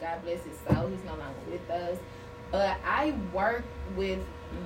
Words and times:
God 0.00 0.22
bless 0.22 0.42
his 0.44 0.56
soul. 0.68 0.88
He's 0.88 1.04
no 1.04 1.16
longer 1.16 1.38
with 1.50 1.68
us. 1.70 1.98
But 2.50 2.76
I 2.84 3.14
worked 3.32 3.68
with 3.96 4.20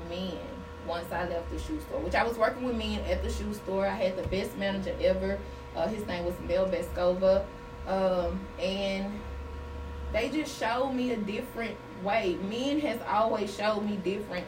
men 0.08 0.38
once 0.86 1.10
I 1.12 1.28
left 1.28 1.50
the 1.50 1.58
shoe 1.58 1.80
store, 1.80 2.00
which 2.00 2.14
I 2.14 2.24
was 2.24 2.36
working 2.36 2.64
with 2.64 2.76
men 2.76 3.00
at 3.00 3.22
the 3.22 3.30
shoe 3.30 3.52
store. 3.54 3.86
I 3.86 3.94
had 3.94 4.16
the 4.16 4.26
best 4.28 4.56
manager 4.56 4.94
ever. 5.00 5.38
Uh, 5.76 5.88
his 5.88 6.06
name 6.06 6.24
was 6.24 6.34
Mel 6.46 6.66
Beskova. 6.66 7.44
Um, 7.86 8.40
and 8.58 9.12
they 10.12 10.28
just 10.28 10.58
showed 10.58 10.92
me 10.92 11.12
a 11.12 11.16
different 11.16 11.76
way. 12.02 12.36
Men 12.48 12.80
has 12.80 13.00
always 13.08 13.54
showed 13.54 13.80
me 13.80 13.96
different 13.96 14.46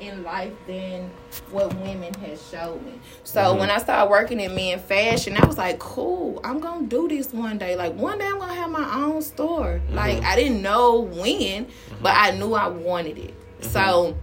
in 0.00 0.22
life 0.22 0.52
than 0.66 1.10
what 1.50 1.74
women 1.74 2.12
has 2.14 2.48
showed 2.50 2.82
me. 2.84 2.98
So 3.24 3.40
mm-hmm. 3.40 3.60
when 3.60 3.70
I 3.70 3.78
started 3.78 4.10
working 4.10 4.40
in 4.40 4.54
men 4.54 4.78
fashion, 4.78 5.36
I 5.36 5.46
was 5.46 5.58
like, 5.58 5.78
cool, 5.78 6.40
I'm 6.42 6.58
gonna 6.58 6.86
do 6.86 7.08
this 7.08 7.32
one 7.32 7.58
day. 7.58 7.76
Like 7.76 7.94
one 7.94 8.18
day 8.18 8.26
I'm 8.26 8.38
gonna 8.38 8.54
have 8.54 8.70
my 8.70 9.04
own 9.04 9.22
store. 9.22 9.80
Mm-hmm. 9.84 9.94
Like 9.94 10.22
I 10.22 10.36
didn't 10.36 10.62
know 10.62 11.00
when, 11.00 11.66
mm-hmm. 11.66 12.02
but 12.02 12.14
I 12.16 12.32
knew 12.32 12.54
I 12.54 12.68
wanted 12.68 13.18
it. 13.18 13.34
Mm-hmm. 13.60 13.70
So 13.70 14.16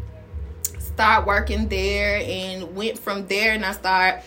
start 0.79 1.27
working 1.27 1.67
there 1.67 2.21
and 2.25 2.75
went 2.75 2.97
from 2.97 3.27
there 3.27 3.53
and 3.53 3.63
I 3.63 3.71
started 3.71 4.23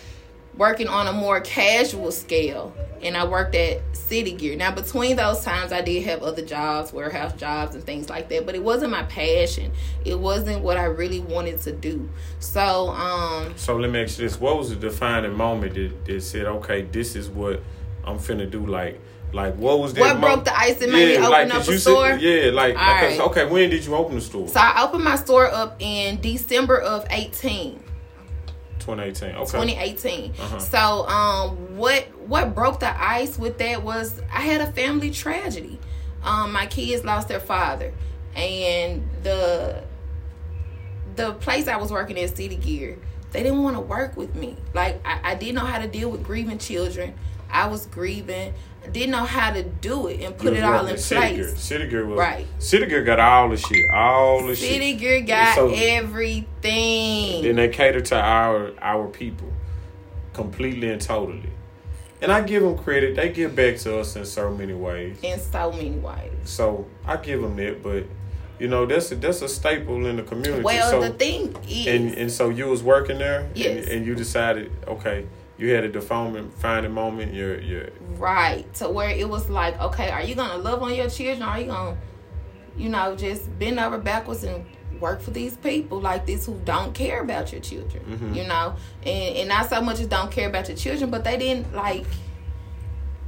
working 0.61 0.87
on 0.87 1.07
a 1.07 1.11
more 1.11 1.41
casual 1.41 2.11
scale 2.11 2.71
and 3.01 3.17
I 3.17 3.25
worked 3.25 3.55
at 3.55 3.81
City 3.97 4.31
Gear. 4.33 4.55
Now, 4.55 4.69
between 4.69 5.15
those 5.15 5.43
times, 5.43 5.71
I 5.71 5.81
did 5.81 6.03
have 6.03 6.21
other 6.21 6.45
jobs, 6.45 6.93
warehouse 6.93 7.33
jobs, 7.33 7.73
and 7.73 7.83
things 7.83 8.11
like 8.11 8.29
that, 8.29 8.45
but 8.45 8.53
it 8.53 8.61
wasn't 8.61 8.91
my 8.91 9.01
passion. 9.01 9.71
It 10.05 10.19
wasn't 10.19 10.61
what 10.61 10.77
I 10.77 10.83
really 10.83 11.19
wanted 11.19 11.59
to 11.61 11.71
do. 11.71 12.07
So, 12.37 12.89
um. 12.89 13.57
So 13.57 13.75
let 13.75 13.89
me 13.89 14.03
ask 14.03 14.19
you 14.19 14.27
this: 14.27 14.39
What 14.39 14.55
was 14.55 14.69
the 14.69 14.75
defining 14.75 15.33
moment 15.33 15.73
that, 15.73 16.05
that 16.05 16.21
said, 16.21 16.45
"Okay, 16.45 16.83
this 16.83 17.15
is 17.15 17.27
what 17.27 17.63
I'm 18.03 18.19
finna 18.19 18.47
do"? 18.47 18.63
Like, 18.63 19.01
like 19.33 19.55
what 19.55 19.79
was 19.79 19.95
that? 19.95 20.01
What 20.01 20.19
mo- 20.19 20.27
broke 20.27 20.45
the 20.45 20.55
ice 20.55 20.79
and 20.79 20.91
made 20.91 21.13
yeah, 21.13 21.21
me 21.21 21.25
open 21.25 21.49
like, 21.49 21.55
up 21.55 21.67
a 21.67 21.79
store? 21.79 22.11
yeah, 22.11 22.51
like 22.51 22.75
okay, 22.75 23.17
right. 23.17 23.19
okay. 23.19 23.45
When 23.47 23.71
did 23.71 23.83
you 23.83 23.95
open 23.95 24.13
the 24.13 24.21
store? 24.21 24.47
So 24.47 24.59
I 24.59 24.83
opened 24.83 25.03
my 25.03 25.15
store 25.15 25.51
up 25.51 25.77
in 25.79 26.21
December 26.21 26.79
of 26.79 27.07
18. 27.09 27.85
2018. 28.81 29.29
Okay. 29.35 29.45
2018. 29.45 30.31
Uh-huh. 30.31 30.59
So, 30.59 31.07
um, 31.07 31.77
what 31.77 32.03
what 32.27 32.53
broke 32.53 32.79
the 32.79 33.01
ice 33.01 33.37
with 33.37 33.57
that 33.59 33.83
was 33.83 34.21
I 34.31 34.41
had 34.41 34.61
a 34.61 34.71
family 34.71 35.11
tragedy. 35.11 35.79
Um, 36.23 36.51
my 36.51 36.67
kids 36.67 37.03
lost 37.03 37.27
their 37.27 37.39
father, 37.39 37.93
and 38.35 39.07
the 39.23 39.83
the 41.15 41.33
place 41.33 41.67
I 41.67 41.77
was 41.77 41.91
working 41.91 42.17
at, 42.19 42.35
City 42.35 42.55
Gear, 42.55 42.97
they 43.31 43.43
didn't 43.43 43.63
want 43.63 43.75
to 43.75 43.81
work 43.81 44.15
with 44.17 44.35
me. 44.35 44.57
Like 44.73 45.01
I, 45.05 45.31
I 45.31 45.35
didn't 45.35 45.55
know 45.55 45.65
how 45.65 45.79
to 45.79 45.87
deal 45.87 46.09
with 46.09 46.23
grieving 46.23 46.57
children. 46.57 47.13
I 47.49 47.67
was 47.67 47.85
grieving 47.85 48.53
didn't 48.89 49.11
know 49.11 49.25
how 49.25 49.51
to 49.51 49.63
do 49.63 50.07
it 50.07 50.21
and 50.21 50.37
put 50.37 50.53
it 50.53 50.63
all 50.63 50.85
in 50.87 50.97
City 50.97 51.35
place. 51.35 51.69
Gear 51.69 52.05
was 52.05 52.17
right. 52.17 52.47
City 52.59 52.87
Gear 52.87 53.03
got 53.03 53.19
all 53.19 53.49
the 53.49 53.57
shit, 53.57 53.85
all 53.93 54.45
the 54.45 54.55
City 54.55 54.97
shit. 54.97 55.27
Got 55.27 55.55
so, 55.55 55.69
everything. 55.73 57.43
Then 57.43 57.55
they 57.57 57.69
cater 57.69 58.01
to 58.01 58.19
our 58.19 58.73
our 58.81 59.07
people, 59.07 59.51
completely 60.33 60.89
and 60.89 61.01
totally. 61.01 61.51
And 62.21 62.31
I 62.31 62.41
give 62.41 62.63
them 62.63 62.77
credit; 62.77 63.15
they 63.15 63.31
give 63.31 63.55
back 63.55 63.77
to 63.77 63.99
us 63.99 64.15
in 64.15 64.25
so 64.25 64.51
many 64.51 64.73
ways. 64.73 65.19
In 65.21 65.39
so 65.39 65.71
many 65.71 65.91
ways. 65.91 66.31
So 66.45 66.87
I 67.05 67.17
give 67.17 67.41
them 67.41 67.55
that, 67.57 67.83
but 67.83 68.05
you 68.59 68.67
know 68.67 68.85
that's 68.87 69.11
a, 69.11 69.15
that's 69.15 69.41
a 69.43 69.47
staple 69.47 70.05
in 70.07 70.17
the 70.17 70.23
community. 70.23 70.63
Well, 70.63 70.89
so, 70.89 71.01
the 71.01 71.11
thing 71.11 71.55
is, 71.67 71.87
and 71.87 72.15
and 72.15 72.31
so 72.31 72.49
you 72.49 72.65
was 72.65 72.81
working 72.81 73.19
there, 73.19 73.49
yes. 73.53 73.85
and, 73.85 73.89
and 73.89 74.05
you 74.07 74.15
decided, 74.15 74.71
okay 74.87 75.27
you 75.61 75.75
had 75.75 75.83
a 75.83 75.89
defining 75.89 76.49
finding 76.49 76.91
moment. 76.91 77.35
You're, 77.35 77.61
you're 77.61 77.89
right 78.17 78.65
to 78.75 78.89
where 78.89 79.11
it 79.11 79.29
was 79.29 79.47
like, 79.47 79.79
okay, 79.79 80.09
are 80.09 80.23
you 80.23 80.33
gonna 80.33 80.57
love 80.57 80.81
on 80.81 80.95
your 80.95 81.07
children? 81.07 81.47
Are 81.47 81.59
you 81.59 81.67
gonna, 81.67 81.97
you 82.75 82.89
know, 82.89 83.15
just 83.15 83.47
bend 83.59 83.79
over 83.79 83.99
backwards 83.99 84.43
and 84.43 84.65
work 84.99 85.21
for 85.21 85.29
these 85.29 85.55
people 85.57 86.01
like 86.01 86.25
this 86.25 86.47
who 86.47 86.59
don't 86.65 86.95
care 86.95 87.21
about 87.21 87.51
your 87.51 87.61
children? 87.61 88.03
Mm-hmm. 88.03 88.33
You 88.33 88.47
know, 88.47 88.75
and 89.03 89.37
and 89.37 89.49
not 89.49 89.69
so 89.69 89.81
much 89.81 89.99
as 89.99 90.07
don't 90.07 90.31
care 90.31 90.49
about 90.49 90.67
your 90.67 90.77
children, 90.77 91.11
but 91.11 91.23
they 91.23 91.37
didn't 91.37 91.73
like. 91.75 92.07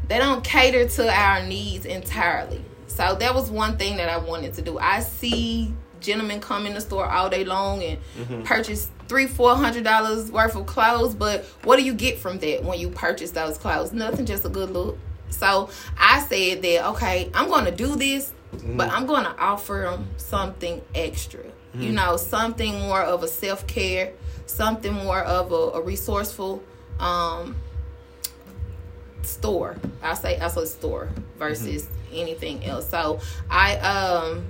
They 0.08 0.18
don't 0.18 0.44
cater 0.44 0.88
to 0.88 1.10
our 1.10 1.46
needs 1.46 1.86
entirely. 1.86 2.66
So 2.88 3.16
that 3.16 3.34
was 3.34 3.50
one 3.50 3.78
thing 3.78 3.98
that 3.98 4.10
I 4.10 4.18
wanted 4.18 4.56
to 4.56 4.64
do. 4.64 4.80
I 4.80 5.02
see 5.02 5.74
gentlemen 6.00 6.42
come 6.42 6.66
in 6.66 6.74
the 6.74 6.82
store 6.82 7.06
all 7.06 7.30
day 7.30 7.46
long 7.46 7.82
and 7.82 8.00
mm-hmm. 8.18 8.44
purchase 8.44 8.90
three, 9.14 9.28
four 9.28 9.56
hundred 9.56 9.84
dollars 9.84 10.32
worth 10.32 10.56
of 10.56 10.66
clothes, 10.66 11.14
but 11.14 11.46
what 11.64 11.78
do 11.78 11.86
you 11.86 11.94
get 11.94 12.18
from 12.18 12.40
that 12.40 12.64
when 12.64 12.80
you 12.80 12.90
purchase 12.90 13.30
those 13.30 13.60
clothes? 13.60 13.94
Nothing, 13.94 14.26
just 14.26 14.44
a 14.44 14.50
good 14.50 14.72
look. 14.72 14.98
So 15.30 15.70
I 16.00 16.20
said 16.22 16.64
that 16.64 16.90
okay, 16.94 17.30
I'm 17.36 17.48
to 17.66 17.72
do 17.72 17.96
this, 17.96 18.34
mm-hmm. 18.56 18.76
but 18.76 18.90
I'm 18.90 19.06
to 19.26 19.38
offer 19.38 19.88
them 19.88 20.08
something 20.18 20.82
extra. 20.96 21.44
Mm-hmm. 21.44 21.82
You 21.84 21.92
know, 21.92 22.18
something 22.18 22.74
more 22.80 23.04
of 23.04 23.22
a 23.22 23.28
self 23.28 23.68
care, 23.68 24.14
something 24.48 24.92
more 24.92 25.22
of 25.22 25.52
a, 25.52 25.78
a 25.78 25.82
resourceful 25.82 26.64
um, 27.00 27.56
store. 29.22 29.76
I 30.02 30.16
say 30.16 30.40
I 30.40 30.48
say 30.48 30.66
store 30.66 31.10
versus 31.38 31.84
mm-hmm. 31.84 32.16
anything 32.16 32.66
else. 32.66 32.90
So 32.90 33.20
I 33.48 33.76
um 33.78 34.48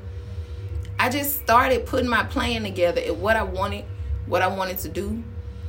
I 0.97 1.09
just 1.09 1.41
started 1.41 1.85
putting 1.85 2.09
my 2.09 2.23
plan 2.23 2.63
together 2.63 3.01
and 3.01 3.19
what 3.21 3.35
I 3.35 3.43
wanted 3.43 3.83
what 4.33 4.41
I 4.41 4.47
wanted 4.47 4.79
to 4.79 4.89
do, 4.89 5.23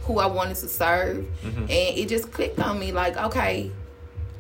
who 0.04 0.18
I 0.18 0.24
wanted 0.24 0.56
to 0.56 0.68
serve, 0.68 1.26
mm-hmm. 1.42 1.64
and 1.64 1.70
it 1.70 2.08
just 2.08 2.32
clicked 2.32 2.58
on 2.58 2.78
me 2.78 2.92
like, 2.92 3.14
okay, 3.14 3.70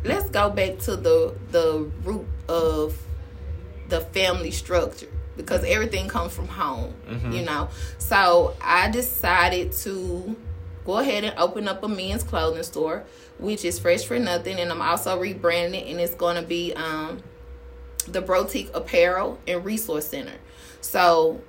let's 0.02 0.30
go 0.30 0.48
back 0.48 0.78
to 0.78 0.96
the 0.96 1.34
the 1.50 1.90
root 2.04 2.26
of 2.48 2.98
the 3.90 4.00
family 4.00 4.50
structure 4.50 5.12
because 5.36 5.62
everything 5.64 6.08
comes 6.08 6.34
from 6.34 6.48
home, 6.48 6.94
mm-hmm. 7.06 7.32
you 7.32 7.42
know. 7.42 7.68
So 7.98 8.56
I 8.62 8.90
decided 8.90 9.72
to 9.82 10.34
go 10.86 11.00
ahead 11.00 11.24
and 11.24 11.38
open 11.38 11.68
up 11.68 11.82
a 11.82 11.88
men's 11.88 12.22
clothing 12.22 12.62
store, 12.62 13.04
which 13.38 13.62
is 13.62 13.78
fresh 13.78 14.04
for 14.04 14.18
nothing, 14.18 14.58
and 14.58 14.72
I'm 14.72 14.80
also 14.80 15.20
rebranding 15.20 15.82
it, 15.82 15.88
and 15.88 16.00
it's 16.00 16.14
going 16.14 16.36
to 16.36 16.48
be 16.48 16.72
um, 16.72 17.22
the 18.08 18.22
Brotique 18.22 18.70
Apparel 18.72 19.38
and 19.46 19.62
Resource 19.66 20.08
Center. 20.08 20.38
So 20.80 21.42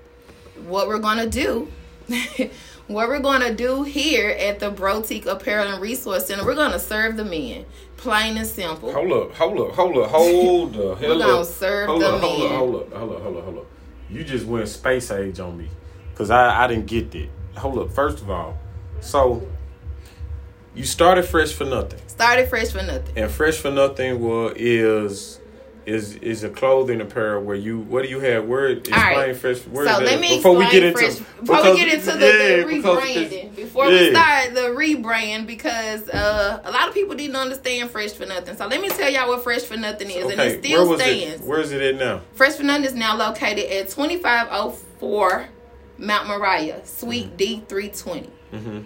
what 0.68 0.90
we're 0.90 1.00
going 1.00 1.20
to 1.20 1.30
do 1.30 1.72
what 2.88 3.08
we're 3.08 3.20
going 3.20 3.42
to 3.42 3.54
do 3.54 3.84
here 3.84 4.30
at 4.30 4.60
the 4.60 4.72
Brotique 4.72 5.26
Apparel 5.26 5.74
and 5.74 5.82
Resource 5.82 6.28
Center, 6.28 6.46
we're 6.46 6.56
going 6.56 6.72
to 6.72 6.80
serve 6.80 7.18
the 7.18 7.26
men. 7.26 7.66
Plain 7.98 8.38
and 8.38 8.48
simple. 8.48 8.92
Hold 8.92 9.12
up, 9.12 9.34
hold 9.34 9.60
up, 9.60 9.76
hold 9.76 9.98
up, 9.98 10.10
hold 10.10 10.74
the 10.74 10.96
hell 11.00 11.18
We're 11.18 11.26
going 11.26 11.46
to 11.46 11.52
serve 11.52 11.88
hold 11.88 12.02
the 12.02 12.08
up, 12.08 12.22
men. 12.22 12.32
Hold 12.32 12.76
up, 12.76 12.94
hold 12.94 12.94
up, 12.94 12.94
hold 12.94 13.12
up, 13.12 13.22
hold 13.22 13.38
up, 13.38 13.44
hold 13.44 13.58
up. 13.60 13.66
You 14.10 14.24
just 14.24 14.46
went 14.46 14.68
space 14.68 15.10
age 15.12 15.40
on 15.40 15.58
me 15.58 15.70
because 16.12 16.30
I, 16.30 16.64
I 16.64 16.68
didn't 16.68 16.86
get 16.86 17.12
that. 17.12 17.30
Hold 17.58 17.80
up, 17.80 17.92
first 17.92 18.22
of 18.22 18.30
all, 18.30 18.58
so 19.00 19.48
you 20.76 20.84
started 20.84 21.24
Fresh 21.24 21.54
for 21.54 21.66
Nothing. 21.66 22.00
Started 22.08 22.50
Fresh 22.50 22.72
for 22.72 22.84
Nothing. 22.84 23.18
And 23.18 23.32
Fresh 23.32 23.58
for 23.58 23.72
Nothing 23.72 24.20
was 24.20 24.54
is 24.58 25.40
is 25.86 26.16
is 26.16 26.44
a 26.44 26.50
clothing 26.50 27.00
apparel 27.00 27.44
where 27.44 27.56
you 27.56 27.80
what 27.82 28.04
do 28.04 28.10
you 28.10 28.20
have 28.20 28.46
where 28.46 28.70
explain 28.70 29.16
right. 29.16 29.36
fresh 29.36 29.60
where 29.68 29.88
so 29.88 30.04
let 30.04 30.20
me 30.20 30.38
before 30.38 30.56
we 30.56 30.70
get 30.72 30.84
into 30.84 30.98
fresh, 30.98 31.20
before 31.40 31.64
we 31.64 31.78
get 31.78 31.94
into 31.94 32.12
the, 32.18 32.26
yeah, 32.26 32.58
the 32.58 32.82
rebranding 32.82 33.56
before 33.56 33.86
yeah. 33.90 34.00
we 34.00 34.10
start 34.10 34.54
the 34.56 34.62
rebrand 34.62 35.46
because 35.46 36.10
uh, 36.10 36.60
a 36.64 36.72
lot 36.72 36.88
of 36.88 36.94
people 36.94 37.16
didn't 37.16 37.36
understand 37.36 37.90
fresh 37.92 38.12
for 38.12 38.26
nothing 38.26 38.56
so 38.56 38.66
let 38.66 38.82
me 38.82 38.90
tell 38.90 39.10
y'all 39.12 39.28
what 39.28 39.44
fresh 39.44 39.62
for 39.62 39.78
nothing 39.78 40.10
is 40.10 40.26
okay. 40.26 40.32
and 40.32 40.42
it 40.42 40.64
still 40.64 40.90
where 40.90 40.98
stands 40.98 41.42
it, 41.42 41.48
where 41.48 41.60
is 41.60 41.72
it 41.72 41.82
at 41.82 41.96
now 41.96 42.22
fresh 42.34 42.54
for 42.54 42.64
nothing 42.64 42.86
is 42.86 42.96
now 42.96 43.16
located 43.16 43.72
at 43.72 43.88
2504 43.90 45.50
mount 46.00 46.28
moriah 46.28 46.84
suite 46.86 47.38
mm-hmm. 47.38 47.76
d320 47.76 48.30
mm-hmm. 48.54 48.82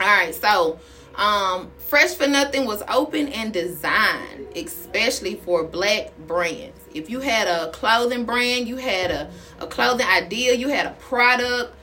all 0.00 0.06
right 0.06 0.34
so 0.34 0.78
um, 1.14 1.70
Fresh 1.92 2.14
for 2.14 2.26
Nothing 2.26 2.64
was 2.64 2.82
open 2.88 3.28
and 3.28 3.52
designed 3.52 4.46
especially 4.56 5.34
for 5.34 5.62
black 5.62 6.16
brands. 6.26 6.80
If 6.94 7.10
you 7.10 7.20
had 7.20 7.46
a 7.46 7.70
clothing 7.70 8.24
brand, 8.24 8.66
you 8.66 8.76
had 8.76 9.10
a, 9.10 9.30
a 9.60 9.66
clothing 9.66 10.06
idea, 10.06 10.54
you 10.54 10.68
had 10.68 10.86
a 10.86 10.92
product, 10.92 11.74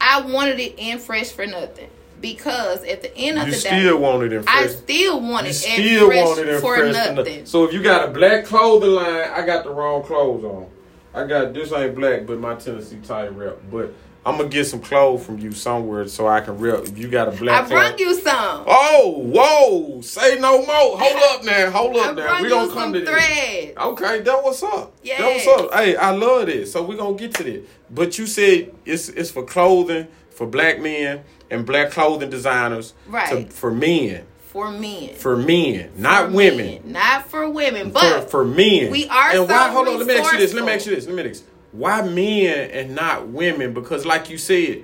I 0.00 0.22
wanted 0.22 0.58
it 0.58 0.74
in 0.78 0.98
Fresh 0.98 1.30
for 1.30 1.46
Nothing. 1.46 1.88
Because 2.20 2.82
at 2.82 3.02
the 3.02 3.16
end 3.16 3.38
of 3.38 3.46
you 3.46 3.54
the 3.54 3.60
day, 3.60 3.68
still 3.68 4.00
wanted 4.00 4.32
it. 4.32 4.44
I 4.48 4.66
still 4.66 5.20
wanted 5.20 5.50
it 5.50 5.54
still 5.54 6.08
fresh 6.08 6.24
wanted 6.24 6.48
it 6.48 6.60
for 6.60 6.76
fresh 6.78 6.92
nothing. 6.92 7.14
nothing. 7.14 7.46
So 7.46 7.62
if 7.62 7.72
you 7.72 7.84
got 7.84 8.08
a 8.08 8.10
black 8.10 8.46
clothing 8.46 8.90
line, 8.90 9.30
I 9.30 9.46
got 9.46 9.62
the 9.62 9.70
wrong 9.70 10.02
clothes 10.02 10.42
on. 10.42 10.66
I 11.14 11.24
got 11.28 11.54
this 11.54 11.72
ain't 11.72 11.94
black, 11.94 12.26
but 12.26 12.40
my 12.40 12.56
Tennessee 12.56 12.98
tie 13.04 13.28
rep. 13.28 13.60
But 13.70 13.94
I'm 14.24 14.36
gonna 14.36 14.50
get 14.50 14.66
some 14.66 14.80
clothes 14.80 15.24
from 15.24 15.38
you 15.38 15.52
somewhere 15.52 16.06
so 16.06 16.28
I 16.28 16.40
can 16.42 16.58
rep. 16.58 16.84
If 16.84 16.98
you 16.98 17.08
got 17.08 17.28
a 17.28 17.30
black, 17.30 17.64
I 17.64 17.68
brought 17.68 17.98
you 17.98 18.14
some. 18.14 18.64
Oh, 18.66 19.14
whoa! 19.16 20.02
Say 20.02 20.38
no 20.38 20.58
more. 20.58 20.98
Hold 20.98 21.22
up 21.30 21.44
now. 21.44 21.70
Hold 21.70 21.96
up 21.96 22.10
I 22.10 22.20
now. 22.20 22.42
We 22.42 22.48
don't 22.48 22.70
come 22.70 22.92
to 22.92 23.04
thread. 23.04 23.74
Okay, 23.78 24.20
that 24.20 24.42
what's 24.44 24.62
up. 24.62 24.92
Yeah. 25.02 25.18
That 25.22 25.26
what's 25.26 25.46
up. 25.46 25.74
Hey, 25.74 25.96
I 25.96 26.10
love 26.10 26.46
this. 26.46 26.70
So 26.72 26.82
we 26.82 26.96
gonna 26.96 27.16
get 27.16 27.32
to 27.34 27.42
this. 27.44 27.66
But 27.90 28.18
you 28.18 28.26
said 28.26 28.74
it's 28.84 29.08
it's 29.08 29.30
for 29.30 29.44
clothing 29.44 30.08
for 30.30 30.46
black 30.46 30.80
men 30.80 31.22
and 31.50 31.64
black 31.64 31.90
clothing 31.90 32.28
designers. 32.30 32.92
Right. 33.06 33.28
To, 33.48 33.54
for 33.54 33.70
men. 33.70 34.26
for 34.38 34.70
men. 34.70 35.14
For 35.14 35.36
men, 35.36 35.92
not 35.96 36.26
For 36.30 36.36
women. 36.36 36.66
men, 36.66 36.92
not 36.92 37.26
for 37.30 37.48
women, 37.48 37.90
but 37.90 38.24
for, 38.24 38.28
for 38.28 38.44
men. 38.44 38.90
we 38.90 39.08
are 39.08 39.30
And 39.30 39.48
why? 39.48 39.70
Hold 39.70 39.88
on. 39.88 39.98
Let 39.98 40.06
me 40.06 40.18
ask 40.18 40.32
you 40.32 40.38
this. 40.38 40.52
Let 40.52 40.64
me 40.64 40.72
ask 40.72 40.86
you 40.86 40.94
this. 40.94 41.06
Let 41.06 41.14
me 41.14 41.22
ask 41.22 41.28
you 41.28 41.34
this. 41.34 41.44
Why 41.72 42.02
men 42.02 42.70
and 42.70 42.94
not 42.94 43.28
women? 43.28 43.72
Because, 43.72 44.04
like 44.04 44.28
you 44.28 44.38
said, 44.38 44.82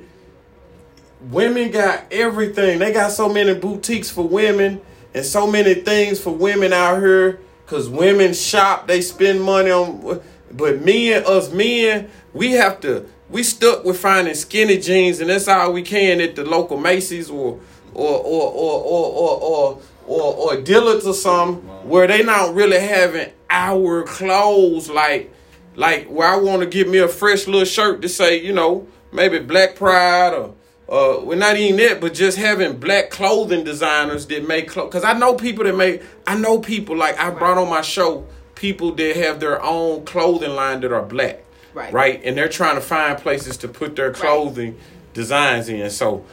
women 1.20 1.70
got 1.70 2.04
everything. 2.10 2.78
They 2.78 2.92
got 2.92 3.12
so 3.12 3.28
many 3.28 3.54
boutiques 3.54 4.10
for 4.10 4.26
women 4.26 4.80
and 5.14 5.24
so 5.24 5.46
many 5.46 5.74
things 5.74 6.20
for 6.20 6.32
women 6.32 6.72
out 6.72 7.00
here. 7.00 7.40
Cause 7.66 7.88
women 7.88 8.32
shop, 8.32 8.86
they 8.86 9.00
spend 9.00 9.42
money 9.42 9.72
on. 9.72 10.20
But 10.52 10.82
men, 10.82 11.24
us 11.26 11.50
men, 11.50 12.08
we 12.32 12.52
have 12.52 12.80
to. 12.82 13.08
We 13.28 13.42
stuck 13.42 13.84
with 13.84 13.98
finding 13.98 14.34
skinny 14.34 14.78
jeans, 14.78 15.18
and 15.18 15.30
that's 15.30 15.48
all 15.48 15.72
we 15.72 15.82
can 15.82 16.20
at 16.20 16.36
the 16.36 16.44
local 16.44 16.76
Macy's 16.76 17.28
or 17.28 17.58
or 17.92 18.18
or 18.18 18.52
or 18.52 18.82
or 18.84 19.10
or 19.10 19.40
or, 19.40 19.80
or, 20.06 20.34
or 20.34 20.60
Dillard's 20.60 21.08
or 21.08 21.14
something, 21.14 21.60
where 21.88 22.06
they 22.06 22.22
not 22.22 22.54
really 22.54 22.78
having 22.78 23.32
our 23.50 24.04
clothes 24.04 24.88
like 24.88 25.32
like 25.76 26.08
where 26.08 26.28
I 26.28 26.36
want 26.36 26.60
to 26.62 26.66
get 26.66 26.88
me 26.88 26.98
a 26.98 27.08
fresh 27.08 27.46
little 27.46 27.64
shirt 27.64 28.02
to 28.02 28.08
say, 28.08 28.42
you 28.42 28.52
know, 28.52 28.88
maybe 29.12 29.38
Black 29.38 29.76
Pride 29.76 30.32
or 30.34 30.54
uh, 30.88 31.20
well, 31.24 31.36
not 31.36 31.56
even 31.56 31.76
that, 31.78 32.00
but 32.00 32.14
just 32.14 32.38
having 32.38 32.78
black 32.78 33.10
clothing 33.10 33.64
designers 33.64 34.24
that 34.26 34.46
make 34.46 34.68
clothes. 34.68 34.92
Cause 34.92 35.02
I 35.02 35.14
know 35.14 35.34
people 35.34 35.64
that 35.64 35.76
make. 35.76 36.00
I 36.28 36.36
know 36.36 36.60
people 36.60 36.96
like 36.96 37.18
I 37.18 37.30
brought 37.30 37.58
on 37.58 37.68
my 37.68 37.82
show 37.82 38.24
people 38.54 38.92
that 38.92 39.16
have 39.16 39.40
their 39.40 39.60
own 39.62 40.04
clothing 40.04 40.54
line 40.54 40.80
that 40.80 40.92
are 40.92 41.02
black, 41.02 41.44
Right. 41.74 41.92
Right, 41.92 42.20
and 42.24 42.36
they're 42.38 42.48
trying 42.48 42.76
to 42.76 42.80
find 42.80 43.18
places 43.18 43.58
to 43.58 43.68
put 43.68 43.96
their 43.96 44.12
clothing 44.12 44.78
designs 45.12 45.68
in. 45.68 45.90
So 45.90 46.24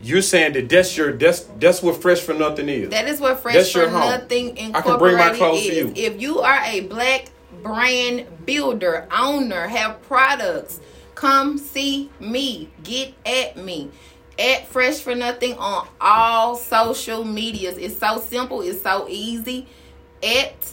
you're 0.00 0.22
saying 0.22 0.52
that 0.54 0.68
that's 0.68 0.96
your 0.96 1.12
that's 1.12 1.40
that's 1.58 1.82
what 1.82 2.00
Fresh 2.00 2.20
for 2.20 2.34
Nothing 2.34 2.68
is. 2.68 2.90
That 2.90 3.08
is 3.08 3.20
what 3.20 3.40
Fresh 3.40 3.54
That's 3.54 3.72
for. 3.72 3.90
Nothing 3.90 4.74
I 4.74 4.80
can 4.80 4.98
bring 4.98 5.16
my 5.16 5.30
Incorporated 5.30 5.36
clothes 5.36 5.62
to 5.62 5.68
is. 5.68 5.76
you. 5.76 5.92
If 6.06 6.20
you 6.22 6.38
are 6.40 6.62
a 6.64 6.80
black 6.82 7.26
brand 7.62 8.26
builder, 8.46 9.06
owner, 9.10 9.66
have 9.68 10.00
products, 10.02 10.80
come 11.14 11.58
see 11.58 12.10
me. 12.20 12.70
Get 12.82 13.14
at 13.26 13.56
me. 13.56 13.90
At 14.38 14.66
Fresh 14.68 15.00
for 15.00 15.14
Nothing 15.14 15.54
on 15.58 15.88
all 16.00 16.54
social 16.56 17.24
medias. 17.24 17.76
It's 17.76 17.98
so 17.98 18.20
simple. 18.20 18.60
It's 18.62 18.82
so 18.82 19.06
easy. 19.08 19.66
At 20.22 20.72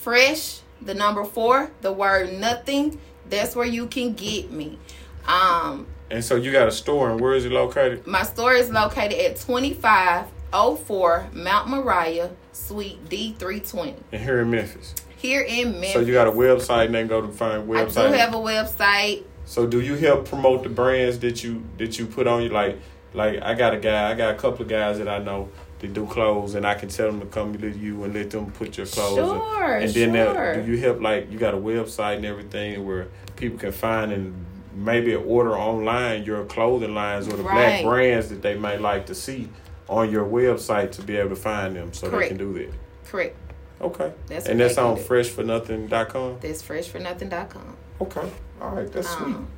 Fresh, 0.00 0.60
the 0.80 0.94
number 0.94 1.24
four, 1.24 1.70
the 1.80 1.92
word 1.92 2.32
nothing. 2.32 2.98
That's 3.28 3.54
where 3.54 3.66
you 3.66 3.86
can 3.86 4.14
get 4.14 4.50
me. 4.50 4.78
Um, 5.26 5.86
and 6.10 6.24
so 6.24 6.36
you 6.36 6.50
got 6.50 6.66
a 6.68 6.72
store, 6.72 7.10
and 7.10 7.20
where 7.20 7.34
is 7.34 7.44
it 7.44 7.52
located? 7.52 8.06
my 8.06 8.22
store 8.22 8.54
is 8.54 8.70
located 8.70 9.12
at 9.18 9.36
2504 9.36 11.28
Mount 11.34 11.68
Moriah, 11.68 12.30
Suite 12.52 13.04
D320, 13.10 13.94
And 14.12 14.22
here 14.22 14.40
in 14.40 14.50
Memphis. 14.50 14.94
Here 15.18 15.42
in 15.42 15.72
Memphis. 15.72 15.92
So 15.92 16.00
you 16.00 16.12
got 16.14 16.28
a 16.28 16.32
website, 16.32 16.86
and 16.86 16.94
they 16.94 17.04
go 17.04 17.20
to 17.20 17.28
find 17.28 17.68
website. 17.68 18.06
I 18.06 18.10
do 18.10 18.14
have 18.14 18.34
a 18.34 18.38
website. 18.38 19.24
So 19.44 19.66
do 19.66 19.80
you 19.80 19.94
help 19.94 20.28
promote 20.28 20.62
the 20.62 20.68
brands 20.68 21.18
that 21.20 21.42
you 21.42 21.62
that 21.78 21.98
you 21.98 22.06
put 22.06 22.26
on 22.26 22.42
you? 22.42 22.48
Like 22.50 22.78
like 23.14 23.40
I 23.42 23.54
got 23.54 23.74
a 23.74 23.78
guy, 23.78 24.10
I 24.10 24.14
got 24.14 24.34
a 24.34 24.38
couple 24.38 24.62
of 24.62 24.68
guys 24.68 24.98
that 24.98 25.08
I 25.08 25.18
know 25.18 25.48
that 25.80 25.92
do 25.94 26.06
clothes, 26.06 26.54
and 26.54 26.66
I 26.66 26.74
can 26.74 26.88
tell 26.88 27.06
them 27.10 27.20
to 27.20 27.26
come 27.26 27.56
to 27.56 27.70
you 27.70 28.04
and 28.04 28.12
let 28.14 28.30
them 28.30 28.50
put 28.52 28.76
your 28.76 28.86
clothes. 28.86 29.18
in. 29.18 29.24
Sure, 29.24 29.76
And 29.76 29.90
then 29.90 30.12
sure. 30.34 30.62
do 30.62 30.70
you 30.70 30.78
help 30.78 31.00
like 31.00 31.30
you 31.30 31.38
got 31.38 31.54
a 31.54 31.58
website 31.58 32.16
and 32.16 32.26
everything 32.26 32.84
where 32.86 33.08
people 33.36 33.58
can 33.58 33.72
find 33.72 34.12
and 34.12 34.34
maybe 34.74 35.14
order 35.14 35.56
online 35.56 36.24
your 36.24 36.44
clothing 36.44 36.94
lines 36.94 37.26
or 37.26 37.36
the 37.36 37.42
black 37.42 37.82
brands 37.84 38.28
that 38.28 38.42
they 38.42 38.54
might 38.56 38.80
like 38.80 39.06
to 39.06 39.14
see 39.14 39.48
on 39.88 40.10
your 40.10 40.24
website 40.24 40.92
to 40.92 41.02
be 41.02 41.16
able 41.16 41.30
to 41.30 41.36
find 41.36 41.74
them 41.74 41.92
so 41.92 42.10
Correct. 42.10 42.22
they 42.30 42.36
can 42.36 42.38
do 42.38 42.52
that. 42.58 42.72
Correct. 43.06 43.36
Okay. 43.80 44.12
That's 44.26 44.46
and 44.46 44.58
that's 44.58 44.76
on 44.78 44.96
freshfornothing.com. 44.96 46.38
That's 46.40 46.62
freshfornothing.com. 46.62 47.76
Okay. 48.00 48.30
All 48.60 48.70
right. 48.70 48.90
That's 48.90 49.08
sweet. 49.08 49.26
Um, 49.26 49.48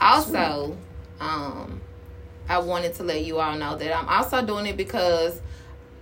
also, 0.00 0.76
um, 1.20 1.80
I 2.48 2.58
wanted 2.58 2.94
to 2.94 3.02
let 3.02 3.24
you 3.24 3.38
all 3.38 3.56
know 3.56 3.76
that 3.76 3.96
I'm 3.96 4.08
also 4.08 4.44
doing 4.44 4.66
it 4.66 4.76
because 4.76 5.40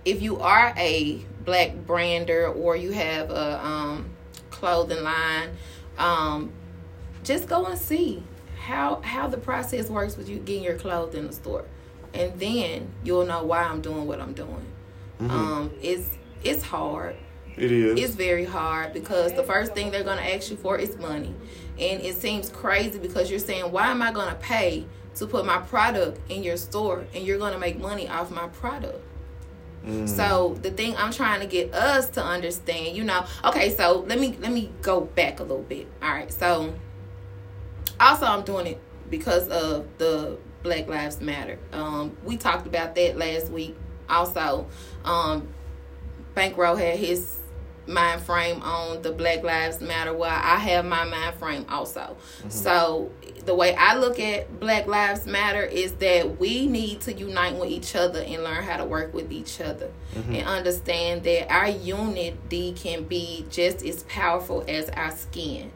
if 0.05 0.21
you 0.21 0.39
are 0.39 0.73
a 0.77 1.21
black 1.43 1.75
brander 1.85 2.47
or 2.47 2.75
you 2.75 2.91
have 2.91 3.29
a 3.29 3.65
um, 3.65 4.09
clothing 4.49 5.03
line, 5.03 5.49
um, 5.97 6.51
just 7.23 7.47
go 7.47 7.65
and 7.65 7.77
see 7.77 8.23
how 8.59 9.01
how 9.01 9.27
the 9.27 9.37
process 9.37 9.89
works 9.89 10.17
with 10.17 10.29
you 10.29 10.37
getting 10.39 10.63
your 10.63 10.77
clothes 10.77 11.15
in 11.15 11.27
the 11.27 11.33
store, 11.33 11.65
and 12.13 12.39
then 12.39 12.89
you'll 13.03 13.25
know 13.25 13.43
why 13.43 13.63
I'm 13.63 13.81
doing 13.81 14.07
what 14.07 14.19
I'm 14.19 14.33
doing. 14.33 14.65
Um, 15.19 15.71
it's 15.81 16.09
it's 16.43 16.63
hard. 16.63 17.15
It 17.57 17.71
is. 17.71 17.99
It's 17.99 18.15
very 18.15 18.45
hard 18.45 18.93
because 18.93 19.33
the 19.33 19.43
first 19.43 19.73
thing 19.73 19.91
they're 19.91 20.03
going 20.03 20.17
to 20.19 20.35
ask 20.35 20.51
you 20.51 20.57
for 20.57 20.77
is 20.77 20.95
money. 20.97 21.33
And 21.79 22.01
it 22.01 22.15
seems 22.15 22.49
crazy 22.49 22.99
because 22.99 23.29
you're 23.29 23.39
saying, 23.39 23.71
why 23.71 23.89
am 23.89 24.01
I 24.01 24.11
going 24.11 24.29
to 24.29 24.35
pay 24.35 24.85
to 25.15 25.25
put 25.25 25.45
my 25.45 25.57
product 25.57 26.19
in 26.29 26.43
your 26.43 26.57
store 26.57 27.05
and 27.13 27.25
you're 27.25 27.39
going 27.39 27.53
to 27.53 27.59
make 27.59 27.79
money 27.79 28.07
off 28.07 28.29
my 28.29 28.47
product? 28.47 29.03
Mm. 29.85 30.07
So 30.07 30.57
the 30.61 30.71
thing 30.71 30.95
I'm 30.97 31.11
trying 31.11 31.39
to 31.39 31.47
get 31.47 31.73
us 31.73 32.09
to 32.11 32.23
understand, 32.23 32.95
you 32.95 33.03
know, 33.03 33.25
okay, 33.45 33.75
so 33.75 34.05
let 34.07 34.19
me 34.19 34.37
let 34.39 34.51
me 34.51 34.71
go 34.81 35.01
back 35.01 35.39
a 35.39 35.43
little 35.43 35.63
bit. 35.63 35.87
All 36.01 36.09
right. 36.09 36.31
So 36.31 36.73
also 37.99 38.25
I'm 38.25 38.43
doing 38.43 38.67
it 38.67 38.81
because 39.09 39.47
of 39.47 39.87
the 39.97 40.37
Black 40.63 40.87
Lives 40.87 41.21
Matter. 41.21 41.57
Um, 41.71 42.17
we 42.23 42.37
talked 42.37 42.67
about 42.67 42.95
that 42.95 43.17
last 43.17 43.49
week. 43.51 43.75
Also, 44.09 44.67
um, 45.05 45.47
Bankroll 46.35 46.75
had 46.75 46.97
his 46.97 47.36
mind 47.87 48.21
frame 48.21 48.61
on 48.61 49.01
the 49.01 49.11
Black 49.11 49.43
Lives 49.43 49.81
Matter 49.81 50.13
while 50.13 50.29
I 50.29 50.57
have 50.57 50.85
my 50.85 51.05
mind 51.05 51.35
frame 51.35 51.65
also. 51.69 52.17
Mm-hmm. 52.39 52.49
So 52.49 53.11
the 53.45 53.55
way 53.55 53.73
I 53.75 53.97
look 53.97 54.19
at 54.19 54.59
Black 54.59 54.87
Lives 54.87 55.25
Matter 55.25 55.63
is 55.63 55.93
that 55.93 56.39
we 56.39 56.67
need 56.67 57.01
to 57.01 57.13
unite 57.13 57.55
with 57.55 57.69
each 57.69 57.95
other 57.95 58.21
and 58.21 58.43
learn 58.43 58.63
how 58.63 58.77
to 58.77 58.85
work 58.85 59.13
with 59.13 59.31
each 59.31 59.61
other 59.61 59.91
mm-hmm. 60.13 60.35
and 60.35 60.47
understand 60.47 61.23
that 61.23 61.51
our 61.51 61.69
unity 61.69 62.73
can 62.73 63.05
be 63.05 63.45
just 63.49 63.83
as 63.85 64.03
powerful 64.03 64.63
as 64.67 64.89
our 64.89 65.11
skin. 65.11 65.71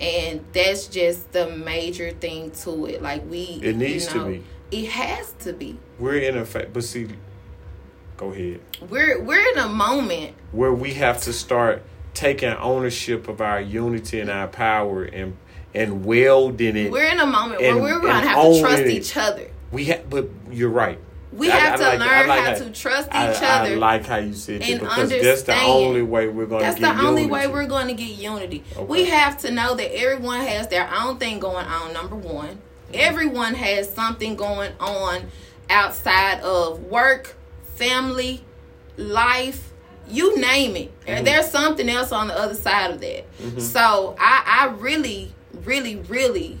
And 0.00 0.44
that's 0.52 0.86
just 0.86 1.32
the 1.32 1.48
major 1.50 2.12
thing 2.12 2.50
to 2.62 2.86
it. 2.86 3.02
Like 3.02 3.28
we 3.28 3.60
It 3.62 3.76
needs 3.76 4.12
you 4.14 4.20
to 4.20 4.26
be. 4.26 4.44
It 4.70 4.90
has 4.90 5.32
to 5.40 5.52
be. 5.52 5.78
We're 5.98 6.18
in 6.18 6.36
a 6.36 6.44
fa- 6.44 6.68
but 6.72 6.84
see, 6.84 7.08
go 8.16 8.30
ahead. 8.32 8.60
We're 8.88 9.20
we're 9.22 9.46
in 9.52 9.58
a 9.58 9.68
moment 9.68 10.34
Where 10.52 10.72
we 10.72 10.94
have 10.94 11.20
to 11.22 11.32
start 11.32 11.82
taking 12.14 12.48
ownership 12.50 13.28
of 13.28 13.40
our 13.40 13.60
unity 13.60 14.20
and 14.20 14.30
our 14.30 14.48
power 14.48 15.04
and 15.04 15.36
and 15.74 16.04
welding 16.04 16.76
it. 16.76 16.90
We're 16.90 17.04
in 17.12 17.20
a 17.20 17.26
moment 17.26 17.60
and- 17.60 17.80
where 17.80 17.94
we're 17.94 18.00
going 18.00 18.22
to 18.22 18.28
have 18.28 18.42
to 18.42 18.60
trust 18.60 18.82
it. 18.82 18.88
each 18.88 19.16
other. 19.16 19.48
we 19.70 19.84
have, 19.86 20.08
but 20.08 20.28
you're 20.50 20.70
right. 20.70 20.98
We 21.32 21.50
I- 21.50 21.56
have 21.56 21.74
I 21.74 21.76
to 21.76 21.82
like- 21.82 21.98
learn 21.98 22.28
like 22.28 22.40
how 22.40 22.46
how- 22.52 22.54
to 22.54 22.70
trust 22.70 23.08
each 23.08 23.14
I, 23.14 23.60
other. 23.60 23.72
I 23.72 23.74
like 23.74 24.06
how 24.06 24.16
you 24.16 24.32
said 24.32 24.62
that 24.62 24.70
and 24.70 24.80
because 24.80 25.10
that's 25.10 25.42
the 25.42 25.60
only 25.64 26.00
way 26.00 26.28
we're 26.28 26.46
going 26.46 26.60
to 26.62 26.66
That's 26.66 26.80
get 26.80 26.96
the 26.96 27.02
only 27.02 27.22
unity. 27.24 27.30
way 27.30 27.46
we're 27.48 27.66
going 27.66 27.88
to 27.88 27.94
get 27.94 28.08
unity. 28.16 28.64
Okay. 28.74 28.84
We 28.84 29.04
have 29.06 29.36
to 29.38 29.50
know 29.50 29.74
that 29.74 29.94
everyone 29.94 30.40
has 30.40 30.68
their 30.68 30.88
own 30.94 31.18
thing 31.18 31.38
going 31.40 31.66
on. 31.66 31.92
Number 31.92 32.16
one, 32.16 32.48
mm-hmm. 32.48 32.94
everyone 32.94 33.52
has 33.54 33.92
something 33.92 34.36
going 34.36 34.72
on 34.80 35.24
outside 35.68 36.40
of 36.40 36.84
work, 36.84 37.36
family, 37.76 38.42
life. 38.96 39.72
You 40.08 40.38
name 40.40 40.76
it. 40.76 41.00
Mm-hmm. 41.06 41.24
There's 41.24 41.50
something 41.50 41.88
else 41.88 42.12
on 42.12 42.28
the 42.28 42.38
other 42.38 42.54
side 42.54 42.92
of 42.92 43.00
that. 43.00 43.24
So 43.60 44.14
I, 44.20 44.42
I 44.46 44.66
really, 44.78 45.32
really, 45.64 45.96
really 45.96 46.60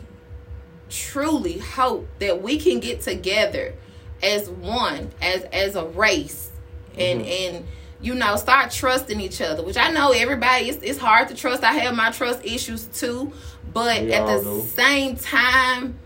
truly 0.88 1.58
hope 1.58 2.08
that 2.18 2.42
we 2.42 2.58
can 2.58 2.80
get 2.80 3.00
together 3.00 3.74
as 4.22 4.48
one 4.48 5.10
as 5.20 5.42
as 5.52 5.74
a 5.76 5.84
race 5.84 6.50
and 6.96 7.20
Mm-hmm. 7.20 7.56
and 7.56 7.66
you 8.00 8.14
know 8.14 8.36
start 8.36 8.70
trusting 8.70 9.20
each 9.20 9.40
other 9.40 9.62
which 9.64 9.76
i 9.76 9.90
know 9.90 10.12
everybody 10.12 10.68
it's, 10.68 10.82
it's 10.82 10.98
hard 10.98 11.28
to 11.28 11.34
trust 11.34 11.64
i 11.64 11.72
have 11.72 11.94
my 11.96 12.10
trust 12.10 12.44
issues 12.44 12.84
too 12.86 13.32
but 13.74 14.00
We 14.02 14.12
at 14.12 14.26
the 14.26 14.42
do. 14.42 14.60
same 14.62 15.16
time 15.16 15.98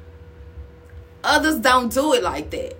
others 1.22 1.58
don't 1.58 1.92
do 1.92 2.14
it 2.14 2.22
like 2.22 2.50
that 2.50 2.76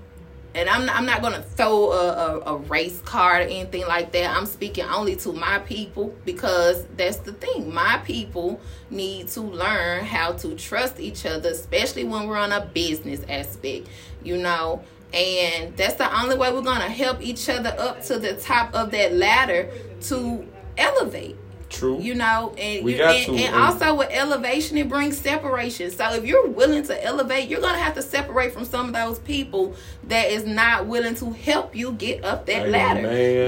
and 0.54 0.69
I'm 0.69 0.87
not, 0.87 0.97
I'm 0.97 1.07
not 1.07 1.23
gonna 1.23 1.42
throw 1.42 1.92
a, 1.92 2.09
a, 2.09 2.54
a 2.54 2.57
race 2.57 3.00
card 3.04 3.42
or 3.42 3.49
anything 3.49 3.87
like 3.87 4.12
that. 4.12 4.37
I'm 4.37 4.47
speaking 4.47 4.85
only 4.85 5.14
to 5.16 5.33
my 5.33 5.61
people 5.61 6.14
because 6.25 6.85
that's 6.97 7.19
the 7.19 7.33
thing. 7.33 7.73
My 7.73 7.99
people 8.04 8.61
need 8.90 9.28
to 9.28 9.42
learn 9.42 10.04
how 10.04 10.33
to 10.33 10.57
trust 10.57 10.99
each 10.99 11.25
other, 11.25 11.50
especially 11.50 12.04
when 12.04 12.26
we're 12.26 12.37
on 12.37 12.52
a 12.52 12.66
business 12.66 13.21
aspect, 13.28 13.88
you 14.25 14.38
know. 14.38 14.83
And 15.12 15.76
that's 15.76 15.95
the 15.95 16.21
only 16.21 16.37
way 16.37 16.52
we're 16.52 16.62
gonna 16.62 16.88
help 16.88 17.23
each 17.23 17.49
other 17.49 17.75
up 17.78 18.02
to 18.07 18.19
the 18.19 18.35
top 18.35 18.75
of 18.75 18.90
that 18.90 19.12
ladder 19.12 19.71
to 20.02 20.47
elevate. 20.76 21.37
True. 21.70 21.98
You 22.00 22.16
know, 22.16 22.52
and 22.58 22.84
We 22.84 22.92
you, 22.92 22.98
got 22.98 23.14
and, 23.14 23.26
to, 23.26 23.32
and 23.32 23.54
and- 23.54 23.64
also 23.64 23.94
with 23.94 24.10
elevation, 24.10 24.76
it 24.76 24.88
brings 24.88 25.16
separation. 25.16 25.90
So 25.90 26.12
if 26.14 26.24
you're 26.26 26.48
willing 26.48 26.82
to 26.82 27.04
elevate, 27.04 27.48
you're 27.48 27.60
gonna 27.60 27.78
have 27.78 27.94
to 27.94 28.02
separate 28.02 28.52
from 28.52 28.64
some 28.64 28.88
of 28.88 28.92
those 28.92 29.18
people 29.20 29.74
that 30.08 30.30
is 30.30 30.44
not 30.44 30.86
willing 30.86 31.14
to 31.14 31.30
help 31.30 31.74
you 31.76 31.92
get 31.92 32.24
up 32.24 32.46
that 32.46 32.68
ladder. 32.68 33.00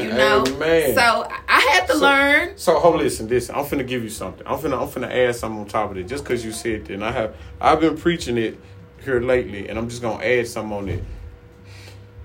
You 0.05 0.13
know, 0.13 0.45
amen. 0.47 0.95
so 0.95 1.29
I- 1.49 1.69
had 1.73 1.87
to 1.89 1.95
So- 1.95 2.01
learn. 2.01 2.53
So 2.57 2.79
hold 2.79 2.97
listen, 3.01 3.29
listen. 3.29 3.55
I'm 3.55 3.65
finna 3.65 3.87
give 3.87 4.03
you 4.03 4.11
something. 4.11 4.47
I'm 4.47 4.59
finna 4.59 4.81
I'm 4.81 4.89
finna 4.89 5.11
add 5.11 5.35
something 5.37 5.61
on 5.61 5.67
top 5.67 5.91
of 5.91 5.97
it. 5.97 6.07
Just 6.09 6.25
cause 6.25 6.45
you 6.45 6.53
said 6.53 6.87
that. 6.87 6.93
And 6.95 7.05
I 7.05 7.11
have 7.13 7.35
I've 7.61 7.81
been 7.81 7.97
preaching 7.97 8.37
it 8.39 8.59
here 9.05 9.21
lately, 9.21 9.69
and 9.69 9.79
I'm 9.79 9.89
just 9.89 10.01
gonna 10.03 10.23
add 10.25 10.47
something 10.47 10.77
on 10.77 10.89
it. 10.89 11.03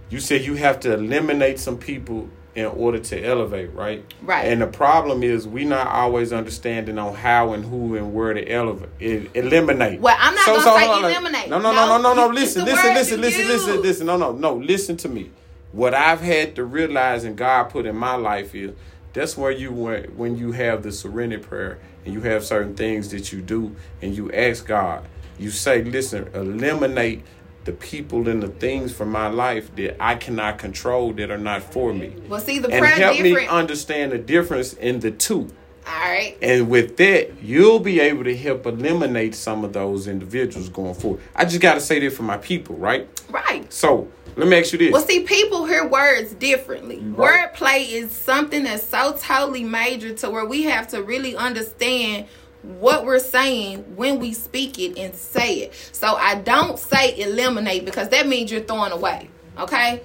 You 0.09 0.19
said 0.19 0.41
you 0.45 0.55
have 0.55 0.79
to 0.81 0.93
eliminate 0.93 1.59
some 1.59 1.77
people 1.77 2.29
in 2.57 2.65
order 2.65 2.97
to 2.97 3.23
elevate, 3.23 3.71
right? 3.75 4.03
Right. 4.23 4.45
And 4.45 4.59
the 4.59 4.65
problem 4.67 5.21
is 5.21 5.47
we 5.47 5.63
not 5.63 5.85
always 5.85 6.33
understanding 6.33 6.97
on 6.97 7.13
how 7.13 7.53
and 7.53 7.63
who 7.63 7.95
and 7.95 8.15
where 8.15 8.33
to 8.33 8.49
elevate, 8.49 8.89
eliminate. 9.35 10.01
Well, 10.01 10.17
I'm 10.17 10.33
not 10.33 10.45
gonna 10.47 10.61
say 10.61 10.87
hold 10.87 11.03
eliminate. 11.05 11.49
No, 11.51 11.59
no, 11.59 11.71
no, 11.71 11.85
no, 11.85 12.01
no, 12.01 12.13
no. 12.15 12.33
Listen, 12.33 12.65
listen, 12.65 12.95
listen, 12.95 13.21
listen, 13.21 13.47
listen, 13.47 13.81
listen. 13.83 14.07
No, 14.07 14.17
no, 14.17 14.31
no. 14.31 14.55
Listen 14.55 14.97
to 14.97 15.07
me. 15.07 15.29
What 15.71 15.93
I've 15.93 16.21
had 16.21 16.55
to 16.55 16.63
realize 16.63 17.25
and 17.25 17.37
God 17.37 17.65
put 17.65 17.85
in 17.85 17.95
my 17.95 18.15
life 18.15 18.55
is 18.55 18.73
that's 19.13 19.37
where 19.37 19.51
you 19.51 19.71
went 19.71 20.15
when 20.15 20.35
you 20.35 20.53
have 20.53 20.81
the 20.81 20.91
serenity 20.91 21.43
prayer 21.43 21.77
and 22.05 22.13
you 22.13 22.21
have 22.21 22.43
certain 22.43 22.75
things 22.75 23.11
that 23.11 23.31
you 23.31 23.43
do 23.43 23.75
and 24.01 24.17
you 24.17 24.31
ask 24.31 24.65
God. 24.65 25.05
You 25.37 25.51
say, 25.51 25.83
listen, 25.83 26.27
eliminate 26.33 27.23
the 27.67 27.73
people 27.73 28.29
and 28.29 28.41
the 28.41 28.47
things 28.47 28.93
from 28.93 29.11
my 29.11 29.27
life 29.27 29.75
that 29.75 30.01
I 30.01 30.15
cannot 30.15 30.57
control 30.57 31.11
that 31.13 31.29
are 31.29 31.37
not 31.37 31.61
for 31.61 31.93
me. 31.93 32.15
Well, 32.29 32.39
see, 32.39 32.59
the 32.59 32.69
And 32.71 32.85
help 32.85 33.19
me 33.19 33.45
understand 33.45 34.13
the 34.13 34.17
difference 34.17 34.73
in 34.73 35.01
the 35.01 35.11
two. 35.11 35.49
All 35.85 35.93
right. 35.93 36.37
And 36.41 36.69
with 36.69 36.95
that, 36.97 37.43
you'll 37.43 37.79
be 37.79 37.99
able 37.99 38.23
to 38.23 38.35
help 38.35 38.65
eliminate 38.65 39.35
some 39.35 39.65
of 39.65 39.73
those 39.73 40.07
individuals 40.07 40.69
going 40.69 40.93
forward. 40.93 41.21
I 41.35 41.43
just 41.43 41.59
got 41.59 41.73
to 41.73 41.81
say 41.81 41.99
that 41.99 42.13
for 42.13 42.23
my 42.23 42.37
people, 42.37 42.75
right? 42.77 43.07
Right. 43.29 43.71
So 43.71 44.07
let 44.37 44.47
me 44.47 44.57
ask 44.57 44.71
you 44.71 44.79
this. 44.79 44.93
Well, 44.93 45.05
see, 45.05 45.23
people 45.23 45.65
hear 45.65 45.85
words 45.85 46.33
differently. 46.35 46.99
Right. 46.99 47.53
Wordplay 47.53 47.91
is 47.91 48.13
something 48.13 48.63
that's 48.63 48.83
so 48.83 49.17
totally 49.19 49.65
major 49.65 50.13
to 50.13 50.29
where 50.29 50.45
we 50.45 50.63
have 50.63 50.87
to 50.89 51.03
really 51.03 51.35
understand 51.35 52.27
what 52.67 53.05
we're 53.05 53.19
saying 53.19 53.95
when 53.95 54.19
we 54.19 54.33
speak 54.33 54.77
it 54.77 54.97
and 54.97 55.15
say 55.15 55.59
it. 55.59 55.89
So 55.91 56.15
I 56.15 56.35
don't 56.35 56.77
say 56.77 57.19
eliminate 57.19 57.85
because 57.85 58.09
that 58.09 58.27
means 58.27 58.51
you're 58.51 58.61
throwing 58.61 58.91
away. 58.91 59.29
Okay? 59.57 60.01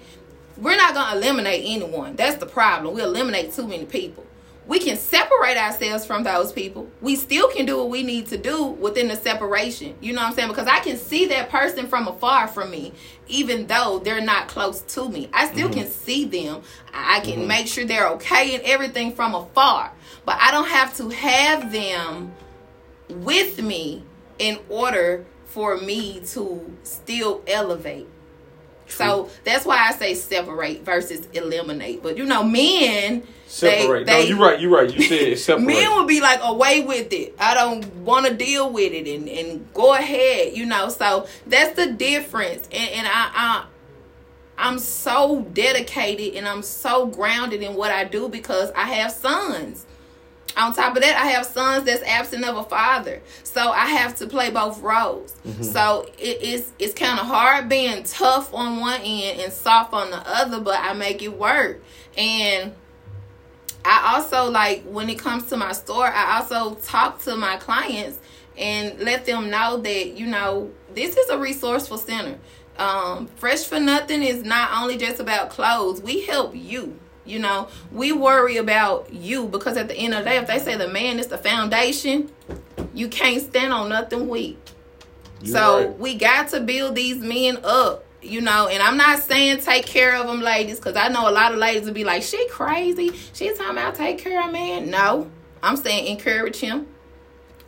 We're 0.57 0.77
not 0.77 0.95
going 0.95 1.13
to 1.13 1.17
eliminate 1.17 1.65
anyone. 1.67 2.17
That's 2.17 2.37
the 2.37 2.47
problem. 2.47 2.95
We 2.95 3.03
eliminate 3.03 3.53
too 3.53 3.67
many 3.67 3.85
people. 3.85 4.27
We 4.65 4.79
can 4.79 4.97
separate 4.97 5.57
ourselves 5.57 6.07
from 6.07 6.23
those 6.23 6.53
people. 6.53 6.89
We 7.01 7.17
still 7.17 7.51
can 7.51 7.67
do 7.67 7.79
what 7.79 7.91
we 7.91 8.05
need 8.05 8.29
to 8.29 8.39
do 8.39 8.65
within 8.67 9.09
the 9.09 9.17
separation. 9.17 9.97
You 10.01 10.13
know 10.13 10.23
what 10.23 10.29
I'm 10.29 10.35
saying? 10.35 10.49
Because 10.49 10.69
I 10.69 10.79
can 10.79 10.97
see 10.97 11.27
that 11.27 11.51
person 11.51 11.89
from 11.89 12.07
afar 12.07 12.47
from 12.47 12.71
me, 12.71 12.93
even 13.27 13.67
though 13.67 14.01
they're 14.05 14.21
not 14.21 14.47
close 14.47 14.83
to 14.95 15.09
me. 15.09 15.29
I 15.33 15.49
still 15.49 15.69
mm-hmm. 15.69 15.81
can 15.81 15.89
see 15.89 16.27
them. 16.27 16.63
I 16.95 17.21
can 17.21 17.41
mm-hmm. 17.41 17.49
make 17.49 17.67
sure 17.67 17.85
they're 17.85 18.09
okay 18.11 18.55
and 18.55 18.63
everything 18.63 19.15
from 19.15 19.35
afar. 19.35 19.91
But 20.25 20.37
I 20.41 20.53
don't 20.53 20.69
have 20.69 20.97
to 20.99 21.09
have 21.09 21.73
them 21.73 22.33
with 23.13 23.63
me 23.63 24.05
in 24.39 24.59
order 24.69 25.25
for 25.47 25.77
me 25.77 26.21
to 26.27 26.77
still 26.83 27.43
elevate. 27.47 28.09
So 28.93 29.31
that's 29.45 29.65
why 29.65 29.89
I 29.89 29.93
say 29.93 30.15
separate 30.15 30.83
versus 30.83 31.27
eliminate. 31.33 32.03
But 32.03 32.19
you 32.19 32.25
know, 32.25 32.43
men 32.43 33.27
separate. 33.47 34.07
They, 34.07 34.13
no, 34.13 34.23
they, 34.23 34.29
you're 34.29 34.39
right. 34.39 34.61
You're 34.61 34.71
right. 34.71 34.95
You 34.95 35.03
said 35.03 35.39
separate. 35.39 35.67
Men 35.67 35.97
would 35.97 36.09
be 36.09 36.21
like 36.21 36.41
away 36.43 36.83
with 36.83 37.13
it. 37.13 37.35
I 37.39 37.55
don't 37.55 37.87
want 37.97 38.27
to 38.27 38.35
deal 38.35 38.71
with 38.71 38.93
it 38.93 39.09
and, 39.09 39.29
and 39.29 39.73
go 39.73 39.95
ahead, 39.95 40.57
you 40.57 40.67
know. 40.67 40.89
So 40.91 41.27
that's 41.47 41.75
the 41.75 41.93
difference. 41.93 42.69
And, 42.71 42.91
and 42.91 43.07
I, 43.07 43.31
I 43.35 43.67
I'm 44.59 44.79
so 44.79 45.43
dedicated 45.53 46.35
and 46.37 46.47
I'm 46.47 46.63
so 46.63 47.07
grounded 47.07 47.63
in 47.63 47.75
what 47.75 47.91
I 47.91 48.05
do 48.05 48.29
because 48.29 48.71
I 48.73 48.85
have 48.85 49.11
sons. 49.11 49.87
On 50.57 50.75
top 50.75 50.95
of 50.97 51.03
that, 51.03 51.17
I 51.17 51.29
have 51.29 51.47
sons 51.47 51.85
that's 51.85 52.03
absent 52.03 52.45
of 52.45 52.57
a 52.57 52.65
father, 52.65 53.23
so 53.43 53.71
I 53.71 53.87
have 53.87 54.17
to 54.17 54.27
play 54.27 54.51
both 54.51 54.81
roles. 54.83 55.35
So 55.65 56.03
it, 56.19 56.39
it's 56.43 56.73
it's 56.79 56.95
kind 56.95 57.19
of 57.19 57.27
hard 57.27 57.69
being 57.69 58.03
tough 58.03 58.53
on 58.53 58.81
one 58.81 59.01
end 59.03 59.41
and 59.41 59.53
soft 59.53 59.93
on 59.95 60.11
the 60.11 60.23
other, 60.27 60.61
but 60.61 60.79
I 60.79 60.93
make 60.93 61.23
it 61.23 61.37
work. 61.39 61.83
And 62.19 62.75
I 63.85 64.15
also 64.15 64.51
like 64.51 64.85
when 64.85 65.09
it 65.09 65.19
comes 65.19 65.47
to 65.47 65.57
my 65.57 65.73
store, 65.73 66.07
I 66.07 66.39
also 66.39 66.75
talk 66.77 67.23
to 67.23 67.35
my 67.37 67.57
clients 67.57 68.19
and 68.59 68.99
let 69.01 69.25
them 69.25 69.49
know 69.51 69.79
that 69.79 70.19
you 70.19 70.27
know 70.27 70.71
this 70.95 71.17
is 71.17 71.31
a 71.31 71.39
resourceful 71.39 71.99
center. 71.99 72.39
Um, 72.77 73.27
Fresh 73.37 73.65
for 73.65 73.81
Nothing 73.81 74.23
is 74.23 74.45
not 74.45 74.71
only 74.83 74.97
just 74.97 75.21
about 75.21 75.51
clothes. 75.51 76.01
We 76.03 76.27
help 76.27 76.55
you. 76.55 76.99
You 77.25 77.39
know, 77.39 77.69
we 77.93 78.13
worry 78.13 78.57
about 78.57 79.13
you 79.13 79.47
because 79.47 79.77
at 79.77 79.89
the 79.89 79.95
end 79.95 80.15
of 80.15 80.25
the 80.25 80.31
day, 80.31 80.37
if 80.39 80.47
they 80.49 80.59
say 80.59 80.77
the 80.77 80.89
man 80.89 81.19
is 81.19 81.29
the 81.29 81.39
foundation, 81.39 82.31
you 82.95 83.09
can't 83.09 83.43
stand 83.43 83.73
on 83.73 83.89
nothing 83.89 84.29
weak. 84.29 84.59
You're 85.41 85.57
so 85.57 85.79
right. 85.79 85.99
we 85.99 86.15
got 86.17 86.49
to 86.49 86.61
build 86.61 86.95
these 86.95 87.19
men 87.19 87.59
up, 87.65 88.05
you 88.23 88.41
know. 88.41 88.69
And 88.69 88.83
I'm 88.83 88.97
not 88.97 89.21
saying 89.21 89.59
take 89.61 89.87
care 89.87 90.17
of 90.17 90.27
them, 90.27 90.41
ladies, 90.41 90.79
because 90.79 90.97
I 90.97 91.09
know 91.09 91.29
a 91.29 91.31
lot 91.31 91.53
of 91.53 91.59
ladies 91.59 91.87
will 91.87 91.95
be 91.95 92.05
like, 92.05 92.23
"She 92.23 92.49
crazy? 92.49 93.13
She 93.33 93.49
talking 93.55 93.71
about 93.71 93.95
take 93.95 94.19
care 94.19 94.45
of 94.45 94.53
man?" 94.53 94.91
No, 94.91 95.31
I'm 95.63 95.77
saying 95.77 96.07
encourage 96.07 96.57
him. 96.57 96.87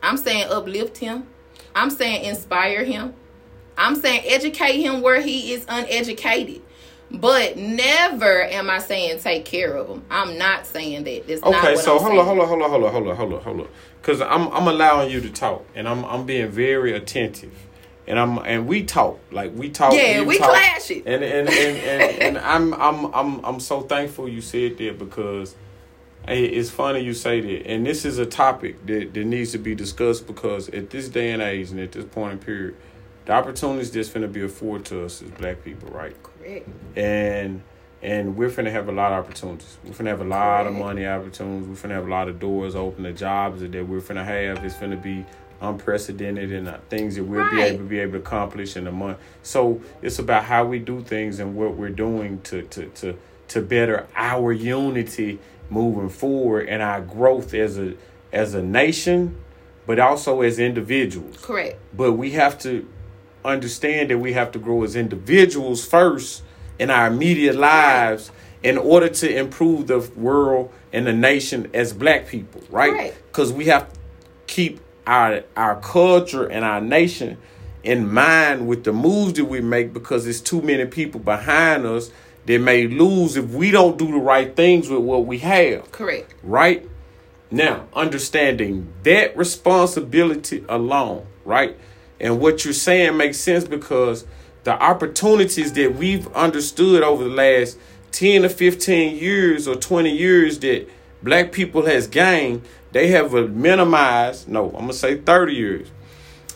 I'm 0.03 0.17
saying 0.17 0.49
uplift 0.49 0.97
him. 0.97 1.27
I'm 1.73 1.89
saying 1.89 2.25
inspire 2.25 2.83
him. 2.83 3.13
I'm 3.77 3.95
saying 3.95 4.21
educate 4.25 4.81
him 4.81 5.01
where 5.01 5.21
he 5.21 5.53
is 5.53 5.65
uneducated. 5.67 6.61
But 7.19 7.57
never 7.57 8.43
am 8.43 8.69
I 8.69 8.79
saying 8.79 9.19
take 9.19 9.45
care 9.45 9.75
of 9.75 9.87
them. 9.87 10.03
I'm 10.09 10.37
not 10.37 10.65
saying 10.65 11.03
that. 11.05 11.27
That's 11.27 11.41
not 11.41 11.55
Okay, 11.63 11.75
so 11.75 11.97
I'm 11.97 12.03
hold 12.03 12.09
saying. 12.09 12.19
on, 12.19 12.25
hold 12.25 12.39
on, 12.39 12.47
hold 12.47 12.61
on, 12.61 12.69
hold 12.69 12.83
on, 12.83 12.91
hold 12.91 13.07
on, 13.07 13.15
hold 13.15 13.33
on, 13.33 13.41
hold 13.41 13.59
on. 13.61 13.67
Cause 14.01 14.21
I'm 14.21 14.47
I'm 14.49 14.67
allowing 14.67 15.09
you 15.11 15.19
to 15.21 15.29
talk, 15.31 15.65
and 15.73 15.87
I'm 15.87 16.05
I'm 16.05 16.25
being 16.25 16.49
very 16.51 16.93
attentive, 16.93 17.53
and 18.07 18.19
I'm 18.19 18.37
and 18.39 18.67
we 18.67 18.83
talk 18.83 19.19
like 19.31 19.51
we 19.55 19.69
talk. 19.69 19.93
Yeah, 19.93 20.21
we 20.21 20.37
talk. 20.37 20.49
clash 20.49 20.91
it. 20.91 21.03
And 21.07 21.23
and 21.23 21.49
and, 21.49 21.77
and, 21.77 22.21
and 22.21 22.37
I'm 22.37 22.73
I'm 22.75 23.05
I'm 23.15 23.43
I'm 23.45 23.59
so 23.59 23.81
thankful 23.81 24.29
you 24.29 24.41
said 24.41 24.77
that 24.77 24.99
because 24.99 25.55
it's 26.27 26.69
funny 26.69 26.99
you 27.01 27.13
say 27.13 27.41
that, 27.41 27.67
and 27.67 27.85
this 27.85 28.05
is 28.05 28.17
a 28.19 28.25
topic 28.27 28.85
that 28.85 29.13
that 29.13 29.25
needs 29.25 29.51
to 29.53 29.57
be 29.57 29.73
discussed 29.73 30.27
because 30.27 30.69
at 30.69 30.89
this 30.91 31.09
day 31.09 31.31
and 31.31 31.41
age 31.41 31.71
and 31.71 31.79
at 31.79 31.91
this 31.91 32.05
point 32.05 32.33
in 32.33 32.39
period, 32.39 32.75
the 33.25 33.31
opportunities 33.33 33.91
that's 33.91 34.09
going 34.09 34.21
to 34.21 34.27
be 34.27 34.43
afforded 34.43 34.85
to 34.87 35.03
us 35.05 35.23
as 35.23 35.31
Black 35.31 35.63
people, 35.63 35.89
right? 35.89 36.15
Correct. 36.45 36.69
and 36.95 37.61
and 38.01 38.37
we're 38.37 38.49
finna 38.51 38.71
have 38.71 38.87
a 38.87 38.91
lot 38.91 39.11
of 39.13 39.25
opportunities. 39.25 39.77
We're 39.83 39.91
finna 39.93 40.07
have 40.07 40.21
a 40.21 40.25
lot 40.25 40.67
of 40.67 40.73
money 40.73 41.07
opportunities. 41.07 41.67
We're 41.67 41.89
finna 41.89 41.95
have 41.95 42.05
a 42.07 42.11
lot 42.11 42.27
of 42.29 42.39
doors 42.39 42.75
open. 42.75 43.03
The 43.03 43.13
jobs 43.13 43.61
that 43.61 43.71
we're 43.71 43.99
finna 44.01 44.23
have 44.23 44.63
is 44.63 44.75
finna 44.75 45.01
be 45.01 45.25
unprecedented 45.61 46.51
and 46.51 46.67
uh, 46.67 46.77
things 46.89 47.15
that 47.15 47.23
we'll 47.23 47.49
be 47.49 47.61
able 47.61 47.79
to 47.79 47.83
be 47.83 47.99
able 47.99 48.13
to 48.13 48.17
accomplish 48.19 48.75
in 48.77 48.85
a 48.87 48.91
month. 48.91 49.17
So 49.41 49.81
it's 50.01 50.19
about 50.19 50.43
how 50.43 50.65
we 50.65 50.79
do 50.79 51.01
things 51.01 51.39
and 51.39 51.55
what 51.55 51.75
we're 51.75 51.89
doing 51.89 52.41
to 52.43 52.61
to 52.63 52.87
to 52.89 53.17
to 53.49 53.61
better 53.61 54.07
our 54.15 54.51
unity 54.51 55.39
moving 55.69 56.09
forward 56.09 56.67
and 56.69 56.81
our 56.83 57.01
growth 57.01 57.53
as 57.53 57.79
a 57.79 57.95
as 58.31 58.53
a 58.53 58.61
nation, 58.61 59.37
but 59.87 59.97
also 59.97 60.41
as 60.41 60.59
individuals 60.59 61.37
Correct. 61.41 61.79
but 61.95 62.13
we 62.13 62.31
have 62.31 62.59
to 62.59 62.87
understand 63.45 64.09
that 64.09 64.17
we 64.17 64.33
have 64.33 64.51
to 64.53 64.59
grow 64.59 64.83
as 64.83 64.95
individuals 64.95 65.85
first 65.85 66.43
in 66.79 66.89
our 66.89 67.07
immediate 67.07 67.55
lives 67.55 68.31
in 68.63 68.77
order 68.77 69.07
to 69.09 69.37
improve 69.37 69.87
the 69.87 69.99
world 70.15 70.71
and 70.91 71.05
the 71.07 71.13
nation 71.13 71.69
as 71.73 71.93
black 71.93 72.27
people 72.27 72.61
right 72.69 72.91
Right. 72.93 73.13
because 73.31 73.53
we 73.53 73.65
have 73.65 73.91
to 73.91 73.99
keep 74.47 74.79
our 75.07 75.43
our 75.55 75.79
culture 75.81 76.45
and 76.47 76.65
our 76.65 76.81
nation 76.81 77.37
in 77.83 78.11
mind 78.11 78.67
with 78.67 78.83
the 78.83 78.91
moves 78.93 79.33
that 79.33 79.45
we 79.45 79.61
make 79.61 79.93
because 79.93 80.23
there's 80.23 80.41
too 80.41 80.61
many 80.61 80.85
people 80.85 81.19
behind 81.19 81.85
us 81.85 82.09
that 82.47 82.59
may 82.59 82.87
lose 82.87 83.37
if 83.37 83.45
we 83.49 83.69
don't 83.71 83.97
do 83.97 84.07
the 84.07 84.17
right 84.17 84.55
things 84.55 84.89
with 84.89 85.01
what 85.01 85.25
we 85.27 85.37
have 85.39 85.91
Correct. 85.91 86.33
right? 86.43 86.87
Now, 87.51 87.87
understanding 87.93 88.91
that 89.03 89.37
responsibility 89.37 90.65
alone, 90.67 91.25
right? 91.45 91.77
And 92.19 92.39
what 92.39 92.63
you're 92.63 92.73
saying 92.73 93.17
makes 93.17 93.37
sense 93.37 93.65
because 93.65 94.25
the 94.63 94.71
opportunities 94.71 95.73
that 95.73 95.95
we've 95.95 96.27
understood 96.33 97.03
over 97.03 97.23
the 97.23 97.29
last 97.29 97.77
10 98.11 98.43
to 98.43 98.49
15 98.49 99.17
years 99.17 99.67
or 99.67 99.75
20 99.75 100.09
years 100.09 100.59
that 100.59 100.87
black 101.21 101.51
people 101.51 101.85
has 101.85 102.07
gained, 102.07 102.61
they 102.91 103.07
have 103.07 103.33
minimized, 103.49 104.47
no, 104.47 104.65
I'm 104.67 104.71
going 104.71 104.87
to 104.87 104.93
say 104.93 105.17
30 105.17 105.53
years. 105.53 105.87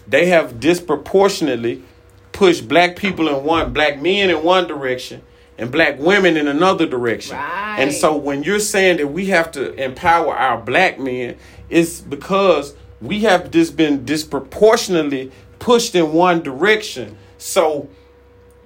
They 0.08 0.28
have 0.28 0.60
disproportionately 0.60 1.84
pushed 2.32 2.68
black 2.68 2.96
people 2.96 3.28
in 3.28 3.44
one, 3.44 3.74
black 3.74 4.02
men 4.02 4.30
in 4.30 4.44
one 4.44 4.68
direction 4.68 5.22
and 5.58 5.72
black 5.72 6.00
women 6.00 6.38
in 6.38 6.48
another 6.48 6.86
direction. 6.86 7.36
Right. 7.36 7.80
And 7.80 7.94
so 7.94 8.16
when 8.16 8.44
you're 8.44 8.60
saying 8.60 8.98
that 8.98 9.08
we 9.08 9.28
have 9.28 9.52
to 9.52 9.74
empower 9.74 10.34
our 10.36 10.60
black 10.60 10.98
men 10.98 11.38
it's 11.70 12.02
because 12.02 12.76
we 13.02 13.22
have 13.22 13.52
just 13.52 13.78
been 13.78 14.04
disproportionately 14.06 15.32
pushed 15.60 15.96
in 15.96 16.14
one 16.14 16.42
direction. 16.42 17.18
So 17.38 17.90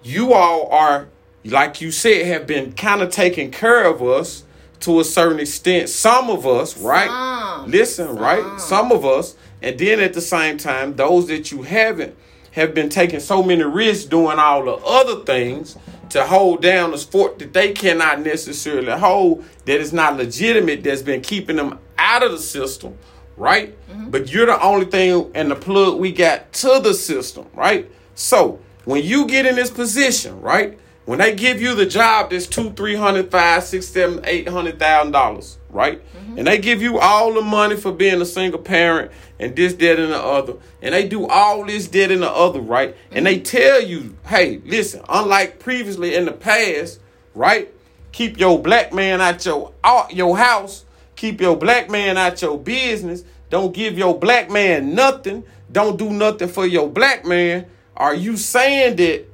you 0.03 0.33
all 0.33 0.67
are, 0.69 1.07
like 1.43 1.81
you 1.81 1.91
said, 1.91 2.25
have 2.27 2.47
been 2.47 2.73
kind 2.73 3.01
of 3.01 3.11
taking 3.11 3.51
care 3.51 3.83
of 3.83 4.01
us 4.01 4.43
to 4.81 4.99
a 4.99 5.03
certain 5.03 5.39
extent. 5.39 5.89
Some 5.89 6.29
of 6.29 6.45
us, 6.45 6.77
right? 6.77 7.07
Some. 7.07 7.71
Listen, 7.71 8.07
Some. 8.07 8.17
right? 8.17 8.59
Some 8.59 8.91
of 8.91 9.05
us, 9.05 9.35
and 9.61 9.79
then 9.79 9.99
at 9.99 10.13
the 10.13 10.21
same 10.21 10.57
time, 10.57 10.95
those 10.95 11.27
that 11.27 11.51
you 11.51 11.63
haven't 11.63 12.15
have 12.51 12.73
been 12.73 12.89
taking 12.89 13.19
so 13.19 13.41
many 13.41 13.63
risks 13.63 14.05
doing 14.05 14.37
all 14.37 14.63
the 14.63 14.75
other 14.85 15.23
things 15.23 15.77
to 16.09 16.23
hold 16.23 16.61
down 16.61 16.91
the 16.91 16.97
sport 16.97 17.39
that 17.39 17.53
they 17.53 17.71
cannot 17.71 18.21
necessarily 18.21 18.91
hold 18.91 19.43
that 19.65 19.79
is 19.79 19.91
not 19.91 20.15
legitimate 20.15 20.83
that's 20.83 21.01
been 21.01 21.21
keeping 21.21 21.55
them 21.55 21.79
out 21.97 22.21
of 22.21 22.31
the 22.31 22.37
system 22.37 22.95
right? 23.37 23.75
Mm-hmm. 23.89 24.09
but 24.09 24.31
you're 24.31 24.45
the 24.45 24.61
only 24.61 24.85
thing 24.85 25.31
and 25.35 25.49
the 25.51 25.55
plug 25.55 25.99
we 25.99 26.11
got 26.11 26.53
to 26.53 26.79
the 26.83 26.93
system 26.93 27.47
right? 27.53 27.89
So 28.15 28.59
when 28.85 29.03
you 29.03 29.27
get 29.27 29.45
in 29.45 29.55
this 29.55 29.69
position 29.69 30.41
right 30.41 30.77
when 31.05 31.19
they 31.19 31.35
give 31.35 31.61
you 31.61 31.75
the 31.75 31.85
job 31.85 32.29
that's 32.29 32.47
two 32.47 32.71
three 32.71 32.95
hundred 32.95 33.29
five 33.31 33.63
six 33.63 33.87
seven 33.87 34.21
eight 34.25 34.47
hundred 34.47 34.79
thousand 34.79 35.11
dollars 35.11 35.57
right? 35.69 36.01
Mm-hmm. 36.15 36.37
and 36.37 36.47
they 36.47 36.59
give 36.59 36.81
you 36.81 36.99
all 36.99 37.33
the 37.33 37.41
money 37.41 37.75
for 37.75 37.91
being 37.91 38.21
a 38.21 38.25
single 38.25 38.59
parent 38.59 39.11
and 39.39 39.55
this 39.55 39.73
that 39.73 39.99
and 39.99 40.13
the 40.13 40.19
other. 40.19 40.53
And 40.81 40.93
they 40.93 41.07
do 41.07 41.27
all 41.27 41.65
this 41.65 41.87
that 41.87 42.11
and 42.11 42.21
the 42.21 42.29
other 42.31 42.61
right? 42.61 42.95
And 43.11 43.25
they 43.25 43.39
tell 43.39 43.81
you 43.81 44.15
hey 44.27 44.61
listen 44.63 45.01
unlike 45.09 45.59
previously 45.59 46.13
in 46.15 46.25
the 46.25 46.31
past 46.31 46.99
right? 47.33 47.73
Keep 48.11 48.39
your 48.39 48.59
black 48.61 48.93
man 48.93 49.21
out 49.21 49.43
your 49.43 49.73
out 49.83 50.13
your 50.13 50.37
house 50.37 50.82
keep 51.15 51.41
your 51.41 51.55
black 51.55 51.89
man 51.89 52.17
out 52.17 52.41
your 52.41 52.57
business. 52.57 53.23
Don't 53.49 53.73
give 53.73 53.97
your 53.97 54.17
black 54.17 54.49
man 54.49 54.95
nothing. 54.95 55.43
Don't 55.71 55.97
do 55.97 56.09
nothing 56.09 56.47
for 56.47 56.65
your 56.65 56.89
black 56.89 57.25
man. 57.25 57.67
Are 57.95 58.15
you 58.15 58.37
saying 58.37 58.95
that 58.97 59.25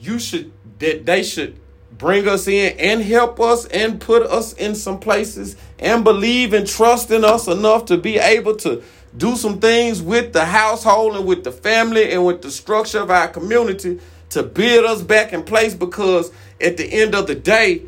you 0.00 0.18
should 0.18 0.52
that 0.78 1.06
they 1.06 1.22
should 1.22 1.58
bring 1.96 2.26
us 2.26 2.48
in 2.48 2.76
and 2.78 3.02
help 3.02 3.38
us 3.38 3.66
and 3.66 4.00
put 4.00 4.22
us 4.22 4.52
in 4.54 4.74
some 4.74 4.98
places 4.98 5.56
and 5.78 6.02
believe 6.02 6.52
and 6.52 6.66
trust 6.66 7.10
in 7.10 7.24
us 7.24 7.46
enough 7.46 7.84
to 7.84 7.96
be 7.96 8.18
able 8.18 8.56
to 8.56 8.82
do 9.16 9.36
some 9.36 9.60
things 9.60 10.02
with 10.02 10.32
the 10.32 10.44
household 10.44 11.14
and 11.14 11.26
with 11.26 11.44
the 11.44 11.52
family 11.52 12.10
and 12.12 12.26
with 12.26 12.42
the 12.42 12.50
structure 12.50 12.98
of 12.98 13.10
our 13.10 13.28
community 13.28 14.00
to 14.30 14.42
build 14.42 14.84
us 14.86 15.02
back 15.02 15.32
in 15.32 15.44
place? 15.44 15.74
Because 15.74 16.32
at 16.60 16.76
the 16.76 16.84
end 16.84 17.14
of 17.14 17.26
the 17.26 17.34
day 17.34 17.82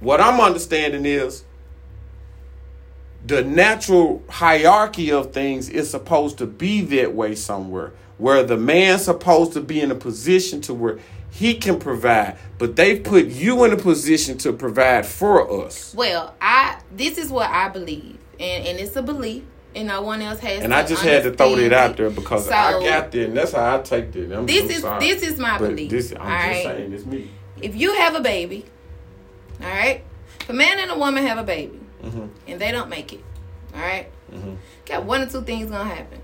what 0.00 0.20
i'm 0.20 0.40
understanding 0.40 1.04
is 1.04 1.44
the 3.28 3.44
natural 3.44 4.22
hierarchy 4.30 5.12
of 5.12 5.32
things 5.32 5.68
is 5.68 5.88
supposed 5.90 6.38
to 6.38 6.46
be 6.46 6.80
that 6.80 7.14
way 7.14 7.34
somewhere 7.34 7.92
where 8.16 8.42
the 8.42 8.56
man's 8.56 9.04
supposed 9.04 9.52
to 9.52 9.60
be 9.60 9.80
in 9.80 9.90
a 9.92 9.94
position 9.94 10.60
to 10.62 10.74
where 10.74 10.98
he 11.30 11.54
can 11.54 11.78
provide 11.78 12.36
but 12.58 12.74
they've 12.74 13.04
put 13.04 13.26
you 13.26 13.62
in 13.64 13.72
a 13.72 13.76
position 13.76 14.36
to 14.38 14.52
provide 14.52 15.04
for 15.06 15.64
us 15.64 15.94
Well, 15.94 16.34
I 16.40 16.80
this 16.96 17.18
is 17.18 17.30
what 17.30 17.48
I 17.50 17.68
believe, 17.68 18.18
and 18.40 18.66
and 18.66 18.78
it's 18.80 18.96
a 18.96 19.02
belief, 19.02 19.42
and 19.74 19.86
no 19.88 20.00
one 20.02 20.22
else 20.22 20.40
has. 20.40 20.62
and 20.64 20.72
i 20.74 20.82
just 20.84 21.02
had 21.02 21.22
to 21.24 21.30
throw 21.32 21.54
that 21.56 21.72
understand 21.72 21.74
out 21.74 21.96
there 21.98 22.10
because 22.10 22.46
So, 22.46 22.52
i 22.54 22.72
got 22.82 23.12
there 23.12 23.26
and 23.26 23.36
that's 23.36 23.52
how 23.52 23.76
i 23.76 23.82
take 23.82 24.10
that 24.12 24.32
I'm, 24.36 24.46
This 24.46 24.64
I'm 24.64 24.70
is 24.70 24.80
sorry. 24.80 25.00
this 25.06 25.22
is 25.22 25.38
my 25.38 25.58
belief. 25.58 25.90
this, 25.90 26.12
i'm 26.12 26.20
all 26.22 26.26
just 26.26 26.46
right? 26.46 26.64
saying 26.64 26.92
it's 26.94 27.04
me 27.06 27.30
If 27.60 27.76
you 27.76 27.92
have 27.94 28.14
a 28.14 28.20
baby, 28.20 28.64
all 29.60 29.68
right, 29.68 30.02
if 30.40 30.48
a 30.48 30.52
man 30.52 30.78
and 30.78 30.90
a 30.90 30.98
woman 30.98 31.24
have 31.26 31.38
a 31.38 31.42
baby, 31.44 31.78
Mm-hmm. 32.02 32.26
and 32.46 32.60
they 32.60 32.70
don't 32.70 32.88
make 32.88 33.12
it, 33.12 33.24
all 33.74 33.80
right, 33.80 34.08
got 34.86 35.04
one 35.04 35.22
or 35.22 35.26
two 35.26 35.42
things 35.42 35.70
gonna 35.70 35.88
happen. 35.88 36.20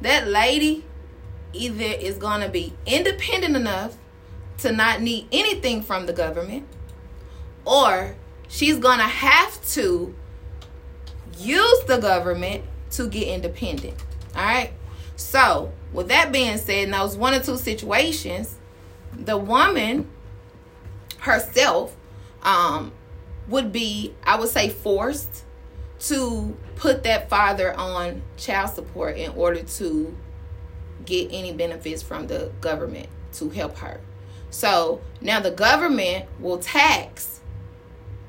That 0.00 0.28
lady 0.28 0.84
either 1.52 1.84
is 1.84 2.16
gonna 2.16 2.48
be 2.48 2.72
independent 2.86 3.56
enough 3.56 3.96
to 4.58 4.72
not 4.72 5.00
need 5.00 5.28
anything 5.32 5.82
from 5.82 6.06
the 6.06 6.12
government, 6.12 6.66
or 7.64 8.16
she's 8.48 8.78
gonna 8.78 9.02
have 9.02 9.64
to 9.72 10.14
use 11.38 11.84
the 11.86 11.98
government 11.98 12.64
to 12.92 13.06
get 13.08 13.28
independent. 13.28 13.94
All 14.34 14.42
right. 14.42 14.72
So, 15.16 15.72
with 15.92 16.08
that 16.08 16.32
being 16.32 16.58
said, 16.58 16.84
in 16.84 16.90
those 16.90 17.16
one 17.16 17.34
or 17.34 17.40
two 17.40 17.56
situations, 17.56 18.56
the 19.12 19.36
woman 19.36 20.08
herself 21.18 21.96
um, 22.42 22.92
would 23.48 23.72
be, 23.72 24.14
I 24.24 24.38
would 24.38 24.48
say, 24.48 24.68
forced 24.68 25.44
to 26.00 26.56
put 26.76 27.02
that 27.02 27.28
father 27.28 27.74
on 27.74 28.22
child 28.36 28.70
support 28.70 29.16
in 29.16 29.32
order 29.32 29.62
to 29.62 30.16
get 31.04 31.30
any 31.32 31.52
benefits 31.52 32.02
from 32.02 32.26
the 32.26 32.52
government 32.60 33.08
to 33.32 33.48
help 33.50 33.78
her. 33.78 34.00
So 34.50 35.00
now 35.20 35.40
the 35.40 35.50
government 35.50 36.26
will 36.38 36.58
tax. 36.58 37.40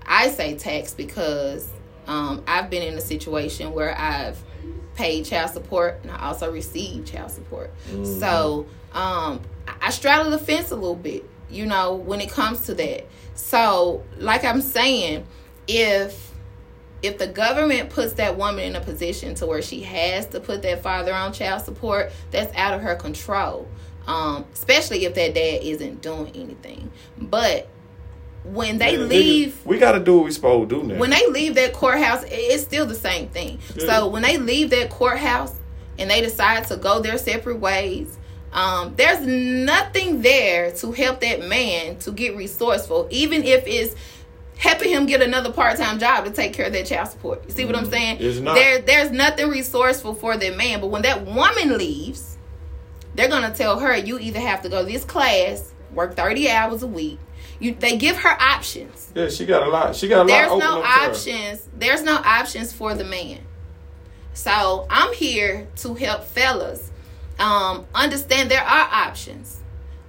I 0.05 0.29
say 0.29 0.57
tax 0.57 0.93
because 0.93 1.69
um, 2.07 2.43
I've 2.47 2.69
been 2.69 2.81
in 2.81 2.95
a 2.95 3.01
situation 3.01 3.71
where 3.73 3.95
I've 3.97 4.41
paid 4.95 5.25
child 5.25 5.51
support 5.51 5.99
and 6.01 6.11
I 6.11 6.27
also 6.27 6.51
received 6.51 7.07
child 7.07 7.31
support. 7.31 7.71
So 8.03 8.65
um, 8.93 9.41
I 9.81 9.91
straddle 9.91 10.31
the 10.31 10.39
fence 10.39 10.71
a 10.71 10.75
little 10.75 10.95
bit, 10.95 11.29
you 11.49 11.65
know, 11.65 11.95
when 11.95 12.21
it 12.21 12.29
comes 12.29 12.65
to 12.65 12.73
that. 12.75 13.05
So, 13.35 14.03
like 14.17 14.43
I'm 14.43 14.61
saying, 14.61 15.25
if 15.67 16.29
if 17.01 17.17
the 17.17 17.27
government 17.27 17.89
puts 17.89 18.13
that 18.13 18.37
woman 18.37 18.65
in 18.65 18.75
a 18.75 18.81
position 18.81 19.33
to 19.35 19.45
where 19.45 19.61
she 19.61 19.81
has 19.83 20.25
to 20.27 20.39
put 20.39 20.61
that 20.63 20.83
father 20.83 21.13
on 21.13 21.31
child 21.31 21.61
support, 21.63 22.11
that's 22.31 22.53
out 22.57 22.73
of 22.73 22.81
her 22.81 22.95
control. 22.95 23.67
Um, 24.05 24.45
especially 24.53 25.05
if 25.05 25.13
that 25.15 25.33
dad 25.33 25.61
isn't 25.61 26.01
doing 26.01 26.31
anything. 26.35 26.91
But 27.17 27.69
when 28.43 28.77
they 28.77 28.93
Yeah, 28.93 29.05
leave 29.05 29.65
we 29.65 29.77
got 29.77 29.91
to 29.93 29.99
do 29.99 30.17
what 30.17 30.25
we 30.25 30.31
supposed 30.31 30.69
to 30.69 30.81
do 30.81 30.83
now 30.87 30.97
when 30.97 31.09
they 31.09 31.27
leave 31.27 31.55
that 31.55 31.73
courthouse, 31.73 32.23
it's 32.27 32.63
still 32.63 32.85
the 32.85 32.95
same 32.95 33.27
thing. 33.29 33.59
Yeah. 33.75 33.85
So 33.85 34.07
when 34.07 34.21
they 34.21 34.37
leave 34.37 34.69
that 34.71 34.89
courthouse 34.89 35.53
and 35.97 36.09
they 36.09 36.21
decide 36.21 36.65
to 36.67 36.77
go 36.77 37.01
their 37.01 37.17
separate 37.17 37.59
ways, 37.59 38.17
um, 38.53 38.95
there's 38.95 39.25
nothing 39.25 40.21
there 40.21 40.71
to 40.73 40.91
help 40.91 41.21
that 41.21 41.47
man 41.47 41.97
to 41.99 42.11
get 42.11 42.35
resourceful, 42.35 43.07
even 43.11 43.43
if 43.43 43.65
it's 43.67 43.95
helping 44.57 44.89
him 44.89 45.05
get 45.05 45.21
another 45.21 45.51
part-time 45.51 45.99
job 45.99 46.25
to 46.25 46.31
take 46.31 46.53
care 46.53 46.65
of 46.65 46.73
that 46.73 46.85
child 46.85 47.07
support. 47.09 47.43
You 47.47 47.53
see 47.53 47.65
what 47.65 47.75
I'm 47.75 47.89
saying? 47.89 48.17
Mm-hmm. 48.17 48.25
It's 48.25 48.39
not. 48.39 48.55
There, 48.55 48.79
there's 48.79 49.11
nothing 49.11 49.49
resourceful 49.49 50.15
for 50.15 50.35
that 50.35 50.57
man. 50.57 50.81
But 50.81 50.87
when 50.87 51.03
that 51.03 51.25
woman 51.25 51.77
leaves, 51.77 52.37
they're 53.15 53.29
gonna 53.29 53.53
tell 53.53 53.79
her 53.79 53.95
you 53.95 54.19
either 54.19 54.39
have 54.39 54.61
to 54.63 54.69
go 54.69 54.83
to 54.85 54.91
this 54.91 55.05
class, 55.05 55.73
work 55.93 56.15
30 56.15 56.49
hours 56.49 56.83
a 56.83 56.87
week. 56.87 57.19
You, 57.61 57.75
they 57.75 57.97
give 57.97 58.15
her 58.19 58.41
options 58.41 59.11
yeah 59.13 59.27
she 59.27 59.45
got 59.45 59.67
a 59.67 59.69
lot 59.69 59.93
she 59.93 60.07
got 60.07 60.23
a 60.23 60.27
there's 60.27 60.49
lot 60.49 60.59
There's 60.59 60.71
no 60.71 60.77
up 60.79 60.83
to 60.83 60.87
her. 60.87 61.09
options 61.09 61.69
there's 61.77 62.03
no 62.03 62.15
options 62.15 62.71
for 62.71 62.93
the 62.93 63.03
man 63.03 63.39
so 64.33 64.87
i'm 64.89 65.13
here 65.13 65.67
to 65.77 65.93
help 65.93 66.23
fellas 66.23 66.89
um, 67.39 67.85
understand 67.93 68.51
there 68.51 68.63
are 68.63 68.89
options 68.91 69.61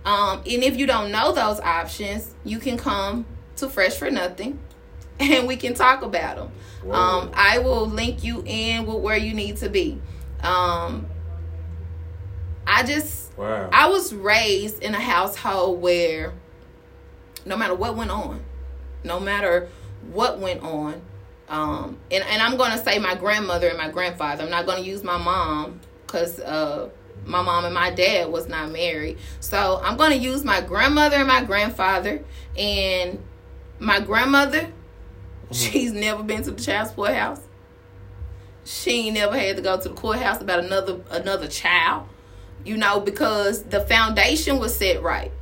um, 0.04 0.38
and 0.38 0.62
if 0.64 0.76
you 0.76 0.86
don't 0.86 1.10
know 1.10 1.32
those 1.32 1.60
options 1.60 2.34
you 2.44 2.58
can 2.58 2.76
come 2.76 3.26
to 3.56 3.68
fresh 3.68 3.96
for 3.96 4.10
nothing 4.10 4.58
and 5.20 5.46
we 5.46 5.56
can 5.56 5.74
talk 5.74 6.02
about 6.02 6.36
them 6.36 6.52
Whoa. 6.82 6.94
um, 6.94 7.30
i 7.34 7.58
will 7.58 7.86
link 7.86 8.24
you 8.24 8.42
in 8.46 8.86
with 8.86 8.98
where 8.98 9.16
you 9.16 9.34
need 9.34 9.58
to 9.58 9.68
be 9.68 10.00
um, 10.42 11.06
i 12.66 12.82
just 12.82 13.36
wow 13.36 13.68
I 13.72 13.88
was 13.88 14.12
raised 14.12 14.82
in 14.82 14.94
a 14.94 15.00
household 15.00 15.80
where 15.80 16.34
no 17.44 17.56
matter 17.56 17.74
what 17.74 17.96
went 17.96 18.10
on, 18.10 18.42
no 19.04 19.20
matter 19.20 19.68
what 20.12 20.38
went 20.38 20.62
on, 20.62 21.00
um, 21.48 21.98
and, 22.10 22.22
and 22.24 22.42
I'm 22.42 22.56
going 22.56 22.72
to 22.72 22.78
say 22.78 22.98
my 22.98 23.14
grandmother 23.14 23.68
and 23.68 23.78
my 23.78 23.90
grandfather. 23.90 24.44
I'm 24.44 24.50
not 24.50 24.66
going 24.66 24.82
to 24.82 24.88
use 24.88 25.02
my 25.02 25.16
mom 25.16 25.80
because 26.06 26.38
uh, 26.40 26.90
my 27.30 27.42
mom 27.42 27.64
and 27.64 27.74
my 27.74 27.90
dad 27.90 28.30
was 28.30 28.48
not 28.48 28.70
married. 28.70 29.18
So 29.40 29.80
I'm 29.82 29.96
going 29.96 30.10
to 30.10 30.16
use 30.18 30.44
my 30.44 30.60
grandmother 30.60 31.16
and 31.16 31.26
my 31.28 31.42
grandfather. 31.44 32.22
And 32.56 33.18
my 33.78 34.00
grandmother, 34.00 34.70
she's 35.52 35.92
never 35.92 36.22
been 36.22 36.42
to 36.42 36.50
the 36.50 36.60
child 36.62 36.88
support 36.88 37.14
house. 37.14 37.40
She 38.64 39.06
ain't 39.06 39.14
never 39.14 39.38
had 39.38 39.56
to 39.56 39.62
go 39.62 39.76
to 39.80 39.88
the 39.88 39.94
courthouse 39.94 40.40
about 40.40 40.60
another 40.64 41.00
another 41.10 41.48
child 41.48 42.06
you 42.62 42.76
know, 42.76 43.00
because 43.00 43.62
the 43.62 43.80
foundation 43.80 44.58
was 44.58 44.76
set 44.76 45.02
right. 45.02 45.32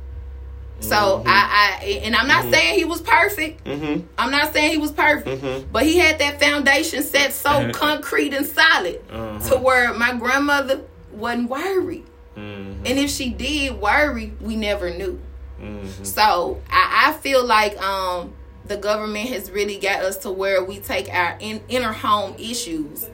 So 0.79 1.21
I, 1.27 1.79
I, 1.81 1.85
and 2.05 2.15
I'm 2.15 2.29
not 2.29 2.49
saying 2.49 2.75
he 2.79 2.85
was 2.85 3.01
perfect. 3.01 3.65
mm-hmm 3.65 4.05
I'm 4.17 4.31
not 4.31 4.53
saying 4.53 4.71
he 4.71 4.77
was 4.77 4.93
perfect, 4.93 5.43
Mhm. 5.43 5.65
but 5.69 5.83
he 5.83 5.97
had 5.97 6.19
that 6.19 6.39
foundation 6.39 7.03
set 7.03 7.33
so 7.33 7.69
concrete 7.73 8.33
and 8.33 8.45
solid 8.45 9.01
Uh-huh. 9.11 9.49
to 9.49 9.57
where 9.57 9.93
my 9.93 10.13
grandmother 10.13 10.79
wasn't 11.11 11.49
worried. 11.49 12.05
mm-hmm 12.35 12.85
And 12.85 12.99
if 12.99 13.09
she 13.09 13.29
did 13.29 13.79
worry, 13.79 14.33
we 14.41 14.55
never 14.55 14.89
knew. 14.93 15.19
mm-hmm 15.61 16.03
So 16.03 16.61
I, 16.69 17.09
I 17.09 17.13
feel 17.13 17.45
like 17.45 17.77
um 17.81 18.33
the 18.65 18.77
government 18.77 19.29
has 19.29 19.49
really 19.49 19.77
got 19.79 20.03
us 20.03 20.17
to 20.17 20.31
where 20.31 20.63
we 20.63 20.79
take 20.79 21.09
our 21.13 21.37
in, 21.39 21.61
inner 21.69 21.91
home 21.91 22.35
issues 22.37 23.09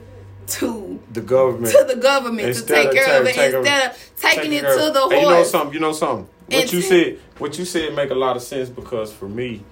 to 0.48 1.00
the 1.12 1.20
government 1.20 1.72
to 1.74 1.84
the 1.84 1.96
government 1.96 2.54
to 2.54 2.62
take 2.64 2.92
care 2.92 3.20
of 3.20 3.26
it 3.26 3.36
instead 3.36 3.90
of 3.90 4.10
taking 4.16 4.52
it 4.52 4.60
to 4.60 4.90
the 4.92 5.08
Hey, 5.10 5.22
you 5.22 5.28
know 5.28 5.42
something? 5.44 5.74
You 5.74 5.80
know 5.80 5.92
something? 5.92 6.28
What 6.48 6.60
And 6.62 6.72
you 6.72 6.80
to- 6.82 6.86
said, 6.86 7.18
what 7.38 7.58
you 7.58 7.64
said, 7.64 7.94
make 7.94 8.10
a 8.10 8.14
lot 8.14 8.36
of 8.36 8.42
sense 8.42 8.68
because 8.68 9.12
for 9.12 9.28
me, 9.28 9.64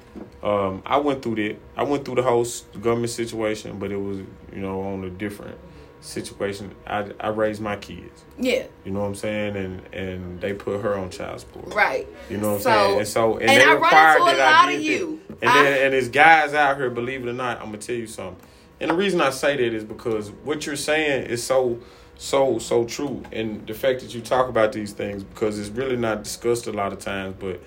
um, 0.43 0.83
I 0.85 0.97
went 0.97 1.23
through 1.23 1.37
that. 1.37 1.57
I 1.77 1.85
went 1.85 2.05
through 2.05 2.17
the 2.17 2.23
whole 2.23 2.45
government 2.81 3.11
situation, 3.11 3.79
but 3.79 3.93
it 3.93 3.97
was 3.97 4.19
you 4.53 4.61
know 4.61 4.81
on 4.81 5.05
a 5.05 5.11
different 5.11 5.57
situation. 6.05 6.75
I 6.87 7.11
I 7.19 7.29
raised 7.29 7.61
my 7.62 7.77
kids. 7.77 8.25
Yeah, 8.38 8.64
You 8.85 8.93
know 8.93 9.01
what 9.01 9.07
I'm 9.07 9.14
saying? 9.14 9.57
And 9.57 9.95
and 9.95 10.40
they 10.40 10.53
put 10.53 10.81
her 10.83 10.97
on 10.97 11.11
child 11.11 11.40
support. 11.40 11.75
right. 11.75 12.07
You 12.29 12.37
know 12.38 12.51
what 12.51 12.57
I'm 12.57 12.62
saying? 12.62 12.99
And 12.99 13.09
so 13.09 13.35
and, 13.38 13.51
and 13.51 13.61
they 13.61 13.64
I 13.64 13.69
run 13.75 13.83
required 13.83 14.17
into 14.21 14.23
a 14.23 14.45
lot 14.45 14.69
of 14.69 14.75
that. 14.75 14.83
you. 14.83 15.21
And 15.40 15.51
I- 15.51 15.62
then 15.62 15.85
and 15.85 15.93
there's 15.95 16.09
guys 16.09 16.53
out 16.55 16.77
here, 16.77 16.90
believe 16.90 17.27
it 17.27 17.31
or 17.31 17.33
not, 17.33 17.59
I'm 17.59 17.67
gonna 17.67 17.79
tell 17.79 17.97
you 17.97 18.07
something. 18.07 18.37
And 18.81 18.90
the 18.90 18.95
reason 18.95 19.21
I 19.21 19.31
say 19.31 19.57
that 19.57 19.75
is 19.75 19.85
because 19.85 20.31
what 20.31 20.67
you're 20.67 20.77
saying 20.77 21.27
is 21.27 21.43
so 21.43 21.79
so 22.17 22.59
so 22.59 22.85
true. 22.85 23.23
And 23.33 23.67
the 23.67 23.75
fact 23.75 24.01
that 24.01 24.14
you 24.14 24.21
talk 24.21 24.49
about 24.49 24.73
these 24.73 24.93
things 24.93 25.25
because 25.25 25.59
it's 25.59 25.71
really 25.71 25.97
not 25.97 26.23
discussed 26.23 26.67
a 26.67 26.73
lot 26.73 26.93
of 26.93 26.99
times, 26.99 27.37
but 27.38 27.61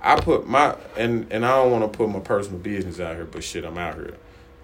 I 0.00 0.18
put 0.20 0.46
my 0.48 0.76
and 0.96 1.26
and 1.30 1.44
I 1.44 1.56
don't 1.56 1.72
want 1.72 1.92
to 1.92 1.96
put 1.96 2.08
my 2.08 2.20
personal 2.20 2.58
business 2.58 3.00
out 3.00 3.16
here, 3.16 3.26
but 3.26 3.44
shit, 3.44 3.64
I'm 3.64 3.76
out 3.76 3.96
here 3.96 4.14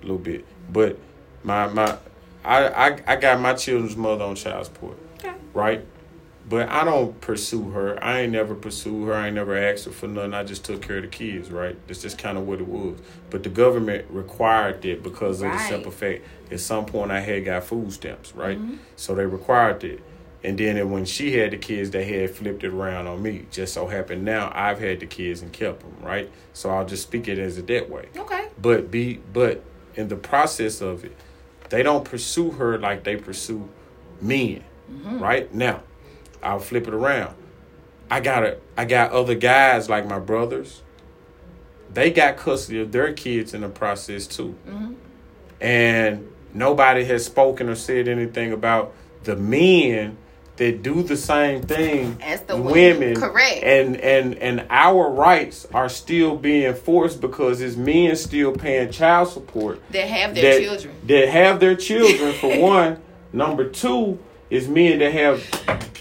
a 0.01 0.03
little 0.03 0.19
bit. 0.19 0.45
But 0.73 0.99
my 1.43 1.67
my 1.69 1.99
I 2.45 2.69
I, 2.69 2.99
I 3.07 3.17
got 3.17 3.41
my 3.41 3.55
children's 3.55 3.97
mother 3.97 4.25
on 4.25 4.35
child 4.35 4.67
support, 4.67 4.97
Okay. 5.19 5.33
right? 5.55 5.85
But 6.49 6.69
I 6.69 6.85
don't 6.85 7.19
pursue 7.21 7.71
her. 7.71 8.03
I 8.03 8.21
ain't 8.21 8.33
never 8.33 8.55
pursued 8.55 9.07
her. 9.07 9.15
I 9.15 9.27
ain't 9.29 9.37
never 9.37 9.57
asked 9.57 9.85
her 9.85 9.93
for 9.93 10.09
nothing. 10.09 10.35
I 10.35 10.43
just 10.43 10.65
took 10.65 10.83
care 10.83 10.97
of 10.97 11.03
the 11.03 11.09
kids, 11.09 11.51
right? 11.51 11.77
That's 11.87 12.03
just 12.03 12.19
kind 12.19 12.37
of 12.37 12.47
what 12.47 12.59
it 12.59 12.67
was. 12.67 12.99
But 13.31 13.45
the 13.45 13.49
government 13.49 14.07
required 14.11 14.83
that 14.83 15.03
because 15.05 15.41
of 15.41 15.53
the 15.53 15.59
simple 15.61 15.93
fact 15.93 16.23
at 16.51 16.61
some 16.61 16.85
point 16.85 17.11
I 17.13 17.21
had 17.21 17.45
got 17.45 17.65
food 17.65 17.93
stamps, 17.93 18.35
right? 18.35 18.59
Mm-hmm. 18.59 18.77
So 18.97 19.15
they 19.15 19.25
required 19.25 19.81
that. 19.81 20.01
And 20.45 20.59
then 20.59 20.91
when 20.91 21.05
she 21.05 21.37
had 21.39 21.53
the 21.53 21.57
kids, 21.59 21.91
they 21.93 22.05
had 22.05 22.31
flipped 22.35 22.65
it 22.65 22.73
around 22.73 23.07
on 23.07 23.23
me. 23.23 23.47
Just 23.53 23.73
so 23.75 23.87
happened 23.87 24.25
now 24.25 24.51
I've 24.53 24.81
had 24.81 24.99
the 24.99 25.07
kids 25.07 25.41
and 25.43 25.53
kept 25.53 25.81
them, 25.81 25.95
right? 26.03 26.29
So 26.53 26.71
I'll 26.71 26.85
just 26.85 27.05
speak 27.05 27.29
it 27.29 27.39
as 27.39 27.57
it 27.59 27.69
that 27.69 27.89
way. 27.89 28.09
Okay. 28.17 28.49
But 28.61 28.91
be 28.91 29.21
but 29.33 29.63
in 29.95 30.09
the 30.09 30.17
process 30.17 30.81
of 30.81 31.05
it, 31.05 31.17
they 31.73 31.83
don't 31.83 32.05
pursue 32.05 32.51
her 32.51 32.79
like 32.79 33.03
they 33.03 33.17
pursue 33.17 33.67
men. 34.21 34.63
Mm-hmm. 34.93 35.19
Right? 35.19 35.53
Now, 35.55 35.83
I'll 36.43 36.59
flip 36.59 36.87
it 36.87 36.93
around. 36.93 37.35
I 38.11 38.21
got 38.21 38.45
a 38.45 38.59
I 38.77 38.85
got 38.85 39.13
other 39.13 39.35
guys 39.35 39.89
like 39.89 40.07
my 40.07 40.19
brothers. 40.19 40.83
They 41.91 42.11
got 42.11 42.37
custody 42.37 42.79
of 42.83 42.93
their 42.93 43.15
kids 43.15 43.55
in 43.55 43.63
the 43.63 43.71
process 43.71 44.27
too. 44.27 44.55
Mm-hmm. 44.69 44.93
And 45.63 46.31
nobody 46.53 47.05
has 47.05 47.25
spoken 47.25 47.71
or 47.71 47.75
said 47.75 48.07
anything 48.07 48.53
about 48.53 48.93
the 49.25 49.35
men 49.35 50.19
that 50.63 50.83
do 50.83 51.03
the 51.03 51.17
same 51.17 51.63
thing 51.63 52.17
As 52.23 52.43
the 52.43 52.57
women. 52.57 52.73
women. 53.01 53.17
Correct. 53.21 53.63
And 53.65 53.97
and 53.97 54.35
and 54.37 54.67
our 54.71 55.11
rights 55.11 55.67
are 55.75 55.89
still 55.89 56.37
being 56.37 56.65
enforced 56.65 57.21
because 57.21 57.61
it's 57.61 57.77
men 57.77 58.15
still 58.17 58.53
paying 58.53 58.91
child 58.93 59.29
support 59.29 59.81
That 59.91 60.07
have 60.09 60.35
their 60.35 60.55
that, 60.61 60.65
children. 60.65 60.95
that 61.07 61.29
have 61.29 61.61
their 61.61 61.75
children 61.75 62.33
for 62.35 62.59
one. 62.61 63.03
Number 63.33 63.69
two 63.69 64.19
is 64.51 64.69
men 64.69 64.99
that 65.01 65.13
have 65.13 65.43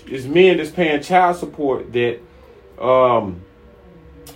is 0.08 0.28
men 0.28 0.58
that's 0.58 0.70
paying 0.72 1.02
child 1.02 1.38
support 1.38 1.92
that 1.94 2.20
um 2.80 3.42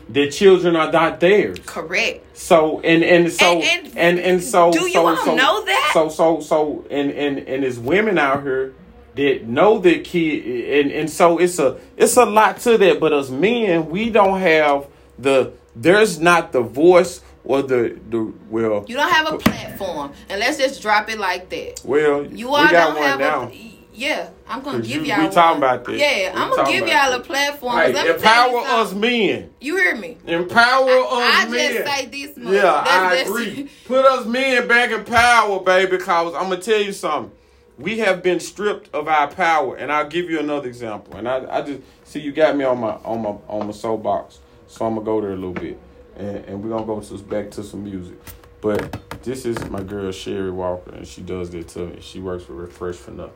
their 0.08 0.30
children 0.30 0.76
are 0.76 0.92
not 0.92 1.20
theirs. 1.20 1.58
Correct. 1.66 2.38
So 2.38 2.80
and 2.82 3.04
and 3.04 3.32
so 3.32 3.60
And- 3.62 3.64
and 3.88 3.98
and 3.98 4.20
and, 4.20 4.44
so 4.44 4.72
do 4.72 4.82
you 4.82 4.92
so, 4.94 5.08
all 5.08 5.18
so, 5.18 5.36
know 5.36 5.66
that? 5.66 5.92
So 5.94 6.10
so 6.10 6.40
so 6.42 6.86
and 6.90 7.12
and 7.12 7.40
and 7.40 7.64
there's 7.64 7.80
women 7.80 8.18
out 8.18 8.44
here 8.44 8.74
that 9.16 9.46
know 9.48 9.80
that 9.80 10.04
kid 10.04 10.80
and 10.82 10.92
and 10.92 11.10
so 11.10 11.38
it's 11.38 11.58
a 11.60 11.78
it's 11.98 12.18
a 12.18 12.26
lot 12.26 12.60
to 12.62 12.78
that. 12.78 13.00
But 13.00 13.14
as 13.14 13.32
men, 13.32 13.90
we 13.90 14.10
don't 14.10 14.40
have 14.40 14.88
the 15.18 15.54
there's 15.76 16.20
not 16.20 16.52
the 16.52 16.62
voice 16.62 17.22
or 17.44 17.62
the 17.62 18.00
the 18.10 18.34
well 18.50 18.86
You 18.88 18.96
don't 18.96 19.12
have 19.12 19.34
a 19.34 19.38
platform, 19.38 20.12
and 20.30 20.40
let's 20.40 20.58
just 20.58 20.82
drop 20.82 21.10
it 21.10 21.20
like 21.20 21.50
that. 21.50 21.82
well 21.86 22.26
You 22.26 22.50
all 22.54 22.68
don't 22.68 22.98
have 22.98 23.20
now. 23.20 23.44
a. 23.50 23.72
Yeah, 23.98 24.28
I'm 24.46 24.62
gonna 24.62 24.80
'Cause 24.80 24.88
give 24.90 25.06
you- 25.06 25.14
y'all. 25.14 25.26
we 25.26 25.34
talking 25.34 25.62
one. 25.62 25.70
about 25.72 25.86
this. 25.86 26.02
Yeah, 26.02 26.34
We 26.36 26.42
I'm 26.42 26.50
gonna 26.54 26.70
give 26.70 26.86
y'all 26.86 27.14
a 27.14 27.20
platform. 27.22 27.78
Hey, 27.78 27.94
Let 27.94 28.06
me 28.08 28.12
empower 28.16 28.58
us 28.60 28.94
men. 28.94 29.50
You 29.62 29.78
hear 29.78 29.96
me? 29.96 30.18
Empower 30.28 30.90
I, 30.90 31.08
us 31.40 31.46
I 31.46 31.50
men. 31.50 31.74
just 31.74 31.96
say 31.96 32.06
this 32.08 32.36
much. 32.36 32.54
Yeah, 32.56 32.62
That's- 32.62 32.90
I 32.90 33.02
that's- 33.16 33.30
agree. 33.30 33.70
Put 33.86 34.06
us 34.06 34.26
men 34.26 34.68
back 34.68 34.92
in 34.92 35.06
power, 35.06 35.62
baby. 35.62 35.92
Because 35.92 36.34
I'm 36.34 36.50
gonna 36.50 36.58
tell 36.58 36.82
you 36.82 36.92
something. 36.92 37.32
We 37.78 38.00
have 38.00 38.24
been 38.24 38.40
stripped 38.40 38.94
of 38.94 39.08
our 39.08 39.28
power, 39.28 39.76
and 39.76 39.92
I'll 39.92 40.08
give 40.08 40.30
you 40.30 40.40
another 40.40 40.68
example. 40.68 41.18
And 41.18 41.28
I, 41.28 41.58
I 41.58 41.62
just 41.62 41.82
see 42.06 42.22
you 42.22 42.32
got 42.32 42.56
me 42.56 42.64
on 42.64 42.80
my 42.80 42.94
on 43.04 43.22
my 43.22 43.36
on 43.50 43.68
my 43.68 43.74
soapbox, 43.74 44.40
so 44.68 44.86
I'm 44.86 44.96
gonna 44.96 45.06
go 45.06 45.20
there 45.20 45.32
a 45.32 45.36
little 45.36 45.52
bit, 45.52 45.78
and, 46.16 46.38
and 46.46 46.64
we're 46.64 46.70
gonna 46.70 46.86
go 46.86 47.02
to 47.02 47.18
back 47.24 47.52
to 47.52 47.64
some 47.64 47.84
music. 47.84 48.18
But 48.62 48.98
this 49.24 49.46
is 49.46 49.60
my 49.70 49.84
girl 49.84 50.12
Sherry 50.14 50.52
Walker, 50.52 50.92
and 50.92 51.06
she 51.06 51.22
does 51.22 51.50
that 51.50 51.68
to 51.70 51.88
me. 51.88 51.98
She 52.00 52.20
works 52.20 52.46
for 52.46 52.54
Refresh 52.54 52.96
for 52.96 53.12
Nothing, 53.12 53.34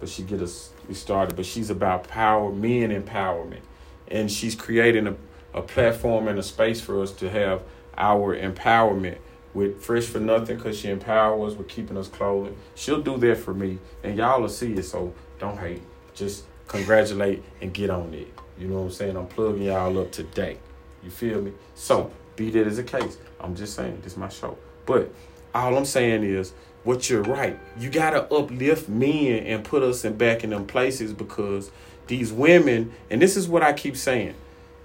but 0.00 0.10
she 0.10 0.22
get 0.22 0.42
us 0.42 0.70
we 0.86 0.94
started. 0.94 1.34
But 1.34 1.46
she's 1.46 1.70
about 1.70 2.06
power, 2.08 2.52
men 2.52 2.90
empowerment, 2.90 3.62
and 4.08 4.30
she's 4.30 4.54
creating 4.54 5.06
a, 5.06 5.16
a 5.54 5.62
platform 5.62 6.28
and 6.28 6.38
a 6.38 6.42
space 6.42 6.82
for 6.82 7.02
us 7.02 7.12
to 7.12 7.30
have 7.30 7.62
our 7.96 8.36
empowerment 8.36 9.16
with 9.58 9.82
Fresh 9.82 10.04
for 10.04 10.20
Nothing 10.20 10.56
because 10.56 10.78
she 10.78 10.88
empowers 10.88 11.52
us 11.52 11.58
with 11.58 11.66
keeping 11.66 11.96
us 11.96 12.06
clothing. 12.06 12.56
She'll 12.76 13.02
do 13.02 13.18
that 13.18 13.38
for 13.38 13.52
me, 13.52 13.78
and 14.04 14.16
y'all 14.16 14.40
will 14.40 14.48
see 14.48 14.72
it. 14.74 14.84
So 14.84 15.12
don't 15.40 15.58
hate, 15.58 15.82
just 16.14 16.44
congratulate 16.68 17.42
and 17.60 17.74
get 17.74 17.90
on 17.90 18.14
it. 18.14 18.32
You 18.56 18.68
know 18.68 18.76
what 18.76 18.82
I'm 18.82 18.90
saying? 18.92 19.16
I'm 19.16 19.26
plugging 19.26 19.64
y'all 19.64 19.98
up 19.98 20.12
today. 20.12 20.58
You 21.02 21.10
feel 21.10 21.42
me? 21.42 21.52
So 21.74 22.12
be 22.36 22.50
that 22.50 22.68
as 22.68 22.78
a 22.78 22.84
case. 22.84 23.18
I'm 23.40 23.56
just 23.56 23.74
saying 23.74 24.00
this 24.02 24.12
is 24.12 24.18
my 24.18 24.28
show. 24.28 24.56
But 24.86 25.12
all 25.52 25.76
I'm 25.76 25.84
saying 25.84 26.22
is 26.22 26.52
what 26.84 27.10
you're 27.10 27.22
right. 27.22 27.58
You 27.78 27.90
gotta 27.90 28.32
uplift 28.32 28.88
men 28.88 29.44
and 29.44 29.64
put 29.64 29.82
us 29.82 30.04
in 30.04 30.16
back 30.16 30.44
in 30.44 30.50
them 30.50 30.66
places 30.66 31.12
because 31.12 31.72
these 32.06 32.32
women, 32.32 32.92
and 33.10 33.20
this 33.20 33.36
is 33.36 33.48
what 33.48 33.64
I 33.64 33.72
keep 33.72 33.96
saying, 33.96 34.34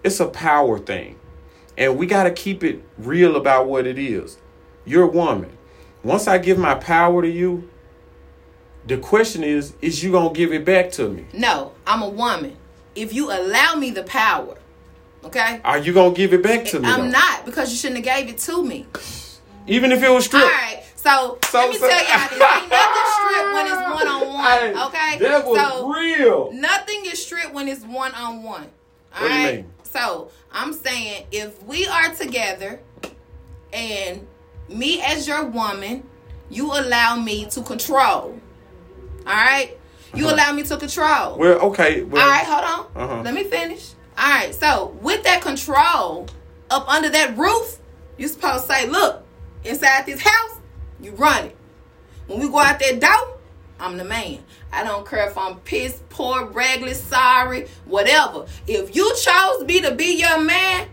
it's 0.03 0.19
a 0.19 0.27
power 0.27 0.79
thing. 0.79 1.19
And 1.77 1.97
we 1.97 2.07
gotta 2.07 2.31
keep 2.31 2.63
it 2.63 2.83
real 2.97 3.35
about 3.35 3.67
what 3.67 3.85
it 3.85 3.99
is. 3.99 4.37
You're 4.85 5.03
a 5.03 5.07
woman. 5.07 5.57
Once 6.03 6.27
I 6.27 6.37
give 6.37 6.57
my 6.57 6.75
power 6.75 7.21
to 7.21 7.29
you, 7.29 7.69
the 8.85 8.97
question 8.97 9.43
is, 9.43 9.73
is 9.81 10.03
you 10.03 10.11
gonna 10.11 10.33
give 10.33 10.51
it 10.51 10.65
back 10.65 10.91
to 10.93 11.07
me? 11.09 11.25
No, 11.33 11.71
I'm 11.87 12.01
a 12.01 12.09
woman. 12.09 12.57
If 12.95 13.13
you 13.13 13.31
allow 13.31 13.75
me 13.75 13.91
the 13.91 14.03
power, 14.03 14.57
okay? 15.23 15.61
Are 15.63 15.77
you 15.77 15.93
gonna 15.93 16.13
give 16.13 16.33
it 16.33 16.43
back 16.43 16.65
to 16.65 16.79
me? 16.79 16.87
I'm 16.89 17.05
though? 17.05 17.17
not 17.17 17.45
because 17.45 17.71
you 17.71 17.77
shouldn't 17.77 18.05
have 18.05 18.17
gave 18.17 18.29
it 18.29 18.37
to 18.39 18.63
me. 18.63 18.85
Even 19.67 19.93
if 19.93 20.03
it 20.03 20.09
was 20.09 20.25
All 20.25 20.39
stripped. 20.41 20.45
right. 20.51 20.83
So, 20.95 21.37
So- 21.49 21.59
let 21.59 21.69
me 21.69 21.77
so- 21.77 21.87
tell 21.87 21.97
y'all 21.97 22.29
this. 22.29 22.41
Ain't 22.41 22.69
nothing 22.69 23.03
stripped 23.13 23.53
when 23.53 23.67
it's 23.67 23.75
one 23.75 24.07
on 24.07 24.27
one. 24.33 24.87
Okay. 24.87 25.17
That 25.19 25.45
was 25.45 25.57
so 25.59 25.93
real. 25.93 26.51
nothing 26.51 27.05
is 27.05 27.23
stripped 27.25 27.53
when 27.53 27.67
it's 27.69 27.85
one 27.85 28.13
on 28.13 28.43
one. 28.43 28.67
What 29.17 29.29
do 29.29 29.33
you 29.33 29.45
mean? 29.47 29.65
So 29.83 30.29
I'm 30.51 30.73
saying 30.73 31.27
if 31.31 31.61
we 31.63 31.87
are 31.87 32.09
together 32.13 32.79
and 33.71 34.27
me 34.73 35.01
as 35.01 35.27
your 35.27 35.45
woman, 35.45 36.03
you 36.49 36.71
allow 36.71 37.15
me 37.15 37.45
to 37.51 37.61
control. 37.61 38.39
All 39.25 39.33
right? 39.33 39.77
You 40.13 40.25
Uh-huh. 40.27 40.35
allow 40.35 40.51
me 40.53 40.63
to 40.63 40.77
control. 40.77 41.37
Well, 41.37 41.59
okay. 41.59 42.03
Well, 42.03 42.21
All 42.23 42.29
right, 42.29 42.45
hold 42.45 42.63
on. 42.63 43.03
Uh-huh. 43.03 43.21
Let 43.23 43.33
me 43.33 43.43
finish. 43.45 43.91
All 44.17 44.29
right, 44.29 44.53
so 44.53 44.95
with 45.01 45.23
that 45.23 45.41
control 45.41 46.27
up 46.69 46.87
under 46.87 47.09
that 47.09 47.35
roof, 47.37 47.79
you 48.17 48.27
supposed 48.27 48.67
to 48.67 48.73
say, 48.73 48.87
look, 48.87 49.23
inside 49.63 50.05
this 50.05 50.21
house, 50.21 50.57
you 51.01 51.11
run 51.13 51.45
it. 51.45 51.55
When 52.27 52.39
we 52.39 52.47
go 52.47 52.59
out 52.59 52.79
that 52.79 52.99
door, 52.99 53.37
I'm 53.79 53.97
the 53.97 54.03
man. 54.03 54.39
I 54.71 54.83
don't 54.83 55.05
care 55.07 55.27
if 55.27 55.37
I'm 55.37 55.55
pissed, 55.61 56.07
poor, 56.09 56.45
raggedy, 56.45 56.93
sorry, 56.93 57.67
whatever. 57.85 58.45
If 58.67 58.95
you 58.95 59.13
chose 59.15 59.63
me 59.65 59.81
to 59.81 59.93
be 59.95 60.19
your 60.19 60.39
man, 60.39 60.87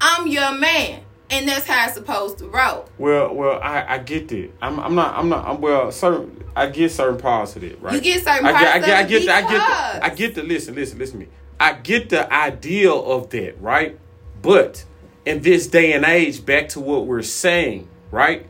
I'm 0.00 0.26
your 0.28 0.52
man. 0.56 1.02
And 1.28 1.48
that's 1.48 1.66
how 1.66 1.86
it's 1.86 1.94
supposed 1.94 2.38
to 2.38 2.48
roll. 2.48 2.88
Well, 2.98 3.34
well, 3.34 3.60
I, 3.60 3.94
I 3.94 3.98
get 3.98 4.28
that. 4.28 4.50
I'm, 4.62 4.78
I'm 4.78 4.94
not, 4.94 5.16
I'm 5.16 5.28
not. 5.28 5.44
I'm 5.44 5.60
well. 5.60 5.90
Certain, 5.90 6.44
I 6.54 6.68
get 6.68 6.92
certain 6.92 7.18
parts 7.18 7.56
of 7.56 7.64
it, 7.64 7.82
right? 7.82 7.94
You 7.94 8.00
get 8.00 8.22
certain 8.22 8.46
I 8.46 8.52
parts 8.52 8.64
get, 8.64 8.74
I 8.74 8.78
get, 8.78 8.96
I 8.96 9.02
get, 9.02 9.24
the, 9.26 9.32
I 9.32 9.40
get, 9.40 9.50
the, 9.50 10.04
I 10.04 10.08
get 10.10 10.34
the. 10.36 10.42
Listen, 10.44 10.74
listen, 10.76 10.98
listen 10.98 11.18
to 11.18 11.26
me. 11.26 11.32
I 11.58 11.72
get 11.72 12.10
the 12.10 12.32
idea 12.32 12.92
of 12.92 13.30
that, 13.30 13.60
right? 13.60 13.98
But 14.40 14.84
in 15.24 15.42
this 15.42 15.66
day 15.66 15.94
and 15.94 16.04
age, 16.04 16.46
back 16.46 16.68
to 16.70 16.80
what 16.80 17.06
we're 17.06 17.22
saying, 17.22 17.88
right? 18.12 18.46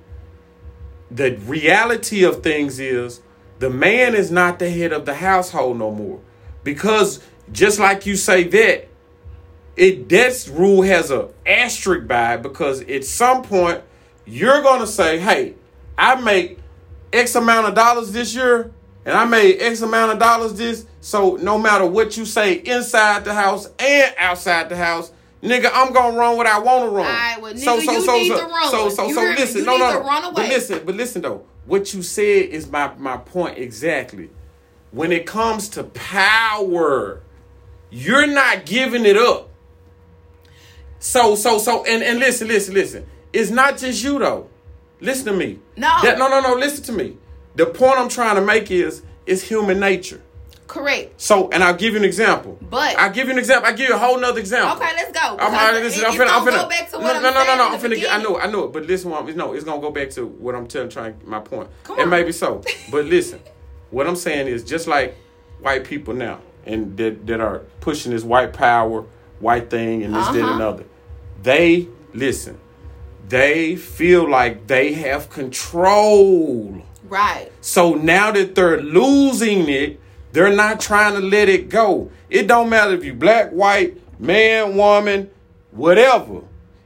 The 1.11 1.37
reality 1.37 2.25
of 2.25 2.43
things 2.43 2.79
is 2.79 3.23
the 3.59 3.71
man 3.71 4.15
is 4.15 4.31
not 4.31 4.59
the 4.59 4.69
head 4.69 4.93
of 4.93 5.07
the 5.07 5.15
household 5.15 5.79
no 5.79 5.91
more, 5.91 6.21
because 6.63 7.23
just 7.53 7.79
like 7.79 8.05
you 8.05 8.17
say 8.17 8.45
that, 8.45 8.89
it 9.77 10.09
that 10.09 10.49
rule 10.53 10.83
has 10.83 11.11
a 11.11 11.29
asterisk 11.45 12.09
by 12.09 12.35
it 12.35 12.43
because 12.43 12.81
at 12.83 13.05
some 13.05 13.43
point 13.43 13.83
you're 14.25 14.63
gonna 14.63 14.87
say, 14.87 15.19
"Hey, 15.19 15.55
I 15.97 16.17
make 16.21 16.59
X 17.13 17.35
amount 17.35 17.69
of 17.69 17.75
dollars 17.75 18.13
this 18.13 18.35
year, 18.35 18.71
and 19.05 19.17
I 19.17 19.25
made 19.25 19.61
X 19.61 19.83
amount 19.83 20.13
of 20.13 20.19
dollars 20.19 20.55
this." 20.55 20.87
So 21.01 21.37
no 21.37 21.59
matter 21.59 21.87
what 21.87 22.17
you 22.17 22.25
say 22.25 22.55
inside 22.55 23.25
the 23.25 23.35
house 23.35 23.69
and 23.79 24.15
outside 24.19 24.69
the 24.69 24.77
house, 24.77 25.13
nigga, 25.43 25.71
I'm 25.73 25.93
gonna 25.93 26.17
run 26.17 26.37
what 26.37 26.47
I 26.47 26.59
want 26.59 26.85
to 26.85 26.91
run. 26.91 27.43
Well, 27.43 27.57
so 27.57 27.79
nigga, 27.79 27.85
so 27.85 27.93
you 27.93 28.01
so 28.05 28.17
need 28.17 28.29
so 28.29 28.41
to 28.41 28.47
run. 28.47 28.71
so 28.71 28.89
so 28.89 29.07
You 29.07 29.15
so 29.15 29.21
hear 29.21 29.35
listen, 29.37 29.65
no 29.65 29.77
no 29.77 30.03
no, 30.03 30.33
but 30.33 30.49
listen, 30.49 30.83
but 30.85 30.95
listen 30.95 31.23
though, 31.23 31.45
what 31.67 31.93
you 31.93 32.03
said 32.03 32.47
is 32.47 32.69
my 32.71 32.93
my 32.99 33.19
point 33.19 33.59
exactly. 33.59 34.31
When 34.91 35.13
it 35.13 35.27
comes 35.27 35.69
to 35.71 35.85
power, 35.85 37.21
you're 37.91 38.27
not 38.27 38.65
giving 38.65 39.05
it 39.05 39.17
up. 39.17 39.51
So 40.99 41.35
so 41.35 41.59
so 41.59 41.85
and 41.85 42.03
and 42.03 42.19
listen 42.19 42.49
listen 42.49 42.75
listen. 42.75 43.07
It's 43.33 43.51
not 43.51 43.79
just 43.79 44.03
you 44.03 44.19
though. 44.19 44.49
Listen 45.01 45.27
to 45.27 45.33
me. 45.33 45.59
No. 45.77 45.95
That, 46.03 46.19
no 46.19 46.29
no 46.29 46.41
no. 46.41 46.55
Listen 46.55 46.83
to 46.85 46.93
me. 46.93 47.19
The 47.55 47.67
point 47.67 47.99
I'm 47.99 48.09
trying 48.09 48.37
to 48.37 48.43
make 48.43 48.71
is 48.71 49.03
it's 49.27 49.43
human 49.43 49.79
nature. 49.81 50.21
Correct. 50.67 51.21
So 51.21 51.49
and 51.51 51.63
I'll 51.63 51.75
give 51.77 51.93
you 51.93 51.99
an 52.01 52.05
example. 52.05 52.59
But- 52.61 52.99
I'll 52.99 53.11
give 53.13 53.27
you 53.27 53.33
an 53.33 53.39
example. 53.39 53.69
I'll 53.71 53.77
give 53.77 53.89
you 53.89 53.95
a 53.95 53.99
whole 53.99 54.19
nother 54.19 54.41
example. 54.41 54.77
Okay, 54.77 54.93
let's 54.97 55.13
go. 55.13 55.37
I'm 55.39 55.55
already 55.55 55.87
it- 55.87 56.05
I'm 56.05 56.13
finna. 56.15 56.29
I'm 56.29 56.47
finna. 56.47 56.63
go 56.63 56.69
back 56.69 56.91
to 56.91 56.99
no, 56.99 57.03
what 57.05 57.13
no, 57.13 57.17
I'm 57.17 57.23
no, 57.23 57.31
no, 57.31 57.45
saying 57.45 57.59
no. 57.59 57.69
I'm 57.69 57.79
finna. 57.81 58.01
Get, 58.01 58.13
I 58.15 58.23
know. 58.23 58.39
I 58.39 58.47
know 58.51 58.65
it. 58.65 58.73
But 58.73 58.85
listen, 58.87 59.11
what 59.11 59.23
I'm, 59.23 59.37
no, 59.37 59.53
it's 59.53 59.65
gonna 59.65 59.81
go 59.81 59.91
back 59.91 60.11
to 60.11 60.27
what 60.27 60.55
I'm 60.55 60.67
telling, 60.67 60.89
trying 60.89 61.17
my 61.25 61.41
point. 61.41 61.69
Come 61.85 61.97
on. 61.97 62.03
and 62.03 62.11
maybe 62.11 62.33
so. 62.33 62.63
But 62.91 63.05
listen, 63.05 63.41
what 63.91 64.07
I'm 64.07 64.17
saying 64.17 64.49
is 64.49 64.65
just 64.65 64.87
like 64.89 65.15
white 65.61 65.85
people 65.85 66.15
now, 66.15 66.41
and 66.65 66.97
that 66.97 67.27
that 67.27 67.41
are 67.41 67.61
pushing 67.81 68.13
this 68.13 68.25
white 68.25 68.53
power, 68.53 69.05
white 69.41 69.71
thing, 69.71 70.03
and 70.03 70.15
this, 70.15 70.27
that, 70.29 70.37
and 70.37 70.45
Uh-huh. 70.61 70.69
other. 70.69 70.85
They 71.43 71.89
listen. 72.15 72.59
They 73.29 73.77
feel 73.77 74.29
like 74.29 74.67
they 74.67 74.93
have 74.95 75.29
control. 75.31 76.83
Right. 77.09 77.51
So 77.61 77.95
now 77.95 78.31
that 78.33 78.55
they're 78.55 78.81
losing 78.81 79.69
it, 79.69 80.01
they're 80.33 80.55
not 80.55 80.81
trying 80.81 81.15
to 81.15 81.21
let 81.21 81.49
it 81.49 81.69
go. 81.69 82.11
It 82.31 82.47
don't 82.47 82.69
matter 82.69 82.93
if 82.95 83.05
you 83.05 83.15
black, 83.15 83.51
white, 83.51 83.97
man, 84.21 84.77
woman, 84.77 85.31
whatever. 85.71 86.43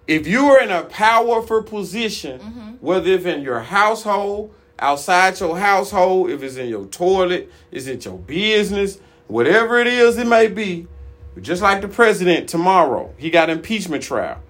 If 0.07 0.27
you 0.27 0.47
are 0.47 0.61
in 0.63 0.71
a 0.71 0.83
powerful 0.85 1.63
position, 1.63 2.41
whether 2.81 3.11
it's 3.13 3.25
in 3.25 3.43
your 3.43 3.61
household, 3.61 4.53
outside 4.79 5.39
your 5.41 5.59
household, 5.59 6.31
if 6.31 6.43
it's 6.43 6.57
in 6.57 6.69
your 6.69 6.87
toilet, 6.87 7.51
it's 7.71 7.87
in 7.87 8.01
your 8.01 8.19
business, 8.19 8.99
whatever 9.29 9.79
it 9.79 9.87
is 9.87 10.19
it 10.19 10.27
may 10.27 10.47
be, 10.49 10.87
just 11.41 11.63
like 11.63 11.81
the 11.81 11.89
president 11.89 12.49
tomorrow, 12.49 13.15
he 13.17 13.31
got 13.31 13.51
impeachment 13.51 14.03
trial. 14.03 14.41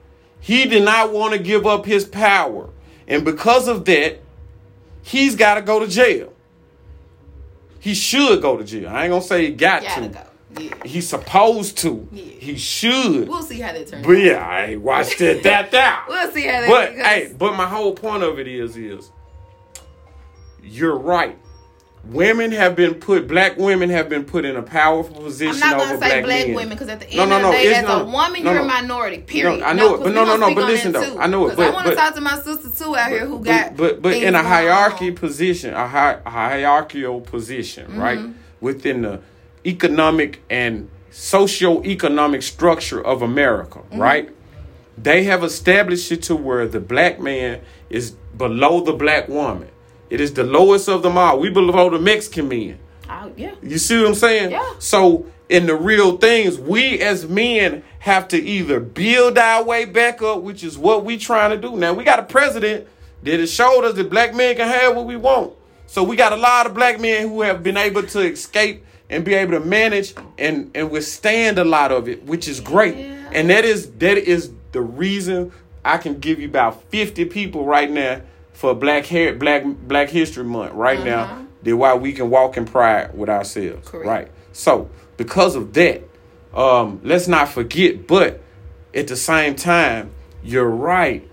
He 0.40 0.64
did 0.66 0.82
not 0.84 1.12
want 1.12 1.34
to 1.34 1.38
give 1.38 1.66
up 1.66 1.84
his 1.84 2.04
power. 2.04 2.70
And 3.06 3.24
because 3.24 3.68
of 3.68 3.84
that, 3.84 4.20
he's 5.02 5.36
got 5.36 5.56
to 5.56 5.62
go 5.62 5.80
to 5.80 5.86
jail. 5.86 6.32
He 7.80 7.94
should 7.94 8.40
go 8.42 8.56
to 8.56 8.64
jail. 8.64 8.88
I 8.88 9.04
ain't 9.04 9.10
gonna 9.10 9.22
say 9.22 9.46
he 9.46 9.52
got 9.52 9.82
to. 9.82 10.08
go. 10.08 10.20
Yeah. 10.58 10.74
He's 10.84 11.08
supposed 11.08 11.78
to. 11.78 12.06
Yeah. 12.10 12.24
He 12.24 12.56
should. 12.56 13.28
We'll 13.28 13.42
see 13.42 13.60
how 13.60 13.72
that 13.72 13.86
turns 13.86 14.04
but 14.04 14.12
yeah, 14.14 14.46
I 14.46 14.64
ain't 14.66 14.82
watched 14.82 15.20
it 15.20 15.42
that 15.44 15.72
out. 15.72 16.08
We'll 16.08 16.30
see 16.32 16.44
how 16.46 16.60
that 16.60 16.68
But 16.68 16.96
goes. 16.96 17.04
hey, 17.06 17.34
but 17.38 17.54
my 17.56 17.66
whole 17.66 17.94
point 17.94 18.22
of 18.22 18.38
it 18.38 18.48
is 18.48 18.76
is 18.76 19.10
you're 20.62 20.96
right. 20.98 21.38
Women 22.04 22.50
have 22.52 22.74
been 22.76 22.94
put. 22.94 23.28
Black 23.28 23.56
women 23.58 23.90
have 23.90 24.08
been 24.08 24.24
put 24.24 24.44
in 24.46 24.56
a 24.56 24.62
powerful 24.62 25.16
position 25.22 25.62
I'm 25.62 25.70
not 25.70 25.80
over 25.80 25.84
gonna 25.96 26.00
say 26.00 26.08
black, 26.08 26.24
black 26.24 26.46
men. 26.46 26.56
women 26.56 26.70
because 26.70 26.88
at 26.88 27.00
the 27.00 27.06
end 27.10 27.16
No, 27.18 27.24
no, 27.26 27.36
of 27.36 27.42
no, 27.42 27.50
the 27.52 27.56
day, 27.58 27.74
as 27.74 27.82
not- 27.84 28.02
a 28.02 28.04
woman, 28.06 28.42
you're 28.42 28.56
a 28.58 28.64
minority. 28.64 29.18
Period. 29.18 29.60
No, 29.60 29.66
I 29.66 29.72
know 29.74 29.94
it, 29.94 29.98
but 30.02 30.14
no, 30.14 30.24
no, 30.24 30.36
no, 30.36 30.54
but 30.54 30.64
listen 30.64 30.92
though, 30.92 31.04
too. 31.14 31.20
I 31.20 31.26
know 31.26 31.48
it. 31.48 31.56
but- 31.56 31.68
I 31.68 31.70
want 31.70 31.86
to 31.88 31.94
talk 31.94 32.14
to 32.14 32.20
my 32.22 32.40
sister 32.40 32.70
too 32.84 32.96
out 32.96 33.10
here 33.10 33.26
who 33.26 33.44
got. 33.44 33.76
but 33.76 34.00
but 34.00 34.14
in 34.14 34.34
a 34.34 34.42
hierarchy 34.42 35.10
on. 35.10 35.14
position, 35.16 35.74
a, 35.74 35.86
hi- 35.86 36.18
a 36.24 36.30
hierarchical 36.30 37.20
position, 37.20 37.86
Mm-hmm. 37.88 38.00
right 38.00 38.18
within 38.60 39.02
the 39.02 39.20
economic 39.66 40.42
and 40.48 40.88
socio-economic 41.10 42.42
structure 42.42 43.04
of 43.04 43.20
America, 43.22 43.80
Mm-hmm. 43.80 44.00
right? 44.00 44.28
They 44.96 45.24
have 45.24 45.44
established 45.44 46.10
it 46.12 46.22
to 46.24 46.36
where 46.36 46.66
the 46.66 46.80
black 46.80 47.20
man 47.20 47.60
is 47.88 48.12
below 48.36 48.80
the 48.80 48.92
black 48.94 49.28
woman. 49.28 49.68
It 50.10 50.20
is 50.20 50.34
the 50.34 50.44
lowest 50.44 50.88
of 50.88 51.02
them 51.02 51.16
all. 51.16 51.38
We 51.38 51.50
below 51.50 51.88
the 51.88 51.98
Mexican 51.98 52.48
men. 52.48 52.78
Oh, 53.08 53.32
yeah. 53.36 53.54
You 53.62 53.78
see 53.78 53.98
what 53.98 54.08
I'm 54.08 54.14
saying? 54.14 54.50
Yeah. 54.50 54.74
So 54.78 55.26
in 55.48 55.66
the 55.66 55.74
real 55.74 56.16
things, 56.16 56.58
we 56.58 57.00
as 57.00 57.28
men 57.28 57.82
have 58.00 58.28
to 58.28 58.40
either 58.40 58.80
build 58.80 59.38
our 59.38 59.64
way 59.64 59.84
back 59.84 60.20
up, 60.22 60.42
which 60.42 60.64
is 60.64 60.76
what 60.76 61.04
we 61.04 61.16
trying 61.16 61.50
to 61.50 61.56
do. 61.56 61.76
Now 61.76 61.92
we 61.92 62.04
got 62.04 62.18
a 62.18 62.24
president 62.24 62.86
that 63.22 63.40
has 63.40 63.52
showed 63.52 63.84
us 63.84 63.94
that 63.94 64.10
black 64.10 64.34
men 64.34 64.56
can 64.56 64.68
have 64.68 64.96
what 64.96 65.06
we 65.06 65.16
want. 65.16 65.54
So 65.86 66.02
we 66.02 66.16
got 66.16 66.32
a 66.32 66.36
lot 66.36 66.66
of 66.66 66.74
black 66.74 67.00
men 67.00 67.28
who 67.28 67.42
have 67.42 67.62
been 67.62 67.76
able 67.76 68.02
to 68.02 68.20
escape 68.20 68.84
and 69.08 69.24
be 69.24 69.34
able 69.34 69.52
to 69.52 69.60
manage 69.60 70.14
and, 70.38 70.70
and 70.74 70.90
withstand 70.90 71.58
a 71.58 71.64
lot 71.64 71.90
of 71.90 72.08
it, 72.08 72.24
which 72.24 72.46
is 72.46 72.60
great. 72.60 72.96
Yeah. 72.96 73.30
And 73.32 73.50
that 73.50 73.64
is 73.64 73.90
that 73.94 74.18
is 74.18 74.52
the 74.72 74.80
reason 74.80 75.52
I 75.84 75.98
can 75.98 76.20
give 76.20 76.38
you 76.38 76.48
about 76.48 76.82
50 76.90 77.24
people 77.26 77.64
right 77.64 77.90
now 77.90 78.22
for 78.60 78.74
Black 78.74 79.06
Hair 79.06 79.36
Black 79.36 79.64
Black 79.64 80.10
History 80.10 80.44
Month 80.44 80.74
right 80.74 81.02
now. 81.02 81.46
That 81.62 81.76
why 81.76 81.94
we 81.94 82.12
can 82.12 82.28
walk 82.28 82.58
in 82.58 82.66
pride 82.66 83.16
with 83.16 83.30
ourselves. 83.30 83.88
Correct. 83.88 84.06
Right. 84.06 84.28
So 84.52 84.90
because 85.16 85.56
of 85.56 85.72
that, 85.72 86.02
um, 86.52 87.00
let's 87.02 87.26
not 87.26 87.48
forget, 87.48 88.06
but 88.06 88.42
at 88.94 89.08
the 89.08 89.16
same 89.16 89.54
time, 89.56 90.10
you're 90.42 90.68
right. 90.68 91.26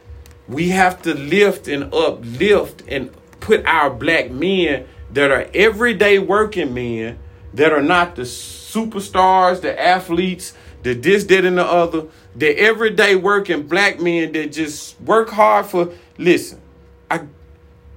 We 0.48 0.70
have 0.70 1.02
to 1.02 1.14
lift 1.14 1.68
and 1.68 1.94
uplift 1.94 2.84
and 2.88 3.12
put 3.42 3.66
our 3.66 3.90
black 3.90 4.32
men 4.32 4.88
that 5.12 5.30
are 5.30 5.50
everyday 5.54 6.20
working 6.20 6.74
men 6.74 7.20
that 7.54 7.74
are 7.74 7.82
not 7.82 8.16
the 8.16 8.22
superstars, 8.22 9.60
the 9.62 9.78
athletes, 9.82 10.54
the 10.84 10.94
this, 10.94 11.26
that, 11.26 11.44
and 11.44 11.58
the 11.58 11.66
other, 11.66 12.06
the 12.36 12.58
everyday 12.58 13.18
working 13.18 13.68
black 13.68 14.00
men 14.00 14.32
that 14.32 14.54
just 14.54 15.00
work 15.02 15.30
hard 15.30 15.66
for. 15.66 15.92
Listen, 16.18 16.62
I 17.10 17.22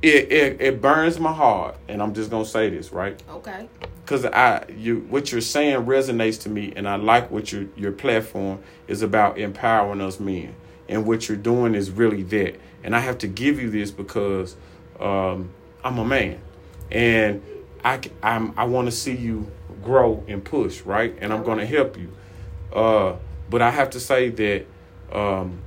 it, 0.02 0.32
it 0.32 0.60
it 0.60 0.82
burns 0.82 1.18
my 1.20 1.32
heart, 1.32 1.76
and 1.88 2.02
I'm 2.02 2.14
just 2.14 2.30
gonna 2.30 2.44
say 2.44 2.70
this 2.70 2.90
right 2.90 3.22
Okay. 3.30 3.68
because 4.02 4.24
I 4.24 4.64
you 4.74 5.00
what 5.10 5.30
you're 5.30 5.40
saying 5.42 5.84
resonates 5.84 6.40
to 6.42 6.48
me, 6.48 6.72
and 6.74 6.88
I 6.88 6.96
like 6.96 7.30
what 7.30 7.52
your 7.52 7.66
your 7.76 7.92
platform 7.92 8.60
is 8.88 9.02
about 9.02 9.38
empowering 9.38 10.00
us 10.00 10.18
men, 10.18 10.54
and 10.88 11.06
what 11.06 11.28
you're 11.28 11.36
doing 11.36 11.74
is 11.74 11.90
really 11.90 12.22
that. 12.24 12.58
And 12.82 12.96
I 12.96 13.00
have 13.00 13.18
to 13.18 13.26
give 13.26 13.60
you 13.60 13.68
this 13.68 13.90
because 13.90 14.56
um, 14.98 15.50
I'm 15.84 15.98
a 15.98 16.04
man, 16.04 16.40
and 16.90 17.42
I 17.84 18.00
I'm, 18.22 18.54
I 18.58 18.64
want 18.64 18.86
to 18.86 18.92
see 18.92 19.14
you 19.14 19.50
grow 19.82 20.24
and 20.28 20.42
push 20.42 20.80
right, 20.82 21.14
and 21.20 21.30
I'm 21.32 21.44
to 21.58 21.66
help 21.66 21.98
you. 21.98 22.10
Uh, 22.72 23.16
but 23.50 23.60
I 23.60 23.70
have 23.70 23.90
to 23.90 24.00
say 24.00 24.30
that. 24.30 24.66
Um, 25.12 25.60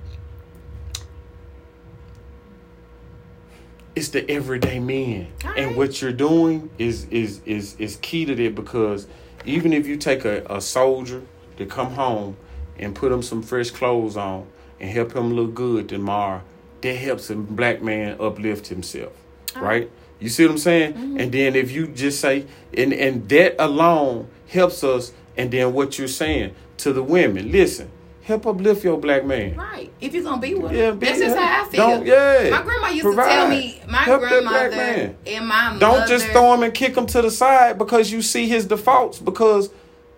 it's 3.95 4.09
the 4.09 4.29
everyday 4.29 4.79
men 4.79 5.27
and 5.55 5.75
what 5.75 6.01
you're 6.01 6.11
doing 6.11 6.69
is 6.77 7.05
is 7.05 7.41
is 7.45 7.75
is 7.77 7.97
key 7.97 8.25
to 8.25 8.33
that 8.35 8.55
because 8.55 9.07
even 9.45 9.73
if 9.73 9.85
you 9.85 9.97
take 9.97 10.25
a, 10.25 10.43
a 10.49 10.59
soldier 10.59 11.21
to 11.57 11.65
come 11.65 11.91
home 11.91 12.35
and 12.79 12.95
put 12.95 13.11
him 13.11 13.21
some 13.21 13.41
fresh 13.41 13.69
clothes 13.69 14.17
on 14.17 14.47
and 14.79 14.89
help 14.89 15.13
him 15.13 15.33
look 15.33 15.53
good 15.53 15.87
tomorrow 15.87 16.41
that 16.81 16.95
helps 16.95 17.29
a 17.29 17.35
black 17.35 17.81
man 17.81 18.19
uplift 18.19 18.67
himself 18.67 19.13
uh-huh. 19.55 19.65
right? 19.65 19.91
You 20.19 20.29
see 20.29 20.43
what 20.43 20.51
i'm 20.53 20.57
saying? 20.57 20.93
Mm-hmm. 20.93 21.19
And 21.19 21.31
then 21.31 21.55
if 21.55 21.71
you 21.71 21.87
just 21.87 22.19
say 22.19 22.45
and 22.75 22.93
and 22.93 23.27
that 23.29 23.63
alone 23.63 24.29
helps 24.47 24.83
us 24.83 25.13
and 25.37 25.51
then 25.51 25.73
what 25.73 25.99
you're 25.99 26.07
saying 26.07 26.55
to 26.77 26.93
the 26.93 27.03
women 27.03 27.51
listen 27.51 27.91
help 28.23 28.45
uplift 28.47 28.83
your 28.83 28.97
black 28.97 29.25
man 29.25 29.55
Right. 29.55 29.91
If 29.99 30.13
you're 30.13 30.23
gonna 30.23 30.41
be 30.41 30.55
with 30.55 30.71
Yeah, 30.71 30.89
him, 30.91 30.99
that's 30.99 31.19
just 31.19 31.37
how 31.37 31.63
I 31.65 31.67
feel. 31.69 31.87
Don't- 31.87 32.05
yeah. 32.05 32.49
My 32.51 32.61
grandma 32.61 32.87
used 32.89 33.01
Provide. 33.03 33.23
to 33.25 33.29
tell 33.29 33.49
me. 33.49 33.81
My 33.87 33.97
Help 33.99 34.21
grandmother 34.21 34.69
man. 34.71 35.15
and 35.27 35.47
my 35.47 35.77
Don't 35.79 36.07
just 36.07 36.27
throw 36.27 36.53
him 36.53 36.63
and 36.63 36.73
kick 36.73 36.95
him 36.95 37.05
to 37.07 37.21
the 37.21 37.31
side 37.31 37.77
because 37.77 38.11
you 38.11 38.21
see 38.21 38.47
his 38.47 38.65
defaults 38.65 39.19
because 39.19 39.69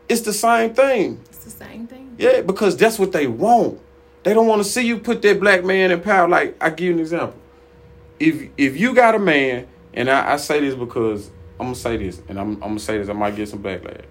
it's 0.10 0.22
the 0.22 0.34
same 0.34 0.74
thing. 0.74 1.20
It's 1.30 1.44
the 1.46 1.50
same 1.50 1.88
thing. 1.88 2.16
Yeah, 2.18 2.42
because 2.42 2.78
that's 2.78 2.98
what 3.00 3.12
they 3.12 3.28
want. 3.28 3.80
They 4.24 4.34
don't 4.34 4.48
want 4.48 4.64
to 4.64 4.70
see 4.70 4.82
you 4.86 4.98
put 4.98 5.22
that 5.24 5.40
black 5.40 5.64
man 5.64 5.92
in 5.92 6.02
power. 6.02 6.28
Like 6.28 6.56
I 6.62 6.70
give 6.72 6.88
you 6.88 6.94
an 6.94 7.00
example. 7.00 7.40
If 8.20 8.50
if 8.58 8.78
you 8.80 8.94
got 8.96 9.16
a 9.16 9.20
man, 9.20 9.68
and 9.94 10.10
I, 10.10 10.34
I 10.34 10.38
say 10.38 10.60
this 10.62 10.74
because 10.76 11.30
I'm 11.60 11.68
gonna 11.68 11.76
say 11.76 11.98
this, 11.98 12.22
and 12.30 12.40
I'm, 12.40 12.54
I'm 12.56 12.60
gonna 12.60 12.80
say 12.80 12.98
this, 12.98 13.10
I 13.10 13.14
might 13.14 13.36
get 13.36 13.50
some 13.50 13.62
backlash. 13.64 14.04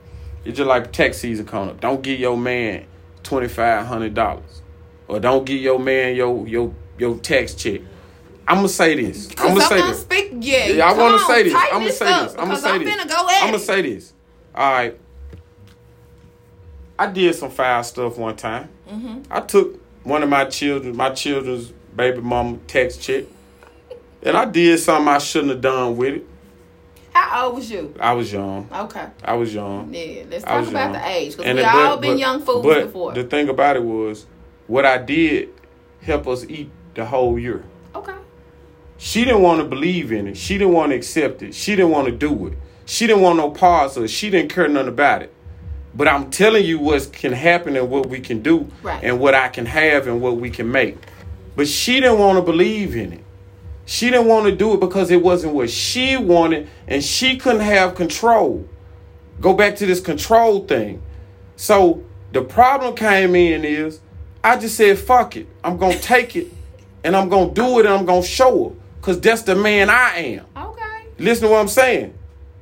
It's 0.45 0.57
just 0.59 0.69
like 0.69 0.93
tax 0.93 1.19
season 1.19 1.47
coming 1.47 1.71
up. 1.71 1.81
Don't 1.81 2.03
give 2.03 2.21
your 2.21 2.37
man 2.37 2.85
twenty 3.25 3.49
five 3.49 3.87
hundred 3.87 4.15
dollars, 4.15 4.63
or 5.09 5.19
don't 5.19 5.45
give 5.45 5.61
your 5.61 5.81
man 5.81 6.15
your 6.15 6.47
your 6.47 6.73
your 6.99 7.19
tax 7.19 7.55
check. 7.55 7.81
I'm 8.47 8.59
gonna 8.59 8.69
say 8.69 8.95
this. 8.95 9.31
I'm 9.39 9.55
gonna 9.55 9.61
say 9.63 9.81
this. 9.81 10.03
speak. 10.03 10.33
Yeah. 10.41 10.67
Yeah, 10.67 10.91
I 10.91 10.93
want 10.93 11.19
to 11.19 11.27
say 11.27 11.43
this. 11.45 11.55
I'm 11.55 11.71
gonna 11.81 11.91
say 11.93 12.05
this. 12.05 12.33
I'm 12.33 12.49
gonna 12.49 12.57
say 12.57 12.79
this. 12.79 13.15
I'm 13.17 13.47
gonna 13.47 13.59
say 13.59 13.83
this. 13.83 14.13
All 14.55 14.73
right. 14.73 15.01
I 16.99 17.07
did 17.11 17.35
some 17.35 17.51
foul 17.51 17.83
stuff 17.83 18.19
one 18.19 18.37
time. 18.37 18.69
Mm-hmm. 18.89 19.23
I 19.33 19.41
took 19.41 19.81
one 20.05 20.23
of 20.23 20.29
my 20.29 20.45
children, 20.45 20.95
my 20.97 21.11
children's 21.11 21.73
baby 21.97 22.21
mama 22.21 22.59
tax 22.67 22.97
check, 22.97 23.25
and 24.23 24.37
I 24.37 24.45
did 24.45 24.79
something 24.79 25.09
I 25.09 25.19
shouldn't 25.19 25.53
have 25.53 25.61
done 25.61 25.97
with 25.97 26.15
it. 26.15 26.27
How 27.15 27.47
old 27.47 27.57
was 27.57 27.71
you? 27.71 27.95
I 28.01 28.13
was 28.13 28.33
young. 28.33 28.69
Okay. 28.73 29.07
I 29.25 29.35
was 29.35 29.55
young. 29.55 29.93
Yeah, 29.95 30.25
let's 30.31 30.45
talk 30.45 30.67
about 30.69 30.73
young. 30.73 30.93
the 30.93 31.07
age 31.09 31.37
because 31.37 31.55
we 31.55 31.61
it- 31.61 31.67
all 31.67 31.97
but- 31.97 32.01
been 32.01 32.19
young 32.19 32.41
fools 32.43 32.65
but 32.65 32.87
before. 32.87 33.13
The 33.13 33.25
thing 33.25 33.49
about 33.49 33.77
it 33.77 33.83
was, 33.85 34.27
what 34.67 34.85
I 34.85 34.99
did 34.99 35.49
helped 36.03 36.27
us 36.27 36.45
eat 36.49 36.71
the 36.95 37.05
whole 37.05 37.39
year. 37.39 37.65
okay. 37.95 38.13
She 38.99 39.25
didn't 39.25 39.43
want 39.43 39.61
to 39.61 39.65
believe 39.67 40.13
in 40.13 40.29
it. 40.29 40.37
She 40.37 40.57
didn't 40.57 40.73
want 40.73 40.91
to 40.91 40.97
accept 40.97 41.43
it. 41.43 41.55
She 41.55 41.75
didn't 41.77 41.91
want 41.91 42.07
to 42.07 42.13
do 42.13 42.47
it. 42.47 42.55
She 42.87 43.07
didn't 43.07 43.23
want 43.23 43.37
no 43.39 43.51
parts 43.51 43.97
of 43.97 44.05
it. 44.05 44.09
She 44.09 44.31
didn't 44.31 44.53
care 44.53 44.69
nothing 44.69 44.89
about 44.89 45.23
it. 45.23 45.33
But 45.95 46.09
I'm 46.09 46.31
telling 46.31 46.65
you 46.65 46.79
what 46.79 47.13
can 47.13 47.33
happen 47.33 47.77
and 47.77 47.91
what 47.91 48.07
we 48.07 48.21
can 48.21 48.41
do 48.43 48.69
Right. 48.83 49.03
and 49.03 49.19
what 49.21 49.35
I 49.35 49.49
can 49.49 49.67
have 49.67 50.07
and 50.07 50.21
what 50.21 50.37
we 50.37 50.51
can 50.51 50.71
make. 50.71 50.97
But 51.57 51.69
she 51.69 52.01
didn't 52.01 52.19
want 52.19 52.37
to 52.39 52.43
believe 52.43 52.97
in 52.97 53.13
it. 53.15 53.25
She 53.87 54.11
didn't 54.11 54.27
want 54.27 54.47
to 54.47 54.53
do 54.53 54.75
it 54.75 54.81
because 54.81 55.11
it 55.11 55.23
wasn't 55.23 55.55
what 55.55 55.71
she 55.71 56.17
wanted 56.17 56.69
and 56.89 57.05
she 57.05 57.37
couldn't 57.37 57.61
have 57.61 57.95
control. 57.95 58.67
Go 59.41 59.53
back 59.53 59.77
to 59.77 59.87
this 59.87 60.01
control 60.01 60.65
thing. 60.67 61.03
So 61.57 62.03
the 62.33 62.43
problem 62.43 62.97
came 62.97 63.35
in 63.35 63.65
is 63.65 64.01
I 64.43 64.59
just 64.59 64.77
said, 64.77 64.99
fuck 64.99 65.37
it. 65.37 65.47
I'm 65.63 65.77
going 65.77 65.97
to 65.97 66.03
take 66.03 66.37
it 66.37 66.49
and 67.03 67.15
I'm 67.15 67.29
going 67.29 67.49
to 67.49 67.55
do 67.55 67.79
it 67.79 67.87
and 67.87 67.95
I'm 67.95 68.07
going 68.07 68.23
to 68.23 68.29
show 68.29 68.71
her 68.71 68.75
because 69.01 69.21
that's 69.21 69.43
the 69.43 69.55
man 69.55 69.91
I 69.91 70.17
am. 70.17 70.47
Okay. 70.57 71.07
Listen 71.19 71.49
to 71.49 71.53
what 71.53 71.61
I'm 71.61 71.69
saying. 71.69 72.15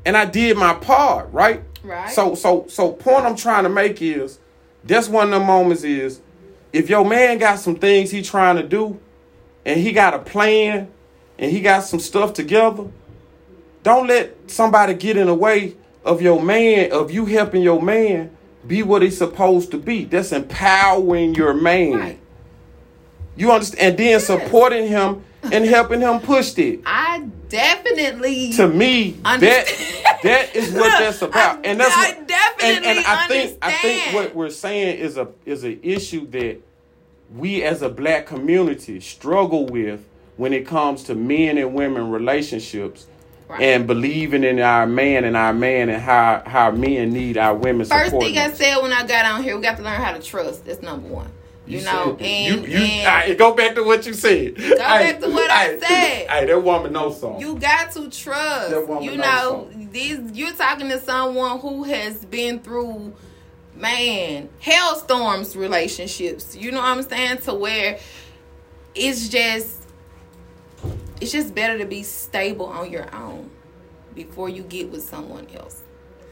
And 0.04 0.16
I 0.16 0.24
did 0.24 0.56
my 0.56 0.74
part, 0.74 1.32
right? 1.32 1.62
Right. 1.84 2.10
So 2.10 2.34
so 2.34 2.66
so 2.68 2.92
point 2.92 3.24
I'm 3.26 3.36
trying 3.36 3.64
to 3.64 3.68
make 3.68 4.02
is 4.02 4.38
that's 4.84 5.08
one 5.08 5.32
of 5.32 5.40
the 5.40 5.46
moments 5.46 5.84
is 5.84 6.20
if 6.72 6.88
your 6.88 7.04
man 7.04 7.38
got 7.38 7.58
some 7.58 7.76
things 7.76 8.10
he 8.10 8.22
trying 8.22 8.56
to 8.56 8.62
do 8.62 9.00
and 9.64 9.80
he 9.80 9.92
got 9.92 10.14
a 10.14 10.18
plan 10.18 10.90
and 11.42 11.50
he 11.50 11.60
got 11.60 11.80
some 11.80 11.98
stuff 11.98 12.32
together, 12.32 12.84
don't 13.82 14.06
let 14.06 14.48
somebody 14.48 14.94
get 14.94 15.16
in 15.16 15.26
the 15.26 15.34
way 15.34 15.74
of 16.04 16.22
your 16.22 16.40
man, 16.40 16.92
of 16.92 17.10
you 17.10 17.26
helping 17.26 17.62
your 17.62 17.82
man 17.82 18.30
be 18.64 18.84
what 18.84 19.02
he's 19.02 19.18
supposed 19.18 19.72
to 19.72 19.76
be. 19.78 20.04
That's 20.04 20.30
empowering 20.30 21.34
your 21.34 21.52
man. 21.52 21.92
Right. 21.98 22.18
You 23.34 23.50
understand? 23.50 23.80
And 23.90 23.98
then 23.98 24.20
supporting 24.20 24.86
him 24.86 25.24
and 25.42 25.64
helping 25.64 26.00
him 26.00 26.20
push 26.20 26.56
it 26.58 26.78
I 26.86 27.18
definitely 27.48 28.52
to 28.52 28.68
me 28.68 29.16
Understand. 29.24 29.66
that 30.04 30.20
that 30.22 30.54
is 30.54 30.72
what 30.72 30.96
that's 31.00 31.20
about 31.22 31.58
I- 31.58 31.62
and 31.68 31.80
that's 31.80 31.92
I 31.96 32.12
what, 32.16 32.28
definitely 32.28 32.76
and, 32.76 32.98
and 32.98 33.06
i 33.06 33.26
think 33.26 33.58
i 33.60 33.72
think 33.72 34.14
what 34.14 34.36
we're 34.36 34.50
saying 34.50 35.00
is 35.00 35.16
a 35.16 35.26
is 35.44 35.64
an 35.64 35.80
issue 35.82 36.28
that 36.28 36.58
we 37.34 37.64
as 37.64 37.82
a 37.82 37.88
black 37.88 38.26
community 38.26 39.00
struggle 39.00 39.66
with 39.66 40.04
when 40.36 40.52
it 40.52 40.66
comes 40.66 41.04
to 41.04 41.14
men 41.14 41.58
and 41.58 41.74
women 41.74 42.10
relationships 42.10 43.06
Right. 43.48 43.60
and 43.60 43.86
believing 43.86 44.44
in 44.44 44.60
our 44.60 44.86
man 44.86 45.24
and 45.24 45.36
our 45.36 45.52
man 45.52 45.90
and 45.90 46.00
how 46.00 46.42
how 46.46 46.70
men 46.70 47.12
need 47.12 47.36
our 47.36 47.54
women 47.54 47.84
First 47.84 48.12
thing 48.12 48.38
I 48.38 48.50
said 48.50 48.78
when 48.78 48.92
I 48.92 49.06
got 49.06 49.26
on 49.26 49.42
here, 49.42 49.56
we 49.56 49.62
got 49.62 49.76
to 49.76 49.82
learn 49.82 50.00
how 50.00 50.12
to 50.12 50.22
trust. 50.22 50.64
That's 50.64 50.80
number 50.80 51.06
one. 51.08 51.30
You, 51.66 51.82
know, 51.82 52.16
and, 52.18 52.66
you, 52.66 52.78
you 52.78 52.78
and 52.78 53.38
go 53.38 53.54
back 53.54 53.74
to 53.76 53.84
what 53.84 54.04
you 54.06 54.14
said. 54.14 54.56
Go 54.56 54.76
back 54.78 55.20
to 55.20 55.28
what 55.28 55.50
I 55.50 55.78
said. 55.78 56.26
Hey, 56.30 56.46
that 56.46 56.62
woman 56.62 56.92
knows 56.94 57.20
something. 57.20 57.40
you 57.40 57.56
got 57.56 57.92
to 57.92 58.08
trust. 58.10 58.70
That 58.70 58.88
woman 58.88 59.04
You 59.04 59.16
know, 59.18 59.68
these 59.90 60.18
you're 60.32 60.54
talking 60.54 60.88
to 60.88 60.98
someone 61.00 61.60
who 61.60 61.84
has 61.84 62.24
been 62.24 62.58
through 62.60 63.12
man, 63.76 64.48
hailstorms 64.60 65.56
relationships. 65.56 66.56
You 66.56 66.72
know 66.72 66.78
what 66.78 66.86
I'm 66.86 67.02
saying? 67.02 67.38
To 67.42 67.54
where 67.54 67.98
it's 68.94 69.28
just 69.28 69.81
it's 71.22 71.32
just 71.32 71.54
better 71.54 71.78
to 71.78 71.86
be 71.86 72.02
stable 72.02 72.66
on 72.66 72.90
your 72.90 73.12
own 73.14 73.50
before 74.14 74.48
you 74.48 74.62
get 74.64 74.90
with 74.90 75.02
someone 75.02 75.46
else. 75.54 75.82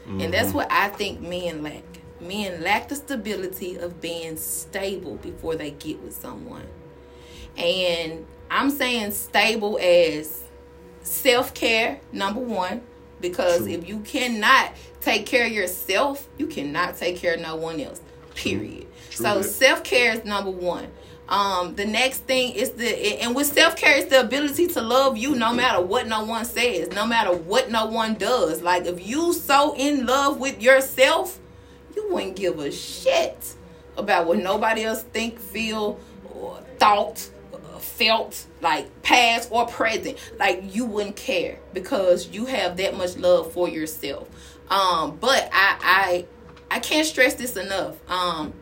And 0.05 0.19
Mm-hmm. 0.21 0.31
that's 0.31 0.53
what 0.53 0.71
I 0.71 0.89
think 0.89 1.21
men 1.21 1.63
lack. 1.63 1.83
Men 2.19 2.61
lack 2.63 2.89
the 2.89 2.95
stability 2.95 3.77
of 3.77 4.01
being 4.01 4.37
stable 4.37 5.15
before 5.17 5.55
they 5.55 5.71
get 5.71 6.01
with 6.01 6.15
someone. 6.15 6.67
And 7.57 8.25
I'm 8.49 8.69
saying 8.69 9.11
stable 9.11 9.79
as 9.81 10.43
self 11.03 11.53
care, 11.53 11.99
number 12.11 12.39
one, 12.41 12.81
because 13.19 13.59
True. 13.59 13.69
if 13.69 13.87
you 13.87 13.99
cannot 14.01 14.73
take 15.01 15.25
care 15.25 15.45
of 15.45 15.51
yourself, 15.51 16.27
you 16.37 16.47
cannot 16.47 16.97
take 16.97 17.17
care 17.17 17.35
of 17.35 17.41
no 17.41 17.55
one 17.55 17.79
else. 17.79 18.01
Period. 18.35 18.87
True 19.11 19.25
So 19.25 19.41
self 19.43 19.83
care 19.83 20.13
is 20.13 20.25
number 20.25 20.51
one. 20.51 20.87
Um, 21.31 21.75
the 21.75 21.85
next 21.85 22.25
thing 22.25 22.51
is 22.55 22.71
the 22.71 23.21
and 23.23 23.33
with 23.33 23.47
self 23.47 23.77
care 23.77 23.95
is 23.95 24.07
the 24.07 24.19
ability 24.19 24.67
to 24.67 24.81
love 24.81 25.17
you 25.17 25.33
no 25.33 25.53
matter 25.53 25.81
what 25.81 26.05
no 26.05 26.25
one 26.25 26.43
says, 26.43 26.89
no 26.89 27.07
matter 27.07 27.33
what 27.33 27.71
no 27.71 27.85
one 27.85 28.15
does. 28.15 28.61
Like 28.61 28.85
if 28.85 29.07
you 29.07 29.31
so 29.31 29.73
in 29.77 30.05
love 30.05 30.41
with 30.41 30.61
yourself, 30.61 31.39
you 31.95 32.11
wouldn't 32.11 32.35
give 32.35 32.59
a 32.59 32.69
shit 32.69 33.55
about 33.95 34.27
what 34.27 34.39
nobody 34.39 34.83
else 34.83 35.03
think, 35.03 35.39
feel, 35.39 36.01
or 36.33 36.59
thought, 36.79 37.29
uh, 37.53 37.79
felt, 37.79 38.45
like 38.59 39.01
past 39.01 39.47
or 39.53 39.65
present. 39.67 40.17
Like 40.37 40.75
you 40.75 40.83
wouldn't 40.83 41.15
care 41.15 41.59
because 41.73 42.27
you 42.27 42.45
have 42.45 42.75
that 42.75 42.97
much 42.97 43.15
love 43.15 43.53
for 43.53 43.69
yourself. 43.69 44.27
Um, 44.69 45.15
but 45.15 45.49
I 45.53 46.25
I 46.69 46.75
I 46.75 46.79
can't 46.79 47.07
stress 47.07 47.35
this 47.35 47.55
enough. 47.55 47.95
Um, 48.11 48.53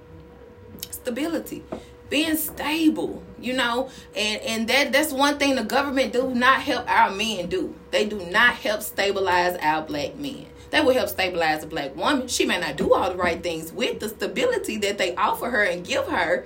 stability 0.92 1.64
being 2.10 2.36
stable 2.36 3.24
you 3.42 3.54
know? 3.54 3.90
And 4.16 4.42
and 4.42 4.68
that 4.70 4.92
that's 4.92 5.12
one 5.12 5.38
thing 5.38 5.56
the 5.56 5.64
government 5.64 6.14
do 6.14 6.34
not 6.34 6.62
help 6.62 6.90
our 6.90 7.12
men 7.12 7.48
do. 7.48 7.74
They 7.92 8.06
do 8.06 8.20
not 8.26 8.56
help 8.56 8.82
stabilize 8.82 9.58
our 9.62 9.82
black 9.82 10.16
men. 10.16 10.46
They 10.72 10.82
will 10.82 10.94
help 10.94 11.10
stabilize 11.10 11.64
a 11.64 11.68
black 11.68 11.96
woman. 11.96 12.28
She 12.28 12.46
may 12.46 12.60
not 12.60 12.76
do 12.78 12.94
all 12.94 13.10
the 13.10 13.18
right 13.18 13.42
things 13.42 13.72
with 13.72 14.00
the 14.00 14.10
stability 14.10 14.78
that 14.78 14.98
they 14.98 15.16
offer 15.16 15.50
her 15.50 15.64
and 15.64 15.86
give 15.86 16.08
her 16.08 16.46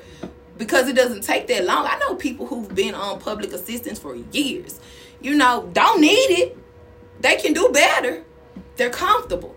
because 0.57 0.87
it 0.87 0.95
doesn't 0.95 1.23
take 1.23 1.47
that 1.47 1.65
long. 1.65 1.85
I 1.85 1.97
know 1.99 2.15
people 2.15 2.45
who've 2.45 2.73
been 2.73 2.95
on 2.95 3.19
public 3.19 3.51
assistance 3.51 3.99
for 3.99 4.15
years 4.31 4.79
you 5.21 5.35
know 5.35 5.69
don't 5.73 6.01
need 6.01 6.09
it. 6.09 6.57
They 7.21 7.37
can 7.37 7.53
do 7.53 7.69
better. 7.73 8.23
They're 8.75 8.89
comfortable. 8.89 9.55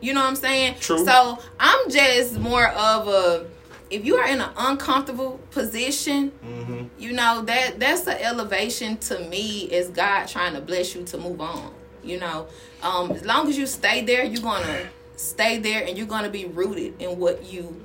You 0.00 0.14
know 0.14 0.20
what 0.20 0.30
I'm 0.30 0.36
saying? 0.36 0.76
True. 0.80 1.04
So 1.04 1.38
I'm 1.58 1.90
just 1.90 2.38
more 2.38 2.68
of 2.68 3.08
a 3.08 3.46
if 3.90 4.04
you 4.04 4.16
are 4.16 4.26
in 4.26 4.40
an 4.40 4.50
uncomfortable 4.56 5.38
position, 5.50 6.32
Mm-hmm. 6.44 6.84
you 6.98 7.12
know 7.12 7.42
that 7.42 7.78
that's 7.78 8.02
the 8.02 8.22
elevation 8.24 8.96
to 8.98 9.18
me 9.28 9.62
is 9.64 9.88
God 9.88 10.26
trying 10.26 10.54
to 10.54 10.60
bless 10.60 10.94
you 10.94 11.04
to 11.04 11.18
move 11.18 11.40
on. 11.40 11.72
You 12.02 12.20
know, 12.20 12.46
um, 12.82 13.12
as 13.12 13.24
long 13.24 13.48
as 13.48 13.56
you 13.56 13.66
stay 13.66 14.02
there, 14.04 14.24
you're 14.24 14.42
gonna 14.42 14.88
stay 15.16 15.58
there, 15.58 15.84
and 15.86 15.96
you're 15.96 16.06
gonna 16.06 16.28
be 16.30 16.46
rooted 16.46 17.00
in 17.00 17.18
what 17.18 17.44
you 17.44 17.80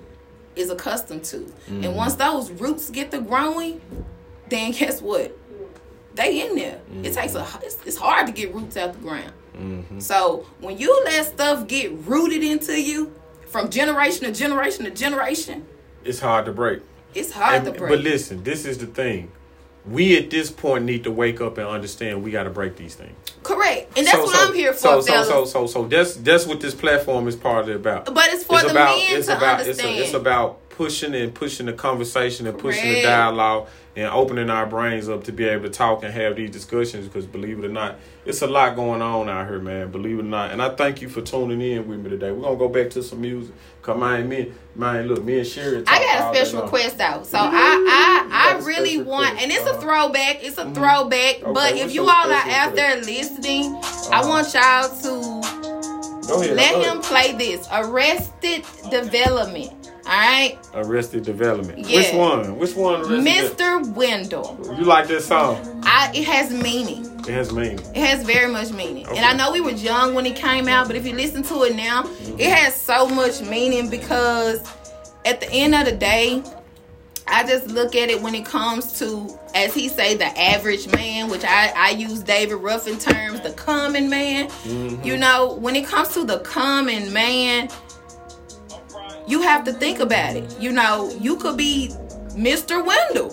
is 0.56 0.70
accustomed 0.70 1.24
to. 1.26 1.52
And 1.68 1.96
once 1.96 2.16
those 2.16 2.52
roots 2.52 2.90
get 2.90 3.12
to 3.12 3.22
growing, 3.22 3.80
then 4.50 4.72
guess 4.72 5.02
what? 5.02 5.38
They 6.16 6.46
in 6.46 6.56
there. 6.56 6.82
It 7.04 7.14
takes 7.14 7.36
a. 7.36 7.48
It's, 7.64 7.78
it's 7.86 7.96
hard 7.98 8.28
to 8.28 8.34
get 8.34 8.54
roots 8.54 8.76
out 8.76 8.94
the 8.94 9.00
ground. 9.00 9.34
So 10.00 10.46
when 10.62 10.78
you 10.78 11.02
let 11.06 11.26
stuff 11.26 11.68
get 11.68 11.92
rooted 12.06 12.44
into 12.44 12.82
you 12.82 13.14
from 13.48 13.70
generation 13.70 14.24
to 14.26 14.32
generation 14.34 14.86
to 14.86 14.92
generation, 14.92 15.66
It's 16.06 16.20
hard 16.20 16.46
to 16.46 16.52
break. 16.52 16.82
it's 17.16 17.32
hard 17.32 17.56
And- 17.56 17.66
to 17.66 17.72
break. 17.72 17.90
But 17.90 18.00
listen, 18.00 18.44
this 18.44 18.66
is 18.66 18.78
the 18.78 18.86
thing. 18.86 19.32
We 19.86 20.18
at 20.18 20.30
this 20.30 20.52
point 20.52 20.86
need 20.86 21.04
to 21.06 21.12
wake 21.12 21.42
up 21.42 21.58
and 21.58 21.66
understand 21.68 22.22
we 22.22 22.30
got 22.32 22.44
to 22.44 22.50
break 22.50 22.76
these 22.76 22.94
things. 22.96 23.16
Correct, 23.44 23.98
and 23.98 24.06
that's 24.06 24.18
So- 24.18 24.24
what 24.26 24.36
so- 24.36 24.48
I'm 24.48 24.54
here 24.54 24.74
for, 24.74 24.80
So 24.80 25.02
so 25.02 25.12
fellas. 25.12 25.28
so 25.30 25.46
so 25.46 25.68
so 25.68 25.88
that's 25.88 26.14
that's 26.16 26.46
what 26.46 26.60
this 26.62 26.76
platform 26.76 27.28
is 27.28 27.36
partly 27.36 27.74
about. 27.74 28.14
but 28.14 28.28
it's 28.30 28.44
for 28.44 28.62
the 28.62 28.72
about 28.72 28.98
men 28.98 29.18
it's 29.18 29.28
to 29.28 29.38
about 29.38 29.60
it's, 29.62 29.70
understand. 29.70 29.98
a, 30.00 30.04
it's 30.04 30.14
about 30.14 30.60
pushing 30.80 31.14
and 31.14 31.36
pushing 31.36 31.66
the 31.66 31.74
conversation 31.74 32.48
and 32.48 32.58
pushing 32.58 32.88
the 32.88 33.02
dialogue 33.02 33.68
and 33.98 34.06
opening 34.14 34.50
our 34.50 34.66
brains 34.66 35.10
up 35.10 35.26
to 35.26 35.34
be 35.34 35.44
able 35.44 35.64
to 35.64 35.70
talk 35.70 36.06
and 36.06 36.14
have 36.14 36.38
these 36.38 36.50
discussions 36.50 37.06
because 37.06 37.26
believe 37.26 37.60
it 37.60 37.66
or 37.66 37.70
not 37.70 37.98
it's 38.26 38.42
a 38.42 38.48
lot 38.48 38.78
going 38.78 39.02
on 39.02 39.28
out 39.28 39.46
here 39.50 39.60
man 39.60 39.92
believe 39.92 40.20
it 40.20 40.22
or 40.22 40.24
not. 40.24 40.52
And 40.52 40.62
i 40.62 40.70
thank 40.74 41.02
you 41.02 41.10
for 41.10 41.20
tuning 41.22 41.60
in 41.62 41.86
with 41.86 42.00
me 42.00 42.10
today. 42.10 42.32
We're 42.32 42.44
gonna 42.44 42.56
go 42.56 42.70
back 42.70 42.90
to 42.92 43.04
some 43.04 43.20
music 43.20 43.54
come 43.82 44.02
on 44.04 44.30
me 44.30 44.54
man 44.74 45.06
look 45.10 45.22
me 45.22 45.40
and 45.40 45.48
sherry 45.48 45.84
I 45.86 46.00
got 46.00 46.34
a 46.34 46.38
special 46.38 46.64
request 46.64 47.02
out, 47.02 47.28
so 47.28 47.38
I 47.40 47.44
I, 47.44 48.54
I 48.54 48.56
I 48.56 48.66
really 48.66 49.00
want, 49.00 49.32
request, 49.34 49.44
and 49.44 49.52
it's 49.52 49.70
a 49.70 49.82
throwback. 49.82 50.44
It's 50.46 50.58
a 50.58 50.74
throwback, 50.74 51.42
but 51.54 51.76
if 51.76 51.94
you 51.94 52.04
all 52.04 52.32
are 52.32 52.50
out 52.62 52.74
there 52.76 52.96
listening, 53.02 53.76
I 53.76 54.22
Uh-huh. 54.22 54.30
want 54.30 54.54
y'all 54.54 54.90
to 55.04 56.34
ahead 56.36 56.56
let 56.56 56.86
him 56.86 57.02
play 57.02 57.34
this 57.34 57.68
Arrested 57.72 58.64
Development. 58.90 59.74
All 60.10 60.16
right, 60.16 60.58
arrested 60.74 61.24
development 61.24 61.88
Yeah. 61.88 61.98
which 61.98 62.14
one 62.16 62.58
which 62.58 62.76
one 62.76 63.02
Arrested 63.02 63.58
Mr. 63.58 63.94
Wendal. 63.94 64.58
You 64.78 64.84
like 64.86 65.08
this 65.08 65.28
song 65.28 65.82
I 65.86 66.12
it 66.16 66.24
has 66.26 66.52
meaning. 66.52 67.06
it 67.28 67.28
has 67.34 67.54
meaning 67.54 67.80
It 67.94 67.98
has 67.98 68.24
very 68.24 68.52
much 68.52 68.72
meaning. 68.72 69.06
Okay. 69.06 69.18
And 69.18 69.26
I 69.26 69.34
know 69.34 69.52
we 69.52 69.62
were 69.62 69.70
young 69.70 70.16
when 70.16 70.26
it 70.26 70.36
came 70.36 70.68
out, 70.68 70.88
but 70.88 70.96
if 70.96 71.06
you 71.06 71.14
listen 71.14 71.44
to 71.44 71.64
it 71.64 71.76
now, 71.76 72.10
it 72.40 72.50
has 72.50 72.74
so 72.80 73.08
much 73.08 73.42
meaning 73.42 73.88
because 73.92 74.62
at 75.26 75.42
the 75.42 75.52
end 75.52 75.76
of 75.76 75.86
the 75.86 75.92
day, 75.92 76.42
I 77.28 77.44
just 77.46 77.68
look 77.68 77.96
at 77.96 78.10
it 78.10 78.20
when 78.20 78.34
it 78.34 78.46
comes 78.46 78.98
to, 78.98 79.38
as 79.54 79.76
he 79.76 79.88
say, 79.90 80.16
the 80.16 80.26
average 80.40 80.92
man, 80.92 81.30
which 81.30 81.44
I, 81.44 81.72
I 81.76 81.90
use 81.92 82.24
David 82.24 82.56
Ruffin 82.56 82.98
terms, 82.98 83.42
the 83.42 83.52
common 83.52 84.10
man. 84.10 84.48
Mm-hmm. 84.50 85.04
You 85.06 85.18
know, 85.18 85.54
when 85.54 85.76
it 85.76 85.86
comes 85.86 86.08
to 86.16 86.24
the 86.26 86.40
common 86.40 87.14
man, 87.14 87.70
you 89.30 89.42
have 89.44 89.64
to 89.66 89.74
think 89.74 90.00
about 90.00 90.36
it. 90.36 90.60
You 90.60 90.72
know, 90.72 91.16
you 91.22 91.38
could 91.38 91.56
be 91.56 91.90
Mr. 92.30 92.84
Wendal 92.84 93.30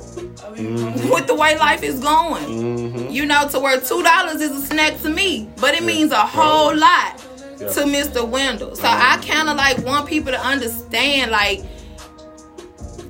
mm-hmm. 0.56 1.10
with 1.10 1.26
the 1.26 1.34
way 1.34 1.56
life 1.58 1.82
is 1.82 2.00
going. 2.00 2.44
Mm-hmm. 2.44 3.10
You 3.10 3.24
know, 3.24 3.48
to 3.48 3.58
where 3.58 3.80
two 3.80 4.02
dollars 4.02 4.40
is 4.40 4.50
a 4.50 4.66
snack 4.66 5.00
to 5.02 5.10
me, 5.10 5.48
but 5.56 5.74
it 5.74 5.80
yeah. 5.80 5.86
means 5.86 6.12
a 6.12 6.16
whole 6.16 6.76
lot 6.76 7.24
yeah. 7.58 7.68
to 7.68 7.80
Mr. 7.84 8.28
Wendal. 8.28 8.76
So 8.76 8.84
I 8.84 9.18
kind 9.26 9.48
of 9.48 9.56
like 9.56 9.78
want 9.78 10.06
people 10.06 10.32
to 10.32 10.40
understand, 10.40 11.30
like, 11.30 11.60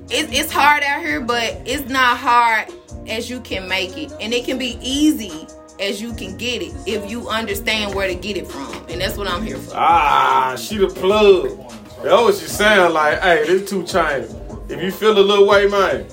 it, 0.09 0.32
it's 0.32 0.53
hard 0.53 0.84
out 0.84 1.01
here, 1.01 1.20
but 1.20 1.61
it's 1.64 1.91
not 1.91 2.18
hard 2.18 2.72
as 3.09 3.28
you 3.28 3.41
can 3.41 3.68
make 3.68 3.97
it, 3.99 4.12
and 4.20 4.32
it 4.32 4.45
can 4.45 4.59
be 4.59 4.78
easy 4.80 5.47
as 5.80 6.01
you 6.01 6.12
can 6.14 6.37
get 6.37 6.62
it 6.62 6.72
if 6.87 7.11
you 7.11 7.28
understand 7.28 7.95
where 7.95 8.09
to 8.09 8.14
get 8.14 8.37
it 8.37 8.47
from, 8.47 8.72
and 8.89 9.01
that's 9.01 9.16
what 9.16 9.28
I'm 9.28 9.43
here 9.43 9.59
for. 9.59 9.74
Ah, 9.76 10.57
she 10.57 10.78
the 10.78 10.89
plug. 10.89 11.59
That 12.03 12.12
what 12.12 12.34
she 12.34 12.47
sound 12.47 12.94
like. 12.94 13.20
Hey, 13.20 13.44
this 13.47 13.68
two 13.68 13.82
China. 13.84 14.26
If 14.68 14.82
you 14.82 14.90
feel 14.90 15.18
a 15.18 15.20
little 15.20 15.47
way, 15.47 15.66
man. 15.66 16.07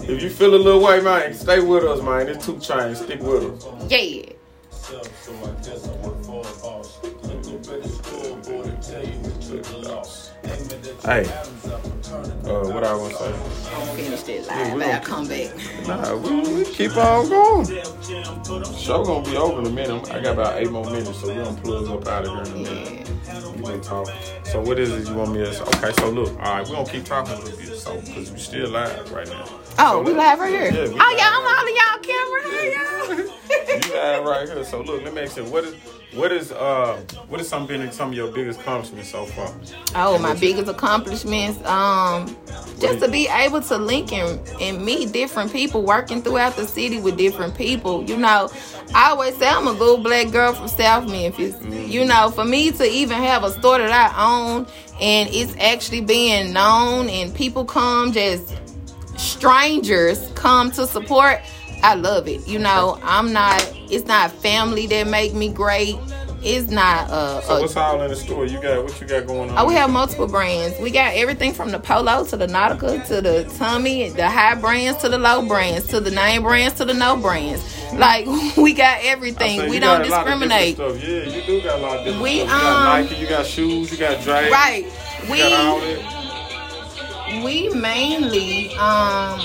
If 0.00 0.22
you 0.22 0.30
feel 0.30 0.54
a 0.54 0.56
little 0.56 0.82
way, 0.82 1.00
man, 1.00 1.34
stay 1.34 1.60
with 1.60 1.84
us, 1.84 2.02
man. 2.02 2.28
It's 2.28 2.44
two 2.44 2.58
China. 2.58 2.94
Stick 2.94 3.20
with 3.20 3.44
us. 3.44 3.90
Yeah. 3.90 4.32
Hey. 11.04 11.24
Uh, 11.26 12.68
what 12.70 12.84
I 12.84 12.94
want 12.94 13.12
to 13.12 13.18
say? 13.18 13.32
Finished 13.96 14.28
it 14.28 14.46
live. 14.46 14.78
Yeah, 14.78 14.96
I 14.96 15.04
come 15.04 15.26
back. 15.28 15.50
Nah, 15.86 16.16
we, 16.16 16.54
we 16.54 16.64
keep 16.64 16.96
on 16.96 17.28
going. 17.28 17.66
Show 18.76 19.04
gonna 19.04 19.28
be 19.28 19.36
over 19.36 19.60
in 19.60 19.66
a 19.66 19.70
minute. 19.70 20.10
I 20.12 20.20
got 20.20 20.34
about 20.34 20.58
eight 20.60 20.70
more 20.70 20.84
minutes, 20.84 21.20
so 21.20 21.28
we 21.28 21.34
gonna 21.34 21.60
plug 21.60 21.88
up 21.88 22.06
out 22.06 22.26
of 22.26 22.46
here 22.46 22.54
in 22.54 22.66
a 22.66 22.70
minute. 22.70 23.05
We 23.44 23.80
talking. 23.80 24.14
So 24.44 24.60
what 24.60 24.78
is 24.78 24.90
it 24.92 25.08
you 25.08 25.14
want 25.14 25.32
me 25.32 25.38
to 25.38 25.52
say? 25.52 25.62
Okay, 25.62 25.92
so 25.98 26.10
look, 26.10 26.30
all 26.38 26.56
right, 26.56 26.66
we 26.66 26.72
gonna 26.74 26.88
keep 26.88 27.04
talking 27.04 27.34
a 27.34 27.38
little 27.38 27.58
bit, 27.58 27.76
so 27.76 28.00
because 28.00 28.30
we 28.30 28.38
still 28.38 28.70
live 28.70 29.10
right 29.12 29.28
now. 29.28 29.44
Oh, 29.78 29.92
so 29.92 30.02
we 30.02 30.12
live 30.14 30.38
right 30.38 30.50
here. 30.50 30.72
Yeah, 30.72 30.98
oh, 30.98 31.14
yeah, 31.16 31.30
I'm 31.32 31.44
all 31.46 31.64
of 31.64 31.74
y'all 31.76 31.98
camera. 32.02 32.42
Hey, 32.50 32.72
y'all. 32.72 33.88
you 33.88 33.94
live 33.94 34.24
right 34.24 34.48
here. 34.48 34.64
So 34.64 34.80
look, 34.80 35.04
let 35.04 35.14
me 35.14 35.22
ask 35.22 35.36
you, 35.36 35.44
what 35.44 35.64
is 35.64 35.74
what 36.16 36.32
is 36.32 36.50
uh 36.50 36.96
what 37.28 37.40
is 37.40 37.48
some 37.48 37.66
been 37.66 37.92
some 37.92 38.08
of 38.08 38.14
your 38.14 38.32
biggest 38.32 38.60
accomplishments 38.60 39.10
so 39.10 39.26
far? 39.26 39.54
Oh, 39.94 40.18
my 40.18 40.34
biggest 40.34 40.68
accomplishments, 40.68 41.62
um, 41.66 42.34
just 42.80 43.00
to 43.00 43.10
be 43.10 43.28
able 43.28 43.60
to 43.60 43.76
link 43.76 44.12
and, 44.12 44.40
and 44.60 44.84
meet 44.84 45.12
different 45.12 45.52
people, 45.52 45.82
working 45.82 46.22
throughout 46.22 46.56
the 46.56 46.66
city 46.66 47.00
with 47.00 47.16
different 47.16 47.54
people. 47.54 48.02
You 48.04 48.16
know, 48.16 48.50
I 48.94 49.10
always 49.10 49.36
say 49.36 49.46
I'm 49.46 49.68
a 49.68 49.74
good 49.74 50.02
black 50.02 50.30
girl 50.32 50.54
from 50.54 50.68
South 50.68 51.06
Memphis. 51.06 51.54
Mm-hmm. 51.56 51.90
You 51.90 52.04
know, 52.06 52.30
for 52.30 52.44
me 52.44 52.70
to 52.72 52.84
even 52.84 53.18
have 53.18 53.44
a 53.44 53.50
store 53.50 53.78
that 53.78 53.92
I 53.92 54.24
own 54.24 54.66
and 55.00 55.28
it's 55.30 55.54
actually 55.60 56.00
being 56.00 56.52
known 56.52 57.10
and 57.10 57.34
people 57.34 57.64
come 57.64 58.12
just 58.12 58.54
strangers 59.18 60.30
come 60.34 60.70
to 60.70 60.86
support 60.86 61.40
I 61.86 61.94
love 61.94 62.26
it. 62.26 62.48
You 62.48 62.58
know, 62.58 62.98
I'm 63.04 63.32
not. 63.32 63.62
It's 63.88 64.08
not 64.08 64.32
family 64.32 64.88
that 64.88 65.06
make 65.06 65.34
me 65.34 65.48
great. 65.48 65.94
It's 66.42 66.68
not. 66.68 67.08
Uh, 67.08 67.40
so 67.42 67.60
what's 67.60 67.76
all 67.76 68.02
in 68.02 68.10
the 68.10 68.16
store? 68.16 68.44
You 68.44 68.60
got 68.60 68.82
what 68.82 69.00
you 69.00 69.06
got 69.06 69.24
going 69.28 69.50
on? 69.50 69.56
Oh, 69.56 69.68
we 69.68 69.74
have 69.74 69.88
multiple 69.90 70.26
brands. 70.26 70.76
We 70.80 70.90
got 70.90 71.14
everything 71.14 71.54
from 71.54 71.70
the 71.70 71.78
Polo 71.78 72.24
to 72.24 72.36
the 72.36 72.48
Nautica 72.48 73.06
to 73.06 73.20
the 73.20 73.44
Tommy, 73.56 74.08
the 74.08 74.28
high 74.28 74.56
brands 74.56 75.00
to 75.02 75.08
the 75.08 75.16
low 75.16 75.46
brands 75.46 75.86
to 75.86 76.00
the 76.00 76.10
name 76.10 76.42
brands 76.42 76.74
to 76.78 76.84
the 76.84 76.92
no 76.92 77.16
brands. 77.16 77.62
Like 77.92 78.26
we 78.56 78.72
got 78.72 78.98
everything. 79.04 79.70
We 79.70 79.78
don't 79.78 80.02
discriminate. 80.02 80.78
Yeah, 80.78 80.88
you 80.88 81.42
do 81.46 81.62
got 81.62 81.78
a 81.78 81.82
lot 81.82 81.98
of 81.98 82.04
different 82.04 82.22
we, 82.24 82.40
stuff. 82.40 82.50
You 82.50 82.68
um, 82.68 82.84
got 82.84 83.00
Nike, 83.00 83.14
you 83.14 83.28
got 83.28 83.46
shoes, 83.46 83.92
you 83.92 83.98
got 83.98 84.20
Drake. 84.24 84.50
Right. 84.50 84.84
We 85.30 85.40
we 87.44 87.68
mainly 87.70 88.74
um 88.74 89.38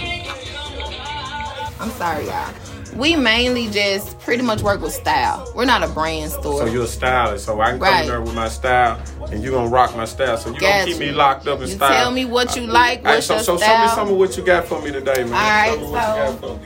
I'm 1.81 1.89
sorry, 1.91 2.25
y'all. 2.25 2.53
We 2.95 3.15
mainly 3.15 3.69
just 3.69 4.19
pretty 4.19 4.43
much 4.43 4.61
work 4.61 4.81
with 4.81 4.93
style. 4.93 5.51
We're 5.55 5.65
not 5.65 5.81
a 5.81 5.87
brand 5.87 6.31
store. 6.31 6.59
So 6.59 6.65
you're 6.65 6.83
a 6.83 6.87
stylist, 6.87 7.45
so 7.45 7.59
I 7.59 7.71
can 7.71 7.79
right. 7.79 7.99
come 7.99 8.07
there 8.07 8.21
with 8.21 8.35
my 8.35 8.49
style, 8.49 9.01
and 9.31 9.41
you're 9.41 9.53
gonna 9.53 9.69
rock 9.69 9.95
my 9.95 10.05
style. 10.05 10.37
So 10.37 10.51
you're 10.51 10.59
gonna 10.59 10.85
keep 10.85 10.99
me 10.99 11.11
locked 11.11 11.47
up 11.47 11.61
in 11.61 11.69
you 11.69 11.75
style. 11.75 11.89
Tell 11.89 12.11
me 12.11 12.25
what 12.25 12.55
you 12.55 12.67
like. 12.67 13.03
What's 13.03 13.05
right, 13.05 13.23
so, 13.23 13.33
your 13.35 13.43
so 13.43 13.57
style. 13.57 13.77
show 13.77 13.83
me 13.83 13.95
some 13.95 14.11
of 14.11 14.17
what 14.17 14.37
you 14.37 14.43
got 14.43 14.65
for 14.65 14.81
me 14.81 14.91
today, 14.91 15.23
man. 15.23 15.33
All 15.33 15.79
right, 15.89 16.39
so. 16.41 16.59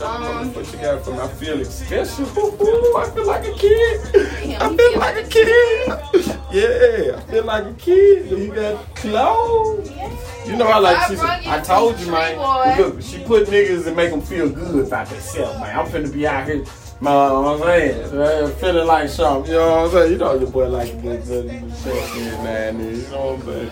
Um, 0.00 0.54
what 0.54 0.72
you 0.72 0.78
got 0.78 1.04
for 1.04 1.10
me? 1.12 1.18
I 1.18 1.28
feel 1.28 1.64
special. 1.64 2.24
Ooh, 2.38 2.96
I 2.96 3.10
feel 3.10 3.26
like 3.26 3.46
a 3.46 3.52
kid. 3.52 4.00
I 4.60 4.76
feel 4.76 4.98
like 4.98 5.16
a 5.16 5.28
kid. 5.28 5.88
Yeah, 6.52 7.16
I 7.16 7.20
feel 7.30 7.44
like 7.44 7.64
a 7.66 7.74
kid. 7.74 8.30
You 8.30 8.54
got 8.54 8.94
clothes. 8.94 9.90
You 10.46 10.56
know 10.56 10.66
I 10.68 10.78
like. 10.78 11.08
She 11.08 11.16
said, 11.16 11.26
I 11.46 11.60
told 11.60 11.98
you, 11.98 12.12
man. 12.12 12.78
Look, 12.78 13.02
she 13.02 13.18
put 13.24 13.48
niggas 13.48 13.86
and 13.86 13.96
make 13.96 14.10
them 14.10 14.22
feel 14.22 14.48
good 14.48 14.86
about 14.86 15.08
themselves, 15.08 15.58
man. 15.58 15.78
I'm 15.78 15.86
finna 15.86 16.12
be 16.12 16.26
out 16.26 16.46
here. 16.46 16.64
Man, 17.00 17.14
I'm 17.14 17.60
saying, 17.60 18.56
feeling 18.56 18.86
like 18.86 19.08
something. 19.08 19.50
You 19.50 19.58
know 19.58 19.68
what 19.68 19.84
I'm 19.84 19.90
saying? 19.90 20.12
You 20.12 20.18
know 20.18 20.34
your 20.38 20.50
boy 20.50 20.68
like 20.68 20.90
to 20.90 20.96
get 20.96 21.24
good 21.26 21.46
and 21.46 21.72
sexy 21.74 22.20
man. 22.20 22.80
You 22.80 23.02
know 23.08 23.34
what 23.34 23.38
I'm 23.38 23.42
saying? 23.46 23.70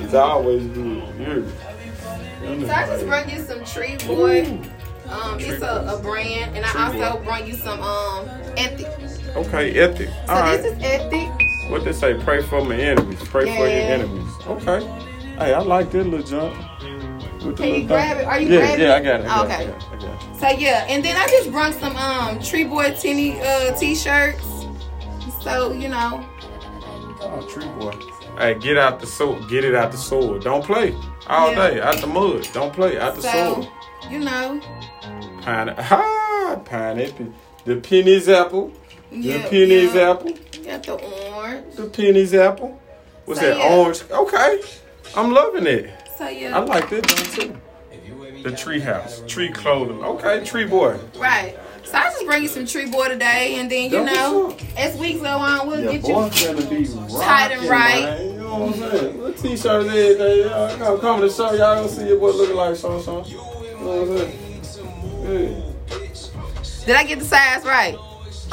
He's 0.00 0.14
always 0.14 0.66
good. 0.68 1.02
Yeah. 1.18 2.66
So 2.66 2.72
I 2.72 2.86
just 2.86 3.06
brought 3.06 3.32
you 3.32 3.40
some 3.40 3.64
Tree 3.64 3.96
Boy. 4.06 4.60
Um, 5.10 5.40
it's 5.40 5.62
a, 5.62 5.96
a, 5.96 6.00
brand, 6.00 6.56
and 6.56 6.64
I 6.64 6.86
also 6.86 7.22
brought 7.24 7.46
you 7.46 7.54
some 7.54 7.80
um 7.80 8.28
ethic. 8.56 8.86
Okay, 9.36 9.78
ethic. 9.78 10.08
All 10.08 10.26
so 10.26 10.34
right. 10.34 10.56
this 10.62 10.72
is 10.72 10.82
ethic. 10.82 11.28
What 11.70 11.84
they 11.84 11.92
say? 11.92 12.14
Pray 12.14 12.42
for 12.42 12.64
my 12.64 12.76
enemies. 12.76 13.18
Pray 13.24 13.46
yeah. 13.46 13.56
for 13.56 13.68
your 13.68 13.70
enemies. 13.70 14.32
Okay. 14.46 14.86
Hey, 15.36 15.54
I 15.54 15.60
like 15.60 15.90
that 15.90 16.04
little 16.04 16.26
jump. 16.26 16.54
Can 17.56 17.74
you 17.74 17.86
grab 17.86 18.18
it? 18.18 18.24
Are 18.24 18.40
you 18.40 18.52
yeah, 18.52 18.76
grabbing 18.76 18.84
Yeah, 18.84 18.94
I 18.94 19.02
got 19.02 19.20
it. 19.20 19.26
I 19.26 19.44
okay. 19.44 19.64
It, 19.64 19.84
I 19.90 19.96
got 19.96 20.04
it. 20.04 20.36
So 20.38 20.48
yeah, 20.48 20.86
and 20.88 21.04
then 21.04 21.16
I 21.16 21.26
just 21.26 21.50
brought 21.50 21.74
some 21.74 21.96
um 21.96 22.40
Tree 22.40 22.64
Boy 22.64 22.94
Tinny 22.94 23.40
uh 23.40 23.74
t-shirts. 23.76 24.66
So 25.42 25.72
you 25.72 25.88
know. 25.88 26.24
Oh, 27.20 27.46
Tree 27.48 27.66
Boy. 27.78 27.92
Hey, 28.38 28.54
get 28.54 28.78
out 28.78 29.00
the 29.00 29.06
sword. 29.06 29.48
Get 29.48 29.64
it 29.64 29.74
out 29.74 29.90
the 29.90 29.98
sword. 29.98 30.42
Don't 30.42 30.64
play 30.64 30.94
all 31.26 31.50
yeah. 31.52 31.70
day 31.70 31.80
out 31.80 31.98
the 31.98 32.06
mud. 32.06 32.48
Don't 32.52 32.72
play 32.72 32.98
out 32.98 33.16
the 33.16 33.22
so, 33.22 33.54
sword. 33.54 33.68
You 34.10 34.20
know. 34.20 34.60
Pine. 35.42 35.68
Ha! 35.68 36.60
Pineapple. 36.64 37.32
The 37.64 37.76
penny's 37.76 38.28
apple. 38.28 38.72
Yeah, 39.10 39.38
the 39.38 39.48
penny's 39.48 39.94
yeah. 39.94 40.10
apple. 40.10 40.34
Got 40.64 40.82
the 40.84 40.94
orange. 40.94 41.74
The 41.76 41.86
penny's 41.86 42.34
apple. 42.34 42.80
What's 43.24 43.40
so, 43.40 43.46
that? 43.46 43.58
Yeah. 43.58 43.76
Orange. 43.76 44.02
Okay. 44.10 44.60
I'm 45.16 45.32
loving 45.32 45.66
it. 45.66 45.90
So 46.16 46.28
yeah. 46.28 46.56
I 46.56 46.60
like 46.60 46.90
that 46.90 47.06
one 47.06 47.24
too. 47.26 47.56
The 48.42 48.56
tree 48.56 48.80
house. 48.80 49.22
Tree 49.26 49.50
clothing. 49.50 50.02
Okay, 50.02 50.44
tree 50.44 50.66
boy. 50.66 50.98
Right. 51.16 51.58
So 51.84 51.98
I 51.98 52.04
just 52.04 52.24
bring 52.24 52.42
you 52.42 52.48
some 52.48 52.66
tree 52.66 52.90
boy 52.90 53.08
today, 53.08 53.56
and 53.58 53.70
then 53.70 53.90
you 53.90 54.04
know, 54.04 54.56
as 54.76 54.96
weeks 54.96 55.20
go 55.20 55.26
on, 55.26 55.66
we'll 55.66 55.80
yeah, 55.80 55.98
get 55.98 56.08
you 56.08 57.18
tight 57.18 57.52
and 57.52 57.68
right. 57.68 58.02
Man. 58.02 58.26
You 58.26 58.40
know 58.40 58.58
what 58.58 58.74
I'm 58.74 58.90
saying? 58.90 59.18
What 59.20 59.36
t-shirt 59.38 59.86
is 59.86 60.18
that? 60.18 60.78
Y'all 60.78 60.98
come 60.98 61.20
to 61.20 61.26
the 61.26 61.32
show, 61.32 61.52
y'all 61.52 61.76
gonna 61.76 61.88
see 61.88 62.06
your 62.06 62.18
boy 62.18 62.30
looking 62.30 62.56
like 62.56 62.76
so 62.76 63.00
so. 63.00 63.24
You 63.26 63.36
know 63.36 63.42
what 63.42 64.08
I'm 64.08 64.18
saying? 64.18 64.49
Yeah. 65.22 66.86
Did 66.86 66.96
I 66.96 67.04
get 67.04 67.18
the 67.18 67.24
size 67.24 67.64
right? 67.64 67.96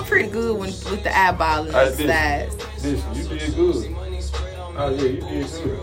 pretty 0.07 0.30
good 0.30 0.57
when, 0.57 0.70
with 0.70 1.03
the 1.03 1.09
eyeballing 1.09 1.74
right, 1.74 1.91
the 1.91 2.07
size. 2.07 2.82
This, 2.82 3.03
you 3.13 3.38
did 3.38 3.55
good. 3.55 3.95
Oh 4.78 4.95
yeah, 4.95 5.01
you 5.01 5.22
did 5.22 5.47
good. 5.51 5.80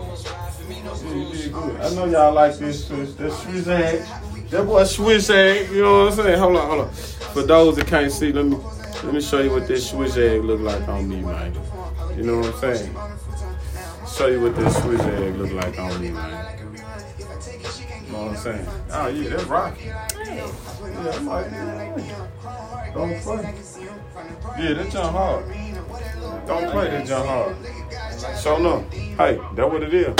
Yeah, 0.69 1.13
you 1.13 1.31
did 1.31 1.53
good. 1.53 1.81
I 1.81 1.89
know 1.93 2.05
y'all 2.05 2.33
like 2.33 2.57
this. 2.57 2.87
This 2.87 3.39
Swiss 3.43 3.67
egg. 3.67 4.05
That 4.49 4.65
boy 4.65 4.83
Swiss 4.85 5.29
egg. 5.29 5.69
You 5.71 5.83
know 5.83 6.05
what 6.05 6.13
I'm 6.13 6.17
saying? 6.17 6.39
Hold 6.39 6.57
on, 6.57 6.67
hold 6.67 6.81
on. 6.87 6.93
For 6.93 7.43
those 7.43 7.75
that 7.75 7.87
can't 7.87 8.11
see, 8.11 8.31
let 8.31 8.45
me 8.45 8.57
let 9.03 9.13
me 9.13 9.21
show 9.21 9.41
you 9.41 9.51
what 9.51 9.67
this 9.67 9.89
Swiss 9.89 10.17
egg 10.17 10.43
look 10.43 10.61
like 10.61 10.87
on 10.87 11.07
me, 11.07 11.21
man. 11.21 11.53
You 12.15 12.23
know 12.23 12.37
what 12.39 12.63
I'm 12.63 12.75
saying? 12.75 12.95
Show 14.07 14.27
you 14.27 14.41
what 14.41 14.55
this 14.55 14.81
Swiss 14.81 15.01
egg 15.01 15.35
look 15.35 15.51
like 15.51 15.77
on 15.77 16.01
me, 16.01 16.11
man. 16.11 16.74
You 18.15 18.21
know 18.21 18.27
what 18.27 18.37
I'm 18.37 18.43
saying? 18.43 18.67
Oh 18.91 19.07
yeah, 19.07 19.29
that's 19.29 19.43
rocking. 19.43 19.87
Yeah, 19.87 21.11
I'm 21.15 21.25
like, 21.25 21.51
yeah. 21.51 22.91
Don't 22.93 23.21
play. 23.21 23.53
Yeah, 24.57 24.73
that 24.73 24.89
jump 24.89 25.11
hard. 25.11 25.45
Don't 26.47 26.71
play 26.71 26.89
that 26.91 27.05
jump 27.05 27.25
hard. 27.27 27.55
So 28.37 28.57
no. 28.57 28.79
Hey, 29.17 29.37
that 29.55 29.69
what 29.69 29.83
it 29.83 29.93
is. 29.93 30.15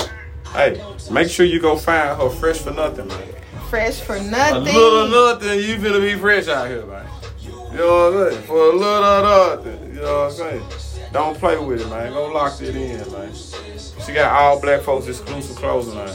Hey, 0.47 0.83
make 1.09 1.29
sure 1.29 1.45
you 1.45 1.61
go 1.61 1.77
find 1.77 2.19
her 2.19 2.29
fresh 2.29 2.57
for 2.57 2.71
nothing, 2.71 3.07
man. 3.07 3.33
Fresh 3.69 4.01
for 4.01 4.19
nothing. 4.19 4.67
A 4.67 4.77
little 4.77 5.07
nothing, 5.07 5.59
you 5.59 5.77
finna 5.77 6.01
be 6.01 6.19
fresh 6.19 6.49
out 6.49 6.67
here, 6.67 6.85
man. 6.85 7.07
You 7.39 7.77
know 7.77 8.11
what 8.11 8.27
I'm 8.27 8.31
saying? 8.33 8.43
For 8.43 8.71
a 8.71 8.75
little 8.75 9.23
nothing. 9.23 9.95
You 9.95 10.01
know 10.01 10.25
what 10.25 10.31
I'm 10.31 10.31
saying? 10.31 11.11
Don't 11.13 11.37
play 11.37 11.57
with 11.57 11.79
it, 11.81 11.89
man. 11.89 12.11
Go 12.11 12.27
lock 12.27 12.61
it 12.61 12.75
in, 12.75 13.11
man. 13.13 13.33
She 13.33 14.11
got 14.11 14.33
all 14.33 14.59
black 14.59 14.81
folks 14.81 15.07
exclusive 15.07 15.55
clothing 15.55 15.95
line. 15.95 16.13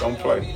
Don't 0.00 0.18
play. 0.18 0.54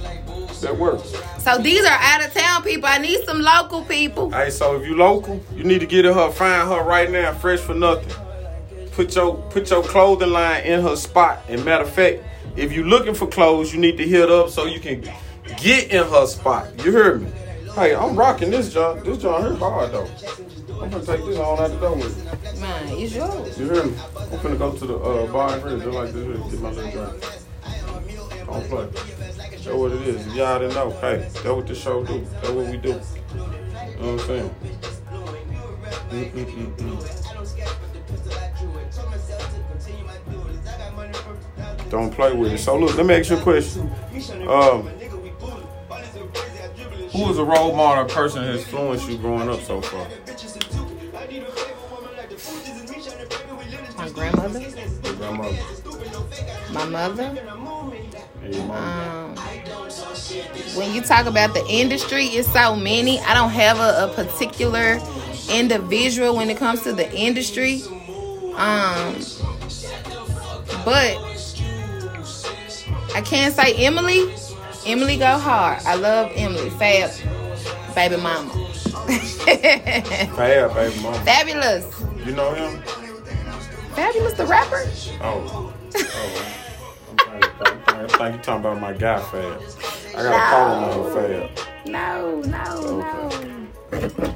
That 0.65 0.79
works. 0.79 1.13
So 1.43 1.59
these 1.59 1.85
are 1.85 1.99
out 2.01 2.25
of 2.25 2.33
town 2.33 2.63
people. 2.63 2.87
I 2.87 2.97
need 2.97 3.23
some 3.27 3.41
local 3.41 3.83
people. 3.85 4.31
Hey, 4.31 4.49
so 4.49 4.77
if 4.77 4.87
you 4.87 4.97
local, 4.97 5.45
you 5.55 5.63
need 5.63 5.81
to 5.81 5.87
get 5.87 6.07
her, 6.07 6.31
find 6.31 6.69
her 6.69 6.83
right 6.83 7.11
now, 7.11 7.35
fresh 7.35 7.61
for 7.61 7.75
nothing. 7.75 8.11
Put 8.93 9.15
your 9.15 9.37
put 9.51 9.69
your 9.71 9.83
clothing 9.83 10.31
line 10.31 10.65
in 10.65 10.81
her 10.81 10.97
spot. 10.97 11.41
And 11.49 11.65
matter 11.65 11.85
of 11.85 11.93
fact, 11.93 12.23
if 12.57 12.73
you're 12.73 12.87
looking 12.87 13.15
for 13.15 13.27
clothes, 13.27 13.75
you 13.75 13.81
need 13.81 13.99
to 13.99 14.09
hit 14.09 14.31
up 14.31 14.49
so 14.49 14.65
you 14.65 14.81
can 14.81 15.03
get 15.59 15.91
in 15.91 16.03
her 16.05 16.27
spot. 16.27 16.69
You 16.85 16.93
hear 16.93 17.19
me? 17.19 17.31
Hey, 17.75 17.95
I'm 17.95 18.17
rocking 18.17 18.51
this 18.51 18.73
joint. 18.73 19.05
This 19.05 19.19
joint 19.19 19.45
here 19.45 19.57
hard 19.57 19.93
though. 19.93 20.09
I'm 20.81 20.91
gonna 20.91 21.05
take 21.05 21.25
this 21.27 21.39
on 21.39 21.59
out 21.59 21.71
the 21.71 21.79
door 21.79 21.97
with 21.97 22.17
me. 22.17 22.61
Man, 22.61 22.89
it's 22.99 23.15
yours. 23.15 23.59
You 23.59 23.65
hear 23.67 23.85
me? 23.85 23.97
I'm 24.17 24.39
finna 24.39 24.59
go 24.59 24.73
to 24.73 24.87
the 24.87 24.97
uh, 24.97 25.33
bar 25.33 25.55
and 25.55 25.83
just 25.83 25.95
like 25.95 26.13
this 26.13 26.53
get 26.53 26.61
my 26.61 26.71
little 26.71 26.91
drink. 26.91 27.25
Don't 28.47 28.69
play. 28.69 29.14
Show 29.65 29.79
what 29.79 29.93
it 29.93 30.03
is. 30.03 30.27
If 30.27 30.35
y'all 30.35 30.59
didn't 30.59 30.75
know, 30.75 30.91
hey, 31.01 31.17
that's 31.33 31.43
what 31.43 31.67
the 31.67 31.75
show 31.75 32.05
do. 32.05 32.21
That's 32.21 32.51
what 32.51 32.67
we 32.67 32.77
do. 32.77 32.89
You 32.91 32.95
know 32.95 33.01
what 33.97 34.03
I'm 34.03 34.19
saying? 34.19 34.55
Mm-mm-mm-mm. 36.11 37.25
Don't 41.89 42.13
play 42.13 42.35
with 42.35 42.53
it. 42.53 42.59
So 42.59 42.77
look, 42.79 42.95
let 42.99 43.07
me 43.07 43.15
ask 43.15 43.31
you 43.31 43.39
a 43.39 43.41
question. 43.41 43.91
Um, 44.47 44.89
who 47.13 47.23
was 47.27 47.39
a 47.39 47.45
role 47.45 47.75
model 47.75 48.05
or 48.05 48.09
person 48.09 48.43
that 48.43 48.57
influenced 48.57 49.09
you 49.09 49.17
growing 49.17 49.49
up 49.49 49.63
so 49.63 49.81
far? 49.81 50.07
My 53.97 54.11
grandmother, 54.11 54.61
Your 54.61 55.15
grandmother. 55.15 55.59
my 56.71 56.85
mother. 56.85 57.64
And 58.43 58.55
your 58.55 58.65
mama. 58.65 59.35
Um, 59.37 59.37
when 60.77 60.93
you 60.95 61.01
talk 61.01 61.27
about 61.27 61.55
the 61.55 61.65
industry, 61.69 62.27
it's 62.27 62.53
so 62.53 62.77
many. 62.77 63.21
I 63.21 63.35
don't 63.35 63.51
have 63.51 63.79
a, 63.79 64.05
a 64.05 64.15
particular 64.15 65.01
individual 65.51 66.37
when 66.37 66.51
it 66.51 66.57
comes 66.57 66.83
to 66.83 66.93
the 66.93 67.11
industry. 67.15 67.83
Um, 68.57 69.17
but 70.85 71.17
I 73.15 73.23
can't 73.25 73.55
say 73.55 73.75
Emily. 73.75 74.35
Emily 74.87 75.17
go 75.17 75.39
hard. 75.39 75.83
I 75.85 75.95
love 75.95 76.33
Emily. 76.35 76.71
Fab, 76.71 77.11
baby 77.95 78.17
mama. 78.17 78.51
Fab, 80.37 80.75
baby 80.75 81.03
mama. 81.03 81.17
Fabolous. 81.25 82.27
You 82.27 82.33
know 82.33 82.53
him? 82.53 82.83
Fabolous 83.95 84.37
the 84.37 84.47
rapper? 84.47 84.85
Oh. 85.23 85.73
Oh. 85.97 86.64
I'm 87.35 87.41
thinking- 87.43 87.83
I'm 87.95 88.09
thinking 88.09 88.33
you 88.35 88.39
talking 88.43 88.61
about 88.61 88.81
my 88.81 88.93
guy 88.93 89.19
Fab. 89.21 89.61
I 90.17 90.23
got 90.23 90.35
a 90.35 90.39
call 90.51 91.15
him 91.15 91.51
Fab. 91.55 91.87
No, 91.87 92.41
no, 92.43 92.99
no. 92.99 94.35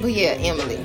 But 0.00 0.12
yeah, 0.12 0.30
Emily. 0.40 0.84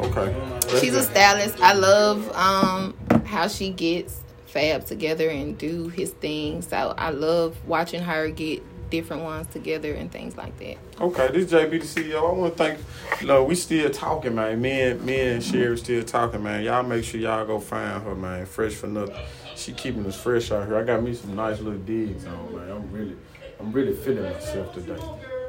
Okay. 0.00 0.34
She's 0.80 0.94
a 0.94 1.02
stylist. 1.02 1.60
I 1.60 1.72
love 1.74 2.30
um 2.34 2.94
how 3.26 3.48
she 3.48 3.70
gets 3.70 4.20
Fab 4.46 4.84
together 4.86 5.28
and 5.28 5.56
do 5.58 5.88
his 5.88 6.10
thing. 6.12 6.62
So 6.62 6.94
I 6.96 7.10
love 7.10 7.56
watching 7.66 8.02
her 8.02 8.28
get 8.30 8.62
different 8.90 9.22
ones 9.22 9.46
together 9.48 9.94
and 9.94 10.10
things 10.10 10.36
like 10.36 10.58
that. 10.58 10.76
Okay, 11.00 11.28
this 11.32 11.50
JB 11.50 11.70
the 11.70 11.78
CEO. 11.78 12.18
I 12.18 12.32
want 12.32 12.56
to 12.56 12.58
thank. 12.58 12.78
You 13.20 13.28
know, 13.28 13.44
we 13.44 13.54
still 13.54 13.90
talking, 13.90 14.34
man. 14.34 14.60
Me 14.60 14.82
and 14.82 15.02
me 15.04 15.20
and 15.20 15.42
Sherry 15.42 15.78
still 15.78 16.02
talking, 16.02 16.42
man. 16.42 16.62
Y'all 16.64 16.82
make 16.82 17.04
sure 17.04 17.20
y'all 17.20 17.46
go 17.46 17.60
find 17.60 18.02
her, 18.02 18.14
man. 18.14 18.46
Fresh 18.46 18.74
for 18.74 18.88
nothing. 18.88 19.16
She 19.56 19.72
keeping 19.72 20.06
us 20.06 20.20
fresh 20.20 20.50
out 20.50 20.66
here. 20.66 20.76
I 20.76 20.84
got 20.84 21.02
me 21.02 21.14
some 21.14 21.36
nice 21.36 21.60
little 21.60 21.78
digs 21.80 22.24
on, 22.26 22.54
man. 22.54 22.70
I'm 22.70 22.90
really, 22.90 23.16
I'm 23.58 23.72
really 23.72 23.92
feeling 23.94 24.24
myself 24.24 24.74
today. 24.74 24.98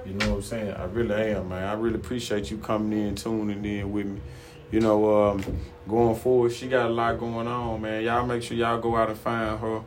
You 0.05 0.13
know 0.13 0.29
what 0.29 0.35
I'm 0.37 0.41
saying? 0.41 0.73
I 0.73 0.83
really 0.85 1.31
am, 1.31 1.49
man. 1.49 1.63
I 1.63 1.73
really 1.73 1.95
appreciate 1.95 2.49
you 2.49 2.57
coming 2.57 3.07
in, 3.07 3.15
tuning 3.15 3.63
in 3.63 3.91
with 3.91 4.05
me. 4.05 4.19
You 4.71 4.79
know, 4.79 5.29
um, 5.29 5.43
going 5.87 6.15
forward, 6.15 6.53
she 6.53 6.67
got 6.67 6.87
a 6.87 6.93
lot 6.93 7.19
going 7.19 7.47
on, 7.47 7.81
man. 7.81 8.03
Y'all 8.03 8.25
make 8.25 8.41
sure 8.41 8.55
y'all 8.55 8.79
go 8.79 8.95
out 8.95 9.09
and 9.09 9.17
find 9.17 9.59
her 9.59 9.81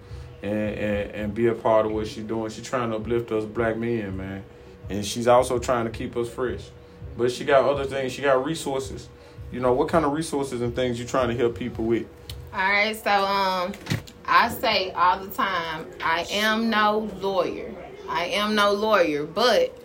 and, 0.45 0.79
and, 0.79 1.11
and 1.13 1.35
be 1.35 1.47
a 1.47 1.55
part 1.55 1.87
of 1.87 1.93
what 1.93 2.07
she's 2.07 2.25
doing. 2.25 2.51
She's 2.51 2.67
trying 2.67 2.91
to 2.91 2.97
uplift 2.97 3.33
us 3.33 3.45
black 3.45 3.79
men, 3.79 4.17
man. 4.17 4.45
And 4.91 5.05
she's 5.05 5.27
also 5.27 5.59
trying 5.59 5.87
to 5.87 5.91
keep 5.91 6.17
us 6.17 6.29
fresh. 6.29 6.69
But 7.17 7.33
she 7.33 7.45
got 7.45 7.65
other 7.65 7.85
things. 7.85 8.13
She 8.13 8.21
got 8.21 8.45
resources. 8.45 9.09
You 9.51 9.61
know, 9.61 9.73
what 9.73 9.89
kind 9.89 10.05
of 10.05 10.13
resources 10.13 10.61
and 10.61 10.77
things 10.77 10.99
you 10.99 11.07
trying 11.07 11.29
to 11.29 11.37
help 11.37 11.57
people 11.57 11.85
with? 11.87 12.07
All 12.53 12.61
right, 12.61 12.95
so 12.95 13.11
um 13.11 13.73
I 14.27 14.49
say 14.49 14.91
all 14.93 15.19
the 15.19 15.31
time, 15.31 15.87
I 16.03 16.27
am 16.31 16.71
no 16.71 17.11
lawyer. 17.21 17.75
I 18.09 18.27
am 18.27 18.55
no 18.55 18.73
lawyer, 18.73 19.25
but 19.25 19.77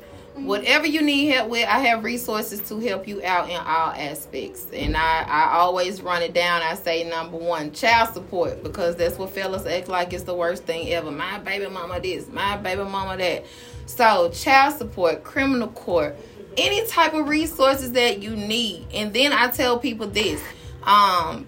whatever 0.46 0.86
you 0.86 1.02
need 1.02 1.28
help 1.28 1.50
with, 1.50 1.68
I 1.68 1.80
have 1.80 2.04
resources 2.04 2.62
to 2.70 2.80
help 2.80 3.08
you 3.08 3.24
out 3.24 3.50
in 3.50 3.56
all 3.56 3.92
aspects. 3.92 4.68
And 4.74 4.96
I, 4.96 5.24
I 5.24 5.58
always 5.58 6.02
run 6.02 6.22
it 6.22 6.34
down. 6.34 6.62
I 6.62 6.76
say 6.76 7.08
number 7.10 7.38
one, 7.38 7.72
child 7.72 8.14
support, 8.14 8.64
because 8.64 8.96
that's 8.96 9.18
what 9.18 9.32
fellas 9.32 9.66
act 9.66 9.88
like 9.88 10.14
it's 10.14 10.24
the 10.24 10.36
worst 10.36 10.64
thing 10.64 10.90
ever. 10.90 11.12
My 11.12 11.40
baby 11.40 11.68
mama 11.68 12.00
this, 12.00 12.28
my 12.28 12.58
baby 12.58 12.84
mama 12.84 13.18
that. 13.18 13.46
So 13.86 14.30
child 14.30 14.78
support, 14.78 15.24
criminal 15.24 15.70
court, 15.70 16.16
any 16.58 16.86
type 16.88 17.14
of 17.14 17.28
resources 17.28 17.92
that 17.94 18.22
you 18.22 18.36
need. 18.36 18.88
And 18.94 19.14
then 19.14 19.34
I 19.34 19.50
tell 19.50 19.80
people 19.80 20.08
this. 20.08 20.42
Um 20.84 21.48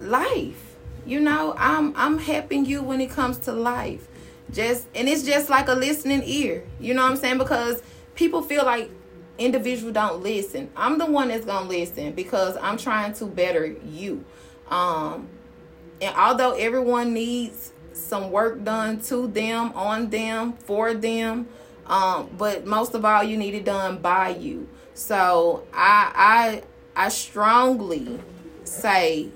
life. 0.00 0.76
You 1.06 1.20
know, 1.20 1.54
I'm 1.56 1.94
I'm 1.96 2.18
helping 2.18 2.64
you 2.64 2.82
when 2.82 3.00
it 3.00 3.10
comes 3.10 3.38
to 3.38 3.52
life. 3.52 4.06
Just 4.52 4.86
and 4.94 5.08
it's 5.08 5.22
just 5.22 5.50
like 5.50 5.68
a 5.68 5.74
listening 5.74 6.22
ear. 6.24 6.64
You 6.80 6.94
know 6.94 7.02
what 7.02 7.12
I'm 7.12 7.16
saying? 7.16 7.38
Because 7.38 7.82
people 8.14 8.42
feel 8.42 8.64
like 8.64 8.90
individual 9.38 9.92
don't 9.92 10.22
listen. 10.22 10.70
I'm 10.76 10.98
the 10.98 11.06
one 11.06 11.28
that's 11.28 11.44
gonna 11.44 11.68
listen 11.68 12.12
because 12.12 12.56
I'm 12.60 12.76
trying 12.76 13.12
to 13.14 13.26
better 13.26 13.66
you. 13.66 14.24
Um 14.68 15.28
and 16.00 16.14
although 16.16 16.52
everyone 16.52 17.12
needs 17.12 17.72
some 17.92 18.30
work 18.30 18.64
done 18.64 19.00
to 19.02 19.26
them, 19.26 19.72
on 19.74 20.10
them, 20.10 20.54
for 20.54 20.94
them, 20.94 21.48
um, 21.86 22.30
but 22.38 22.66
most 22.66 22.94
of 22.94 23.04
all 23.04 23.22
you 23.22 23.36
need 23.36 23.54
it 23.54 23.64
done 23.64 23.98
by 23.98 24.30
you. 24.30 24.68
So 24.94 25.66
I 25.72 26.62
I 26.96 27.04
I 27.06 27.08
strongly 27.08 28.20
say 28.64 29.30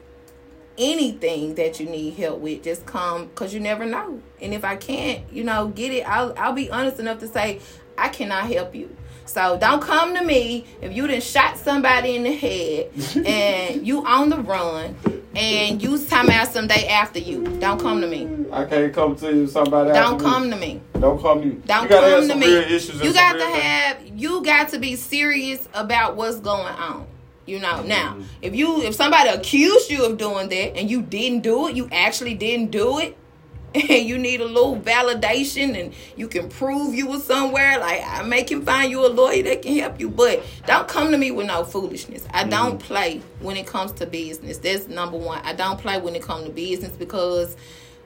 anything 0.79 1.55
that 1.55 1.79
you 1.81 1.87
need 1.87 2.15
help 2.15 2.41
with 2.41 2.63
just 2.63 2.85
come 2.87 3.27
because 3.27 3.55
you 3.55 3.61
never 3.61 3.85
know 3.87 4.21
and 4.41 4.53
if 4.55 4.65
i 4.65 4.75
can't 4.77 5.21
you 5.33 5.45
know 5.45 5.69
get 5.69 5.93
it 5.93 6.03
I'll, 6.09 6.35
I'll 6.37 6.53
be 6.53 6.71
honest 6.71 6.99
enough 6.99 7.19
to 7.21 7.29
say 7.29 7.61
i 7.97 8.09
cannot 8.09 8.47
help 8.47 8.75
you 8.75 8.95
so 9.27 9.57
don't 9.59 9.81
come 9.81 10.15
to 10.15 10.25
me 10.25 10.67
if 10.83 10.93
you 10.93 11.07
done 11.07 11.21
shot 11.21 11.57
somebody 11.59 12.17
in 12.17 12.25
the 12.25 12.35
head 12.35 12.91
and 13.27 13.87
you 13.87 14.05
on 14.05 14.29
the 14.31 14.39
run 14.39 14.97
and 15.37 15.83
you 15.83 15.99
time 16.05 16.29
out 16.31 16.49
some 16.49 16.67
day 16.67 16.87
after 16.89 17.19
you 17.19 17.45
don't 17.59 17.81
come 17.81 18.01
to 18.01 18.07
me 18.07 18.29
I 18.53 18.65
can't 18.67 18.93
come 18.95 19.17
to 19.17 19.35
you 19.35 19.47
somebody 19.49 19.91
don't 19.93 20.21
come 20.21 20.49
to 20.51 20.57
me 20.57 20.81
Don't 21.01 21.21
come 21.21 21.41
to 21.43 21.47
you. 21.49 21.63
don't 21.67 21.85
you 21.85 21.89
come 21.89 22.29
to 22.29 22.35
me. 22.37 22.47
real 22.47 22.63
issues 22.63 22.91
and 22.91 23.05
You 23.05 23.13
got 23.13 23.33
to 23.33 23.39
things. 23.41 23.59
have 23.59 24.07
you 24.07 24.43
got 24.45 24.69
to 24.69 24.79
be 24.79 24.95
serious 24.95 25.67
about 25.75 26.15
what's 26.15 26.39
going 26.39 26.67
on. 26.67 27.07
You 27.47 27.59
know, 27.61 27.83
now 27.83 28.15
Mm-hmm. 28.15 28.23
if 28.43 28.55
you 28.55 28.83
if 28.83 28.95
somebody 28.95 29.29
accused 29.31 29.91
you 29.91 30.05
of 30.07 30.17
doing 30.19 30.49
that 30.49 30.77
and 30.77 30.91
you 30.91 31.03
didn't 31.03 31.41
do 31.43 31.69
it, 31.69 31.77
you 31.77 31.89
actually 31.93 32.35
didn't 32.35 32.71
do 32.71 32.99
it, 32.99 33.17
and 33.75 34.07
you 34.09 34.17
need 34.19 34.41
a 34.41 34.45
little 34.47 34.77
validation 34.79 35.79
and 35.79 35.93
you 36.17 36.27
can 36.29 36.49
prove 36.49 36.95
you 36.95 37.07
were 37.09 37.19
somewhere, 37.19 37.79
like 37.79 38.03
I 38.07 38.23
make 38.23 38.51
him 38.51 38.65
find 38.65 38.91
you 38.91 39.05
a 39.05 39.09
lawyer 39.09 39.43
that 39.43 39.63
can 39.63 39.77
help 39.79 40.01
you. 40.01 40.09
But 40.09 40.43
don't 40.67 40.89
come 40.89 41.11
to 41.11 41.19
me 41.19 41.31
with 41.33 41.47
no 41.47 41.65
foolishness. 41.65 42.27
I 42.33 42.45
don't 42.45 42.79
Mm-hmm. 42.79 42.87
play 42.87 43.23
when 43.41 43.57
it 43.57 43.67
comes 43.67 43.93
to 43.93 44.07
business. 44.07 44.59
That's 44.59 44.89
number 44.89 45.19
one. 45.19 45.41
I 45.45 45.53
don't 45.55 45.79
play 45.79 46.01
when 46.01 46.15
it 46.15 46.23
comes 46.23 46.47
to 46.47 46.51
business 46.53 46.93
because 46.97 47.57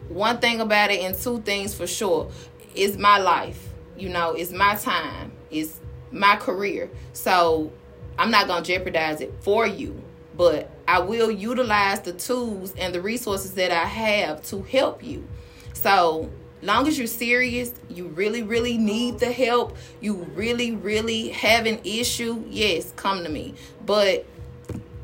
one 0.08 0.38
thing 0.38 0.60
about 0.60 0.90
it 0.90 1.00
and 1.00 1.14
two 1.16 1.40
things 1.42 1.74
for 1.74 1.86
sure 1.86 2.30
it's 2.74 2.96
my 2.96 3.18
life 3.18 3.68
you 3.98 4.08
know 4.08 4.32
it's 4.32 4.52
my 4.52 4.74
time 4.76 5.32
it's 5.50 5.80
my 6.12 6.36
career 6.36 6.88
so 7.12 7.70
i'm 8.18 8.30
not 8.30 8.46
going 8.46 8.62
to 8.62 8.72
jeopardize 8.72 9.20
it 9.20 9.32
for 9.40 9.66
you 9.66 10.02
but 10.36 10.70
i 10.86 10.98
will 10.98 11.30
utilize 11.30 12.00
the 12.00 12.12
tools 12.12 12.74
and 12.76 12.94
the 12.94 13.00
resources 13.00 13.52
that 13.54 13.70
i 13.70 13.84
have 13.84 14.42
to 14.44 14.62
help 14.62 15.02
you 15.02 15.26
so 15.72 16.30
long 16.62 16.86
as 16.88 16.98
you're 16.98 17.06
serious 17.06 17.72
you 17.88 18.06
really 18.08 18.42
really 18.42 18.76
need 18.76 19.18
the 19.18 19.30
help 19.30 19.76
you 20.00 20.14
really 20.34 20.72
really 20.74 21.28
have 21.28 21.66
an 21.66 21.78
issue 21.84 22.44
yes 22.48 22.92
come 22.96 23.22
to 23.22 23.30
me 23.30 23.54
but 23.86 24.26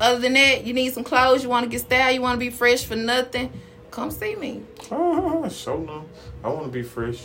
other 0.01 0.19
than 0.19 0.33
that 0.33 0.65
you 0.65 0.73
need 0.73 0.93
some 0.93 1.03
clothes 1.03 1.41
you 1.43 1.47
want 1.49 1.63
to 1.63 1.69
get 1.69 1.79
styled, 1.79 2.13
you 2.13 2.21
want 2.21 2.35
to 2.35 2.45
be 2.45 2.49
fresh 2.49 2.83
for 2.83 2.97
nothing 2.97 3.51
come 3.91 4.11
see 4.11 4.35
me 4.35 4.61
Oh, 4.91 5.47
so 5.49 5.77
no. 5.77 6.05
I 6.43 6.49
want 6.49 6.65
to 6.65 6.71
be 6.71 6.83
fresh. 6.83 7.23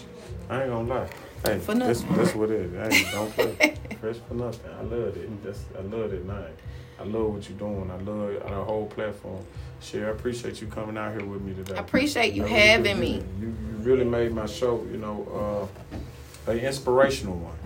I 0.49 0.63
ain't 0.63 0.71
gonna 0.71 0.89
lie. 0.89 1.09
Hey, 1.45 1.59
For 1.59 1.75
that's, 1.75 2.03
nothing. 2.03 2.17
that's 2.17 2.35
what 2.35 2.51
it 2.51 2.73
is. 2.73 2.95
Hey, 2.95 3.13
don't 3.13 3.31
play. 3.35 3.75
fresh 4.01 4.17
for 4.29 4.35
nothing. 4.35 4.71
I 4.73 4.83
love 4.83 5.17
it. 5.17 5.43
That's 5.45 5.61
I 5.79 5.83
love 5.83 6.13
it, 6.13 6.25
man. 6.27 6.45
I 6.99 7.05
love 7.05 7.33
what 7.35 7.49
you're 7.49 7.59
doing. 7.59 7.91
I 7.91 7.97
love 7.97 8.43
our 8.53 8.65
whole 8.65 8.87
platform. 8.87 9.43
Sherry, 9.81 10.07
I 10.07 10.11
appreciate 10.11 10.61
you 10.61 10.67
coming 10.67 10.99
out 10.99 11.13
here 11.19 11.25
with 11.27 11.41
me 11.41 11.55
today. 11.55 11.75
I 11.77 11.79
appreciate 11.81 12.35
you 12.35 12.43
I 12.43 12.47
really 12.47 12.59
having 12.61 13.01
me. 13.01 13.15
You, 13.41 13.47
you 13.47 13.55
really 13.79 14.05
made 14.05 14.33
my 14.35 14.45
show, 14.45 14.87
you 14.91 14.99
know, 14.99 15.69
uh, 16.47 16.51
an 16.51 16.59
inspirational 16.59 17.37
one 17.37 17.57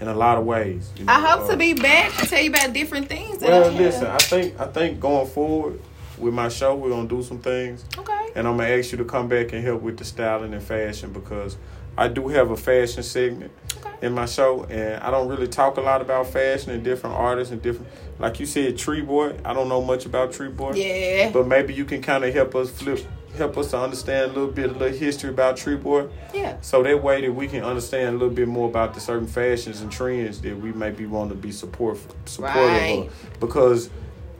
in 0.00 0.08
a 0.08 0.14
lot 0.14 0.36
of 0.38 0.44
ways. 0.44 0.90
you 0.96 1.04
I 1.06 1.20
hope 1.20 1.42
uh, 1.42 1.50
to 1.52 1.56
be 1.56 1.74
back 1.74 2.12
to 2.18 2.26
tell 2.26 2.40
you 2.42 2.50
about 2.50 2.72
different 2.72 3.08
things. 3.08 3.38
That 3.38 3.50
Well, 3.50 3.70
listen, 3.70 4.08
I 4.08 4.18
think 4.18 4.58
I 4.58 4.66
think 4.66 4.98
going 4.98 5.28
forward 5.28 5.80
with 6.18 6.34
my 6.34 6.48
show, 6.48 6.74
we're 6.74 6.90
gonna 6.90 7.06
do 7.08 7.22
some 7.22 7.38
things, 7.38 7.84
Okay. 7.96 8.30
and 8.34 8.48
I'm 8.48 8.56
gonna 8.56 8.70
ask 8.70 8.90
you 8.90 8.98
to 8.98 9.04
come 9.04 9.28
back 9.28 9.52
and 9.52 9.62
help 9.64 9.82
with 9.82 9.98
the 9.98 10.04
styling 10.04 10.52
and 10.52 10.62
fashion 10.62 11.12
because 11.12 11.56
I 11.96 12.08
do 12.08 12.28
have 12.28 12.50
a 12.50 12.56
fashion 12.56 13.02
segment 13.02 13.52
Okay. 13.84 14.06
in 14.06 14.12
my 14.14 14.26
show, 14.26 14.64
and 14.64 15.02
I 15.02 15.10
don't 15.10 15.28
really 15.28 15.48
talk 15.48 15.76
a 15.76 15.80
lot 15.80 16.00
about 16.00 16.26
fashion 16.28 16.70
and 16.72 16.82
different 16.82 17.16
artists 17.16 17.52
and 17.52 17.60
different. 17.62 17.90
Like 18.18 18.38
you 18.40 18.46
said, 18.46 18.76
Tree 18.78 19.00
Boy. 19.00 19.34
I 19.44 19.52
don't 19.54 19.68
know 19.68 19.80
much 19.82 20.06
about 20.06 20.32
Tree 20.32 20.48
Boy. 20.48 20.72
Yeah. 20.74 21.30
But 21.32 21.46
maybe 21.46 21.72
you 21.74 21.84
can 21.84 22.02
kind 22.02 22.24
of 22.24 22.32
help 22.34 22.54
us 22.54 22.70
flip, 22.70 23.00
help 23.36 23.56
us 23.58 23.70
to 23.70 23.78
understand 23.78 24.30
a 24.32 24.34
little 24.34 24.50
bit 24.50 24.70
of 24.70 24.78
the 24.78 24.90
history 24.90 25.30
about 25.30 25.56
Tree 25.56 25.76
Boy. 25.76 26.06
Yeah. 26.34 26.56
So 26.60 26.82
that 26.82 27.02
way 27.02 27.20
that 27.22 27.32
we 27.32 27.48
can 27.48 27.62
understand 27.64 28.08
a 28.08 28.12
little 28.12 28.34
bit 28.34 28.48
more 28.48 28.68
about 28.68 28.94
the 28.94 29.00
certain 29.00 29.26
fashions 29.26 29.80
and 29.80 29.90
trends 29.90 30.40
that 30.42 30.58
we 30.58 30.72
may 30.72 30.90
be 30.90 31.06
want 31.06 31.30
to 31.30 31.36
be 31.36 31.52
support 31.52 31.98
supportive 32.26 32.62
Right. 32.72 33.08
of. 33.08 33.40
Because 33.40 33.88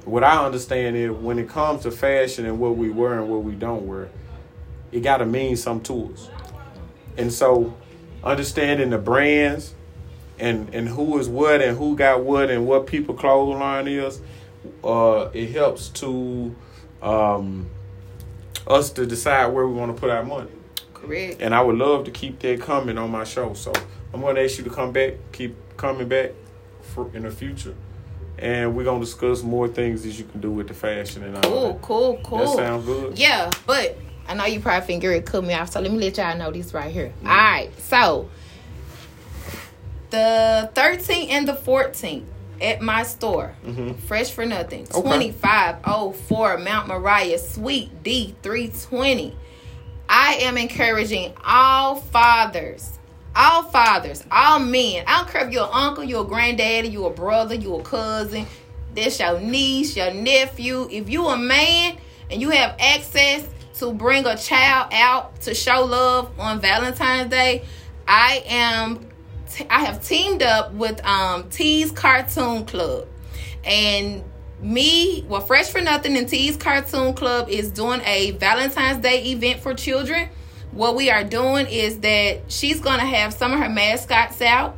what 0.04 0.24
I 0.24 0.44
understand 0.44 0.96
is 0.96 1.10
when 1.10 1.38
it 1.38 1.48
comes 1.48 1.82
to 1.82 1.90
fashion 1.90 2.46
and 2.46 2.58
what 2.58 2.76
we 2.76 2.90
wear 2.90 3.18
and 3.20 3.28
what 3.30 3.42
we 3.44 3.52
don't 3.52 3.86
wear, 3.86 4.08
it 4.92 5.00
gotta 5.00 5.24
mean 5.26 5.56
something 5.56 5.84
to 6.08 6.12
us. 6.14 6.28
And 7.16 7.32
so 7.32 7.74
understanding 8.22 8.90
the 8.90 8.98
brands 8.98 9.74
and 10.38 10.74
and 10.74 10.88
who 10.88 11.18
is 11.18 11.28
what 11.28 11.60
and 11.60 11.76
who 11.76 11.96
got 11.96 12.22
what 12.24 12.50
and 12.50 12.66
what 12.66 12.86
people 12.86 13.14
clothing 13.14 13.58
line 13.58 13.88
is, 13.88 14.20
uh, 14.84 15.28
it 15.32 15.50
helps 15.50 15.88
to 15.88 16.54
um, 17.02 17.68
us 18.66 18.90
to 18.90 19.06
decide 19.06 19.46
where 19.46 19.66
we 19.66 19.74
want 19.74 19.94
to 19.94 20.00
put 20.00 20.10
our 20.10 20.24
money. 20.24 20.50
Correct. 20.94 21.40
And 21.40 21.54
I 21.54 21.60
would 21.62 21.76
love 21.76 22.04
to 22.04 22.10
keep 22.10 22.38
that 22.40 22.60
coming 22.60 22.98
on 22.98 23.10
my 23.10 23.24
show. 23.24 23.54
So 23.54 23.72
I'm 24.12 24.20
going 24.20 24.36
to 24.36 24.44
ask 24.44 24.58
you 24.58 24.64
to 24.64 24.70
come 24.70 24.92
back, 24.92 25.14
keep 25.32 25.56
coming 25.76 26.08
back 26.08 26.32
for 26.82 27.10
in 27.14 27.22
the 27.22 27.30
future. 27.30 27.74
And 28.38 28.74
we're 28.74 28.84
going 28.84 29.00
to 29.00 29.04
discuss 29.04 29.42
more 29.42 29.68
things 29.68 30.02
that 30.02 30.18
you 30.18 30.24
can 30.24 30.40
do 30.40 30.50
with 30.50 30.68
the 30.68 30.74
fashion 30.74 31.22
and 31.24 31.36
all 31.36 31.42
Cool, 31.42 31.72
that. 31.72 31.82
cool, 31.82 32.20
cool. 32.22 32.38
Cool. 32.38 32.38
That 32.38 32.56
sound 32.56 32.86
good? 32.86 33.18
Yeah, 33.18 33.50
but 33.66 33.98
I 34.30 34.34
know 34.34 34.44
you 34.46 34.60
probably 34.60 34.86
think 34.86 35.02
it 35.02 35.26
cut 35.26 35.42
me 35.42 35.54
off, 35.54 35.72
so 35.72 35.80
let 35.80 35.90
me 35.90 35.98
let 35.98 36.16
y'all 36.16 36.36
know 36.38 36.52
this 36.52 36.72
right 36.72 36.92
here. 36.92 37.08
Mm-hmm. 37.08 37.26
All 37.26 37.36
right, 37.36 37.70
so 37.80 38.28
the 40.10 40.70
13th 40.74 41.30
and 41.30 41.48
the 41.48 41.52
14th 41.54 42.24
at 42.60 42.80
my 42.80 43.02
store, 43.02 43.54
Mhm. 43.66 43.98
Fresh 43.98 44.30
for 44.30 44.46
Nothing, 44.46 44.82
Okay. 44.82 45.00
2504 45.02 46.58
Mount 46.58 46.86
Moriah, 46.86 47.38
Suite 47.38 48.02
D 48.04 48.36
320. 48.42 49.34
I 50.08 50.34
am 50.42 50.56
encouraging 50.56 51.32
all 51.44 51.96
fathers, 51.96 52.98
all 53.34 53.64
fathers, 53.64 54.22
all 54.30 54.60
men. 54.60 55.04
I 55.08 55.18
don't 55.18 55.28
care 55.30 55.44
if 55.44 55.52
you're 55.52 55.64
an 55.64 55.70
uncle, 55.72 56.04
you're 56.04 56.22
a 56.22 56.28
granddaddy, 56.28 56.88
you're 56.88 57.08
a 57.10 57.14
brother, 57.14 57.56
you're 57.56 57.80
a 57.80 57.82
cousin, 57.84 58.46
this 58.94 59.18
your 59.18 59.40
niece, 59.40 59.96
your 59.96 60.12
nephew. 60.12 60.86
If 60.90 61.08
you 61.10 61.26
a 61.26 61.36
man 61.36 61.96
and 62.30 62.40
you 62.40 62.50
have 62.50 62.76
access 62.78 63.44
to 63.80 63.92
bring 63.92 64.26
a 64.26 64.36
child 64.36 64.92
out 64.92 65.40
to 65.40 65.54
show 65.54 65.84
love 65.84 66.38
on 66.38 66.60
Valentine's 66.60 67.30
Day, 67.30 67.64
I 68.06 68.44
am 68.46 69.08
I 69.68 69.84
have 69.84 70.06
teamed 70.06 70.42
up 70.42 70.72
with 70.74 71.04
um 71.04 71.48
T's 71.50 71.90
Cartoon 71.90 72.66
Club. 72.66 73.08
And 73.64 74.22
me, 74.60 75.24
well, 75.28 75.40
Fresh 75.40 75.70
for 75.70 75.80
Nothing 75.80 76.16
and 76.16 76.28
T's 76.28 76.56
Cartoon 76.56 77.14
Club 77.14 77.48
is 77.48 77.70
doing 77.70 78.02
a 78.04 78.32
Valentine's 78.32 79.02
Day 79.02 79.24
event 79.24 79.60
for 79.60 79.74
children. 79.74 80.28
What 80.72 80.94
we 80.94 81.10
are 81.10 81.24
doing 81.24 81.66
is 81.66 82.00
that 82.00 82.42
she's 82.48 82.80
gonna 82.80 83.06
have 83.06 83.32
some 83.32 83.52
of 83.52 83.58
her 83.58 83.70
mascots 83.70 84.42
out, 84.42 84.76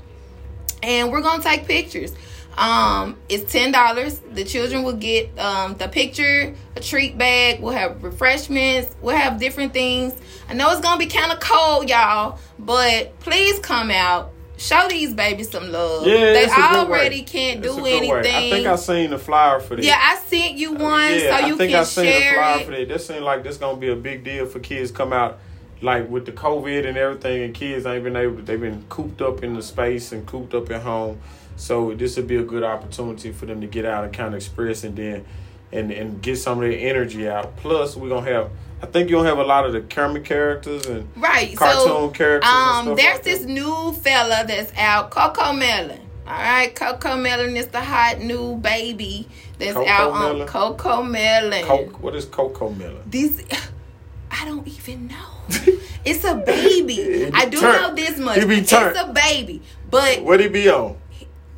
and 0.83 1.11
we're 1.11 1.23
gonna 1.23 1.43
take 1.43 1.67
pictures. 1.67 2.13
Um, 2.57 3.17
it's 3.29 3.51
ten 3.51 3.73
dollars. 3.73 4.19
The 4.33 4.45
children 4.45 4.83
will 4.83 4.93
get 4.97 5.37
um 5.39 5.75
the 5.77 5.89
picture, 5.89 6.55
a 6.77 6.81
treat 6.81 7.17
bag. 7.17 7.61
We'll 7.61 7.73
have 7.73 8.03
refreshments. 8.05 8.95
We'll 9.01 9.17
have 9.17 9.39
different 9.41 9.73
things. 9.73 10.13
I 10.49 10.55
know 10.55 10.71
it's 10.71 10.81
gonna 10.81 10.99
be 10.99 11.07
kind 11.07 11.33
of 11.33 11.41
cold, 11.41 11.89
y'all, 11.89 12.39
but 12.59 13.19
please 13.21 13.59
come 13.61 13.91
out. 13.91 14.33
Show 14.59 14.87
these 14.89 15.13
babies 15.13 15.51
some 15.51 15.73
love. 15.73 16.07
Yeah, 16.07 16.15
they 16.35 16.45
it's 16.45 16.53
a 16.53 16.57
good 16.57 16.87
already 16.87 17.23
can't 17.23 17.65
It's 17.65 17.75
do 17.75 17.81
a 17.81 17.83
good 17.83 18.09
way. 18.09 18.19
anything. 18.21 18.35
I 18.35 18.51
think 18.51 18.67
I 18.69 18.77
seen 18.77 19.11
the 19.11 19.19
flyer 19.19 19.59
for 19.59 19.75
that. 19.75 19.85
Yeah, 19.85 19.99
I 20.01 20.17
sent 20.19 20.55
you 20.55 20.75
one 20.75 21.15
yeah, 21.15 21.41
so 21.41 21.47
you 21.47 21.55
I 21.55 21.59
think 21.59 21.71
can 21.73 21.81
I 21.81 21.83
seen 21.85 22.05
the 22.07 22.35
flyer 22.35 22.61
it. 22.61 22.65
for 22.67 22.71
that. 22.73 22.89
This 22.89 23.07
seems 23.09 23.23
like 23.23 23.43
this 23.43 23.57
gonna 23.57 23.79
be 23.79 23.89
a 23.89 23.97
big 23.97 24.23
deal 24.23 24.47
for 24.47 24.61
kids 24.61 24.93
come 24.93 25.13
out, 25.13 25.41
like 25.81 26.09
with 26.09 26.27
the 26.27 26.33
COVID 26.33 26.87
and 26.87 26.97
everything, 26.97 27.43
and 27.43 27.55
kids 27.55 27.87
ain't 27.87 28.05
been 28.05 28.15
able. 28.15 28.37
to, 28.37 28.43
They've 28.43 28.61
been 28.61 28.85
cooped 28.89 29.21
up 29.21 29.43
in 29.43 29.55
the 29.55 29.63
space 29.63 30.13
and 30.13 30.25
cooped 30.27 30.55
up 30.55 30.71
at 30.71 30.83
home, 30.83 31.19
so 31.63 31.95
this 31.95 32.17
would 32.17 32.27
be 32.27 32.37
a 32.37 32.43
good 32.43 32.65
opportunity 32.65 33.31
for 33.33 33.47
them 33.47 33.61
to 33.61 33.67
get 33.67 33.85
out 33.85 34.05
and 34.05 34.13
kind 34.13 34.29
of 34.29 34.35
express 34.35 34.83
and 34.85 34.97
then, 34.97 35.25
and 35.71 35.91
and 35.93 36.21
get 36.21 36.37
some 36.37 36.59
of 36.63 36.69
their 36.69 36.79
energy 36.79 37.29
out. 37.29 37.57
Plus, 37.57 37.97
we're 37.97 38.09
gonna 38.09 38.31
have. 38.31 38.51
I 38.83 38.87
think 38.87 39.09
you're 39.09 39.21
gonna 39.21 39.29
have 39.29 39.39
a 39.39 39.45
lot 39.49 39.65
of 39.65 39.73
the 39.73 39.81
comic 39.83 40.25
characters 40.25 40.87
and 40.87 41.09
Right. 41.17 41.57
cartoon 41.57 41.85
so, 41.87 42.09
characters. 42.11 42.51
um, 42.51 42.87
there's 42.97 42.99
like 43.15 43.23
this 43.23 43.39
that. 43.41 43.49
new 43.49 43.93
fella 43.93 44.45
that's 44.47 44.73
out, 44.77 45.11
CoComelon. 45.13 46.01
All 46.27 46.35
right, 46.35 46.75
CoComelon 46.75 47.57
is 47.57 47.69
the 47.69 47.81
hot 47.81 48.19
new 48.21 48.57
baby 48.57 49.29
that's 49.59 49.75
Coco 49.75 49.89
out 49.89 50.11
on 50.11 50.33
Melon? 50.39 50.49
CoComelon. 50.49 51.63
Coke. 51.63 52.03
What 52.03 52.15
is 52.17 52.27
CoComelon? 52.27 52.99
This, 53.09 53.43
I 54.31 54.45
don't 54.47 54.67
even 54.67 55.07
know. 55.09 55.29
it's 56.05 56.25
a 56.25 56.35
baby. 56.37 57.31
I 57.33 57.47
do 57.47 57.61
Turn- 57.61 57.83
know 57.83 57.95
this 57.95 58.19
much. 58.19 58.39
he 58.41 58.47
be 58.47 58.59
It's 58.59 58.73
a 58.73 59.13
baby, 59.15 59.63
but 59.91 60.23
What 60.23 60.41
he 60.41 60.49
be 60.49 60.69
on? 60.69 60.97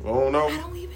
I 0.05 0.07
don't 0.09 0.31
know. 0.31 0.47
I 0.47 0.57
don't 0.57 0.75
even 0.77 0.89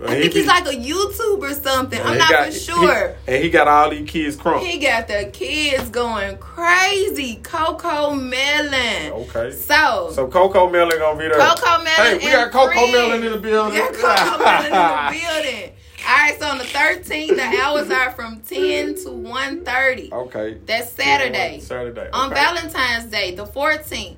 know. 0.00 0.06
I 0.06 0.20
think 0.20 0.32
he's 0.32 0.46
like 0.46 0.66
a 0.66 0.70
YouTube 0.76 1.40
or 1.40 1.52
something. 1.54 2.00
I'm 2.00 2.16
not 2.18 2.30
got- 2.30 2.46
for 2.46 2.58
sure. 2.58 3.16
he- 3.26 3.32
and 3.34 3.44
he 3.44 3.50
got 3.50 3.68
all 3.68 3.90
these 3.90 4.08
kids 4.08 4.36
crunk. 4.36 4.60
He 4.66 4.78
got 4.78 5.08
the 5.08 5.30
kids 5.32 5.88
going 5.90 6.36
crazy. 6.38 7.40
CoComelon. 7.42 9.10
Okay. 9.28 9.52
So, 9.56 10.10
So 10.14 10.26
CoComelon 10.28 10.98
gonna 10.98 11.18
be 11.18 11.28
there. 11.28 11.38
CoComelon. 11.38 11.86
Hey, 11.86 12.14
we 12.18 12.24
got 12.32 12.50
Coco 12.50 12.72
friends. 12.72 12.92
Melon 12.92 13.24
in 13.24 13.32
the 13.32 13.38
building. 13.38 13.74
We 13.74 13.78
got 13.78 13.92
CoComelon 13.94 14.64
in 14.66 14.72
the 14.72 15.20
building. 15.42 15.72
All 16.08 16.16
right, 16.16 16.36
so 16.40 16.46
on 16.46 16.56
the 16.58 16.64
13th, 16.64 17.36
the 17.36 17.60
hours 17.62 17.90
are 17.90 18.10
from 18.12 18.40
10 18.40 18.94
to 19.04 19.10
1.30. 19.10 20.10
Okay. 20.10 20.56
That's 20.64 20.92
Saturday. 20.92 21.60
Saturday. 21.60 22.08
On. 22.14 22.30
Valentine's 22.30 23.04
Day, 23.04 23.34
the 23.34 23.44
14th, 23.44 24.16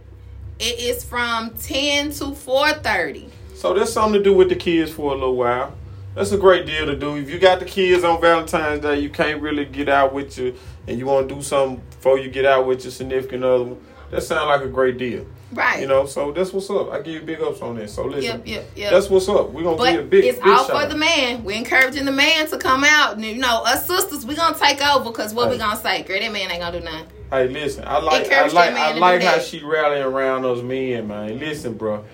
it 0.60 0.78
is 0.78 1.02
from 1.02 1.50
10 1.60 2.12
to 2.12 2.26
4.30. 2.26 3.30
So 3.62 3.72
there's 3.72 3.92
something 3.92 4.14
to 4.14 4.24
do 4.24 4.34
with 4.34 4.48
the 4.48 4.56
kids 4.56 4.90
for 4.90 5.12
a 5.12 5.14
little 5.14 5.36
while. 5.36 5.72
That's 6.16 6.32
a 6.32 6.36
great 6.36 6.66
deal 6.66 6.84
to 6.84 6.96
do. 6.96 7.14
If 7.14 7.30
you 7.30 7.38
got 7.38 7.60
the 7.60 7.64
kids 7.64 8.02
on 8.02 8.20
Valentine's 8.20 8.80
Day, 8.82 8.98
you 8.98 9.08
can't 9.08 9.40
really 9.40 9.64
get 9.64 9.88
out 9.88 10.12
with 10.12 10.36
you, 10.36 10.56
and 10.88 10.98
you 10.98 11.06
want 11.06 11.28
to 11.28 11.34
do 11.36 11.40
something 11.42 11.80
before 11.90 12.18
you 12.18 12.28
get 12.28 12.44
out 12.44 12.66
with 12.66 12.82
your 12.82 12.90
significant 12.90 13.44
other. 13.44 13.76
That 14.10 14.24
sounds 14.24 14.48
like 14.48 14.62
a 14.62 14.66
great 14.68 14.98
deal. 14.98 15.26
Right. 15.52 15.80
You 15.80 15.86
know, 15.86 16.06
so 16.06 16.32
that's 16.32 16.52
what's 16.52 16.68
up. 16.70 16.90
I 16.90 17.02
give 17.02 17.14
you 17.14 17.20
big 17.20 17.40
ups 17.40 17.62
on 17.62 17.76
this. 17.76 17.94
So 17.94 18.06
listen, 18.06 18.22
Yep, 18.24 18.46
yep, 18.48 18.64
yep. 18.74 18.90
that's 18.90 19.08
what's 19.08 19.28
up. 19.28 19.50
We're 19.50 19.62
gonna 19.62 19.76
give 19.76 19.92
you 19.94 19.98
a 20.00 20.02
But 20.02 20.10
big, 20.10 20.24
it's 20.24 20.38
big 20.40 20.48
all 20.48 20.64
for 20.64 20.74
out. 20.74 20.88
the 20.90 20.96
man. 20.96 21.44
We're 21.44 21.56
encouraging 21.56 22.04
the 22.04 22.10
man 22.12 22.48
to 22.48 22.58
come 22.58 22.82
out. 22.82 23.14
And, 23.14 23.24
you 23.24 23.36
know, 23.38 23.62
us 23.64 23.86
sisters, 23.86 24.26
we're 24.26 24.34
gonna 24.36 24.58
take 24.58 24.84
over 24.84 25.04
because 25.08 25.32
what 25.32 25.50
we 25.50 25.54
Hey. 25.54 25.60
gonna 25.60 25.80
say? 25.80 26.02
Girl, 26.02 26.18
that 26.18 26.32
man 26.32 26.50
ain't 26.50 26.60
gonna 26.60 26.80
do 26.80 26.84
nothing. 26.84 27.06
Hey, 27.30 27.46
listen, 27.46 27.84
I 27.86 28.00
like 28.00 28.28
I 28.30 28.48
like 28.48 28.74
I 28.74 28.92
like 28.98 29.22
how 29.22 29.36
that. 29.36 29.44
she 29.44 29.62
rallying 29.64 30.02
around 30.02 30.42
those 30.42 30.62
men, 30.64 31.06
man. 31.08 31.38
Listen, 31.38 31.74
bro, 31.74 32.04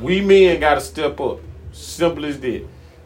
we 0.00 0.20
men 0.20 0.60
got 0.60 0.74
to 0.74 0.80
step 0.80 1.20
up. 1.20 1.40
Simple 1.72 2.24
as 2.24 2.40
that. 2.40 2.64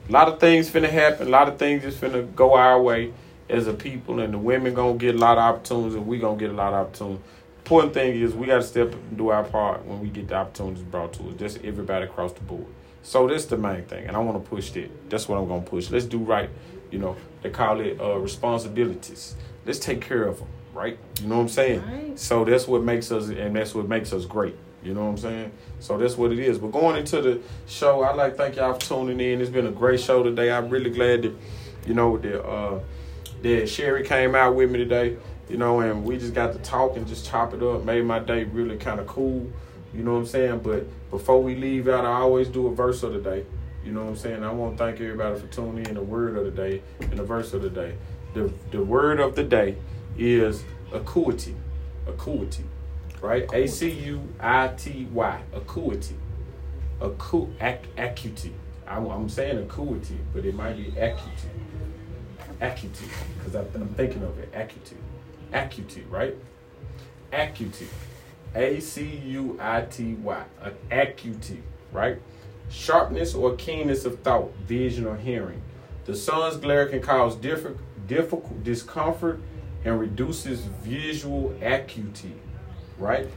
A 0.08 0.12
lot 0.12 0.28
of 0.28 0.40
things 0.40 0.68
finna 0.70 0.88
happen. 0.88 1.28
A 1.28 1.30
lot 1.30 1.48
of 1.48 1.58
things 1.58 1.82
just 1.82 2.00
finna 2.00 2.34
go 2.34 2.54
our 2.54 2.80
way 2.80 3.12
as 3.48 3.66
a 3.66 3.72
people, 3.72 4.20
and 4.20 4.32
the 4.32 4.38
women 4.38 4.74
gonna 4.74 4.96
get 4.96 5.14
a 5.14 5.18
lot 5.18 5.38
of 5.38 5.44
opportunities, 5.44 5.94
and 5.94 6.06
we 6.06 6.18
gonna 6.18 6.38
get 6.38 6.50
a 6.50 6.54
lot 6.54 6.72
of 6.72 6.86
opportunities. 6.86 7.22
Important 7.58 7.94
thing 7.94 8.20
is 8.20 8.34
we 8.34 8.46
got 8.46 8.56
to 8.56 8.62
step 8.62 8.88
up 8.88 8.94
and 8.94 9.16
do 9.16 9.28
our 9.28 9.44
part 9.44 9.84
when 9.86 10.00
we 10.00 10.08
get 10.08 10.28
the 10.28 10.34
opportunities 10.34 10.82
brought 10.82 11.12
to 11.14 11.28
us. 11.28 11.34
Just 11.36 11.64
everybody 11.64 12.06
across 12.06 12.32
the 12.32 12.40
board. 12.40 12.66
So 13.02 13.28
that's 13.28 13.44
the 13.44 13.56
main 13.56 13.84
thing, 13.84 14.06
and 14.06 14.16
I 14.16 14.20
want 14.20 14.42
to 14.42 14.50
push 14.50 14.70
that. 14.72 14.90
That's 15.10 15.28
what 15.28 15.38
I'm 15.38 15.48
gonna 15.48 15.62
push. 15.62 15.90
Let's 15.90 16.06
do 16.06 16.18
right. 16.18 16.50
You 16.90 16.98
know, 16.98 17.16
they 17.42 17.50
call 17.50 17.80
it 17.80 18.00
uh, 18.00 18.18
responsibilities. 18.18 19.36
Let's 19.64 19.78
take 19.78 20.00
care 20.00 20.24
of 20.24 20.38
them, 20.38 20.48
right? 20.74 20.98
You 21.20 21.28
know 21.28 21.36
what 21.36 21.42
I'm 21.42 21.48
saying? 21.48 21.82
Right. 21.86 22.18
So 22.18 22.44
that's 22.44 22.66
what 22.66 22.82
makes 22.82 23.12
us, 23.12 23.28
and 23.28 23.54
that's 23.54 23.74
what 23.74 23.88
makes 23.88 24.12
us 24.12 24.26
great. 24.26 24.56
You 24.82 24.94
know 24.94 25.04
what 25.04 25.10
I'm 25.10 25.18
saying? 25.18 25.52
So 25.78 25.98
that's 25.98 26.16
what 26.16 26.32
it 26.32 26.38
is. 26.38 26.58
But 26.58 26.72
going 26.72 26.96
into 26.96 27.20
the 27.20 27.40
show, 27.66 28.02
I'd 28.02 28.16
like 28.16 28.36
thank 28.36 28.56
y'all 28.56 28.74
for 28.74 28.80
tuning 28.80 29.20
in. 29.20 29.40
It's 29.40 29.50
been 29.50 29.66
a 29.66 29.70
great 29.72 30.00
show 30.00 30.22
today. 30.22 30.50
I'm 30.50 30.70
really 30.70 30.90
glad 30.90 31.22
that, 31.22 31.34
you 31.86 31.94
know, 31.94 32.16
that 32.18 32.42
uh, 32.44 32.80
that 33.42 33.68
Sherry 33.68 34.04
came 34.04 34.34
out 34.34 34.54
with 34.54 34.70
me 34.70 34.78
today. 34.78 35.16
You 35.48 35.56
know, 35.56 35.80
and 35.80 36.04
we 36.04 36.16
just 36.16 36.32
got 36.32 36.52
to 36.52 36.58
talk 36.60 36.96
and 36.96 37.06
just 37.08 37.26
chop 37.26 37.52
it 37.54 37.62
up. 37.62 37.84
Made 37.84 38.04
my 38.04 38.20
day 38.20 38.44
really 38.44 38.76
kind 38.76 39.00
of 39.00 39.08
cool. 39.08 39.50
You 39.92 40.04
know 40.04 40.12
what 40.12 40.20
I'm 40.20 40.26
saying? 40.26 40.60
But 40.60 40.86
before 41.10 41.42
we 41.42 41.56
leave 41.56 41.88
out, 41.88 42.04
I 42.04 42.12
always 42.12 42.46
do 42.48 42.68
a 42.68 42.74
verse 42.74 43.02
of 43.02 43.12
the 43.12 43.20
day. 43.20 43.44
You 43.84 43.92
know 43.92 44.04
what 44.04 44.10
I'm 44.10 44.16
saying? 44.16 44.44
I 44.44 44.52
want 44.52 44.78
to 44.78 44.84
thank 44.84 45.00
everybody 45.00 45.40
for 45.40 45.46
tuning 45.48 45.86
in. 45.86 45.94
The 45.94 46.02
word 46.02 46.36
of 46.36 46.44
the 46.44 46.50
day 46.50 46.82
and 47.00 47.18
the 47.18 47.24
verse 47.24 47.52
of 47.52 47.62
the 47.62 47.70
day. 47.70 47.94
The 48.34 48.52
the 48.70 48.82
word 48.82 49.18
of 49.18 49.34
the 49.34 49.42
day 49.42 49.76
is 50.16 50.62
acuity. 50.92 51.56
Acuity. 52.06 52.64
Right? 53.20 53.48
A 53.52 53.66
C 53.66 53.90
U 53.90 54.22
I 54.40 54.68
T 54.68 55.06
Y. 55.12 55.42
Acuity. 55.54 56.16
Acu 57.00 57.50
ac- 57.60 57.88
acuity. 57.96 58.52
I'm, 58.86 59.06
I'm 59.06 59.28
saying 59.28 59.58
acuity, 59.58 60.18
but 60.34 60.44
it 60.44 60.54
might 60.54 60.76
be 60.76 60.88
acuity. 60.98 61.48
Acuity. 62.60 63.06
Because 63.38 63.54
I'm 63.54 63.88
thinking 63.94 64.22
of 64.22 64.38
it. 64.38 64.50
Acuity. 64.54 64.96
Acuity, 65.52 66.02
right? 66.10 66.34
Acuity. 67.32 67.86
A 68.54 68.80
C 68.80 69.04
U 69.04 69.58
I 69.60 69.82
T 69.82 70.14
Y. 70.14 70.44
Acuity, 70.90 71.62
right? 71.92 72.18
Sharpness 72.70 73.34
or 73.34 73.54
keenness 73.56 74.04
of 74.04 74.20
thought, 74.20 74.54
vision, 74.66 75.06
or 75.06 75.16
hearing. 75.16 75.62
The 76.06 76.14
sun's 76.16 76.56
glare 76.56 76.86
can 76.86 77.00
cause 77.02 77.36
different, 77.36 77.78
difficult 78.06 78.64
discomfort 78.64 79.40
and 79.84 79.98
reduces 80.00 80.60
visual 80.60 81.54
acuity, 81.62 82.32
right? 83.00 83.28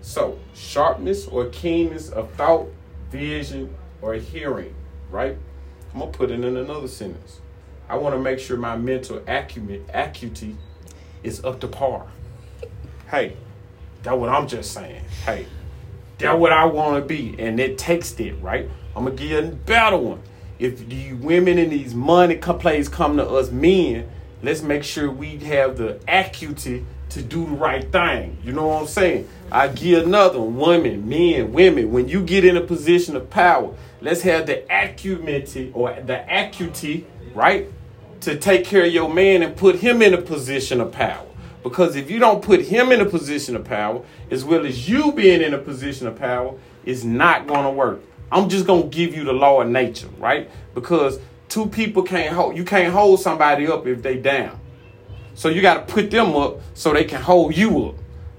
So, 0.00 0.38
sharpness 0.54 1.26
or 1.26 1.46
keenness 1.46 2.08
of 2.08 2.32
thought, 2.32 2.68
vision, 3.10 3.74
or 4.00 4.14
hearing, 4.14 4.74
right? 5.10 5.36
I'm 5.92 6.00
gonna 6.00 6.12
put 6.12 6.30
it 6.30 6.42
in 6.42 6.56
another 6.56 6.88
sentence. 6.88 7.40
I 7.88 7.96
want 7.96 8.14
to 8.14 8.20
make 8.20 8.38
sure 8.38 8.56
my 8.56 8.76
mental 8.76 9.22
acumen, 9.26 9.84
acuity 9.92 10.56
is 11.22 11.44
up 11.44 11.60
to 11.60 11.68
par. 11.68 12.06
Hey, 13.10 13.36
that's 14.02 14.16
what 14.16 14.28
I'm 14.28 14.46
just 14.46 14.72
saying. 14.72 15.02
Hey, 15.24 15.46
that's 16.18 16.38
what 16.38 16.52
I 16.52 16.66
want 16.66 17.02
to 17.02 17.06
be, 17.06 17.34
and 17.38 17.58
it 17.58 17.78
takes 17.78 18.18
it, 18.20 18.32
right? 18.40 18.68
I'm 18.94 19.04
gonna 19.04 19.16
give 19.16 19.30
you 19.30 19.38
a 19.38 19.42
better 19.42 19.96
one. 19.96 20.22
If 20.58 20.88
the 20.88 21.12
women 21.14 21.58
in 21.58 21.70
these 21.70 21.94
money 21.94 22.36
plays 22.36 22.88
come 22.88 23.16
to 23.16 23.28
us 23.28 23.50
men, 23.50 24.10
let's 24.42 24.62
make 24.62 24.84
sure 24.84 25.10
we 25.10 25.38
have 25.38 25.76
the 25.76 26.00
acuity 26.08 26.84
to 27.10 27.22
do 27.22 27.44
the 27.44 27.52
right 27.52 27.90
thing. 27.90 28.38
You 28.44 28.52
know 28.52 28.66
what 28.66 28.82
I'm 28.82 28.86
saying? 28.86 29.28
I 29.50 29.68
give 29.68 30.06
another 30.06 30.40
woman, 30.40 31.08
men, 31.08 31.52
women, 31.52 31.90
when 31.90 32.08
you 32.08 32.22
get 32.22 32.44
in 32.44 32.56
a 32.56 32.60
position 32.60 33.16
of 33.16 33.30
power, 33.30 33.74
let's 34.00 34.22
have 34.22 34.46
the 34.46 34.64
acuity 34.70 35.70
or 35.74 35.94
the 35.94 36.24
acuity, 36.28 37.06
right? 37.34 37.66
To 38.22 38.38
take 38.38 38.64
care 38.64 38.84
of 38.84 38.92
your 38.92 39.12
man 39.12 39.42
and 39.42 39.56
put 39.56 39.76
him 39.76 40.02
in 40.02 40.12
a 40.12 40.20
position 40.20 40.80
of 40.80 40.92
power. 40.92 41.26
Because 41.62 41.96
if 41.96 42.10
you 42.10 42.18
don't 42.18 42.42
put 42.42 42.62
him 42.62 42.92
in 42.92 43.00
a 43.00 43.04
position 43.04 43.56
of 43.56 43.64
power, 43.64 44.02
as 44.30 44.44
well 44.44 44.64
as 44.64 44.88
you 44.88 45.12
being 45.12 45.42
in 45.42 45.54
a 45.54 45.58
position 45.58 46.06
of 46.06 46.18
power, 46.18 46.54
it's 46.84 47.04
not 47.04 47.46
gonna 47.46 47.70
work. 47.70 48.00
I'm 48.30 48.48
just 48.48 48.66
gonna 48.66 48.84
give 48.84 49.14
you 49.14 49.24
the 49.24 49.32
law 49.32 49.60
of 49.60 49.68
nature, 49.68 50.08
right? 50.18 50.50
Because 50.74 51.18
two 51.48 51.66
people 51.66 52.02
can't 52.02 52.34
hold 52.34 52.56
you 52.56 52.64
can't 52.64 52.92
hold 52.92 53.20
somebody 53.20 53.66
up 53.66 53.86
if 53.86 54.02
they 54.02 54.18
down. 54.18 54.60
So 55.38 55.48
you 55.48 55.62
gotta 55.62 55.82
put 55.82 56.10
them 56.10 56.34
up 56.34 56.58
so 56.74 56.92
they 56.92 57.04
can 57.04 57.22
hold 57.22 57.56
you 57.56 57.86
up. 57.86 57.94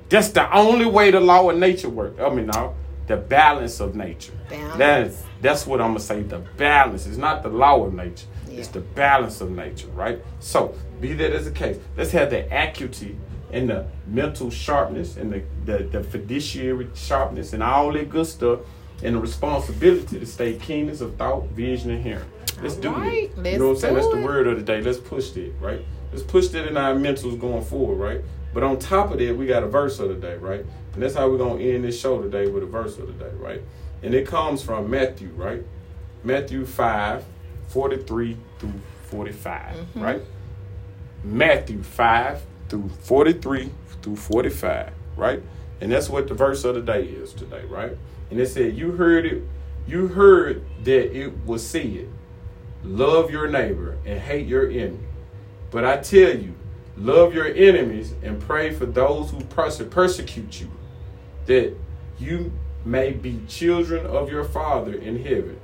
That's 0.09 0.31
the 0.31 0.53
only 0.53 0.85
way 0.85 1.11
the 1.11 1.21
law 1.21 1.49
of 1.49 1.57
nature 1.57 1.87
works. 1.87 2.19
I 2.19 2.27
mean, 2.27 2.47
no, 2.47 2.75
the 3.07 3.15
balance 3.15 3.79
of 3.79 3.95
nature. 3.95 4.33
Balance. 4.49 4.77
That's 4.77 5.23
that's 5.39 5.65
what 5.65 5.79
I'm 5.79 5.91
gonna 5.91 6.01
say. 6.01 6.23
The 6.23 6.39
balance. 6.57 7.07
It's 7.07 7.15
not 7.15 7.41
the 7.41 7.47
law 7.47 7.85
of 7.85 7.93
nature. 7.93 8.27
Yeah. 8.49 8.57
It's 8.57 8.67
the 8.67 8.81
balance 8.81 9.39
of 9.39 9.49
nature, 9.49 9.87
right? 9.95 10.19
So 10.41 10.75
be 10.99 11.13
that 11.13 11.31
as 11.31 11.45
the 11.45 11.51
case. 11.51 11.79
Let's 11.95 12.11
have 12.11 12.31
the 12.31 12.45
acuity 12.51 13.15
and 13.53 13.69
the 13.69 13.85
mental 14.05 14.51
sharpness 14.51 15.15
and 15.15 15.31
the, 15.31 15.43
the, 15.63 15.83
the 15.85 16.03
fiduciary 16.03 16.89
sharpness 16.95 17.53
and 17.53 17.63
all 17.63 17.93
that 17.93 18.09
good 18.09 18.27
stuff 18.27 18.59
and 19.03 19.15
the 19.15 19.19
responsibility 19.21 20.19
to 20.19 20.25
stay 20.25 20.55
keenness 20.55 20.99
of 20.99 21.15
thought, 21.15 21.47
vision, 21.51 21.91
and 21.91 22.03
hearing. 22.03 22.29
Let's 22.61 22.75
do 22.75 22.91
right. 22.91 23.31
it. 23.37 23.53
you 23.53 23.57
know 23.57 23.67
what 23.67 23.75
I'm 23.75 23.79
saying? 23.79 23.95
That's 23.95 24.09
the 24.09 24.21
word 24.21 24.47
of 24.47 24.57
the 24.57 24.63
day. 24.63 24.81
Let's 24.81 24.97
push 24.97 25.33
it, 25.37 25.53
right? 25.61 25.79
Let's 26.11 26.23
push 26.23 26.47
that 26.49 26.67
in 26.67 26.77
our 26.77 26.93
mentals 26.93 27.39
going 27.39 27.63
forward, 27.63 27.95
right? 27.95 28.21
But 28.53 28.63
on 28.63 28.79
top 28.79 29.11
of 29.11 29.19
that, 29.19 29.37
we 29.37 29.45
got 29.45 29.63
a 29.63 29.67
verse 29.67 29.99
of 29.99 30.09
the 30.09 30.15
day, 30.15 30.35
right? 30.37 30.65
And 30.93 31.03
that's 31.03 31.15
how 31.15 31.29
we're 31.29 31.37
gonna 31.37 31.61
end 31.61 31.83
this 31.83 31.99
show 31.99 32.21
today 32.21 32.47
with 32.47 32.63
a 32.63 32.65
verse 32.67 32.97
of 32.97 33.07
the 33.07 33.13
day, 33.13 33.31
right? 33.35 33.61
And 34.01 34.13
it 34.13 34.27
comes 34.27 34.63
from 34.63 34.89
Matthew, 34.89 35.29
right? 35.35 35.63
Matthew 36.23 36.65
5, 36.65 37.23
43 37.67 38.37
through 38.57 38.73
45, 39.03 39.75
mm-hmm. 39.75 40.01
right? 40.01 40.21
Matthew 41.23 41.83
5 41.83 42.41
through 42.69 42.89
43 42.89 43.71
through 44.01 44.15
45, 44.15 44.91
right? 45.15 45.41
And 45.81 45.91
that's 45.91 46.09
what 46.09 46.27
the 46.27 46.33
verse 46.33 46.63
of 46.65 46.75
the 46.75 46.81
day 46.81 47.03
is 47.03 47.33
today, 47.33 47.63
right? 47.65 47.95
And 48.31 48.39
it 48.39 48.47
said, 48.47 48.75
You 48.75 48.91
heard 48.91 49.25
it, 49.25 49.43
you 49.87 50.07
heard 50.07 50.63
that 50.83 51.15
it 51.15 51.45
was 51.45 51.65
said, 51.65 52.09
Love 52.83 53.31
your 53.31 53.47
neighbor 53.47 53.97
and 54.05 54.19
hate 54.19 54.47
your 54.47 54.69
enemy. 54.69 54.99
But 55.71 55.85
I 55.85 55.97
tell 55.97 56.35
you, 56.35 56.55
love 56.97 57.33
your 57.33 57.47
enemies 57.47 58.13
and 58.23 58.41
pray 58.41 58.73
for 58.73 58.85
those 58.85 59.31
who 59.31 59.41
persecute 59.41 60.61
you, 60.61 60.71
that 61.45 61.75
you 62.19 62.51
may 62.85 63.11
be 63.11 63.41
children 63.47 64.05
of 64.05 64.29
your 64.29 64.43
Father 64.43 64.93
in 64.93 65.23
heaven. 65.23 65.59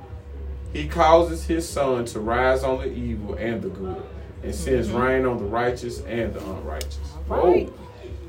He 0.74 0.88
causes 0.88 1.46
his 1.46 1.68
sun 1.68 2.06
to 2.06 2.20
rise 2.20 2.64
on 2.64 2.80
the 2.80 2.92
evil 2.92 3.36
and 3.36 3.62
the 3.62 3.70
good, 3.70 4.04
and 4.44 4.54
sends 4.54 4.90
mm-hmm. 4.90 4.98
rain 4.98 5.26
on 5.26 5.38
the 5.38 5.46
righteous 5.46 6.02
and 6.02 6.34
the 6.34 6.40
unrighteous. 6.40 7.00
Right. 7.28 7.70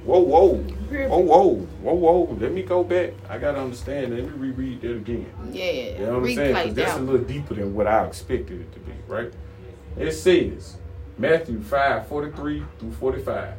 Whoa, 0.04 0.20
whoa, 0.20 0.54
whoa, 0.54 1.18
whoa, 1.18 1.66
whoa, 1.82 1.94
whoa. 1.94 2.36
Let 2.38 2.52
me 2.52 2.62
go 2.62 2.84
back. 2.84 3.14
I 3.28 3.38
gotta 3.38 3.58
understand. 3.58 4.14
Let 4.14 4.24
me 4.24 4.48
reread 4.48 4.80
that 4.82 4.92
again. 4.92 5.26
Yeah, 5.50 5.64
you 5.64 5.98
know 5.98 6.20
what 6.20 6.28
I'm 6.28 6.34
saying? 6.36 6.54
Because 6.54 6.74
that's 6.74 6.96
a 6.96 7.00
little 7.00 7.26
deeper 7.26 7.54
than 7.54 7.74
what 7.74 7.88
I 7.88 8.06
expected 8.06 8.60
it 8.60 8.72
to 8.74 8.78
be. 8.78 8.92
Right? 9.08 9.32
It 9.96 10.12
says 10.12 10.76
Matthew 11.18 11.62
5, 11.62 12.08
43 12.08 12.62
through 12.78 12.92
45. 12.92 13.54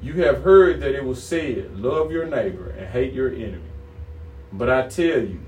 You 0.00 0.14
have 0.24 0.42
heard 0.42 0.80
that 0.80 0.94
it 0.94 1.04
was 1.04 1.22
said, 1.22 1.78
Love 1.78 2.12
your 2.12 2.26
neighbor 2.26 2.70
and 2.70 2.88
hate 2.88 3.12
your 3.12 3.32
enemy. 3.32 3.70
But 4.52 4.70
I 4.70 4.88
tell 4.88 5.20
you, 5.20 5.40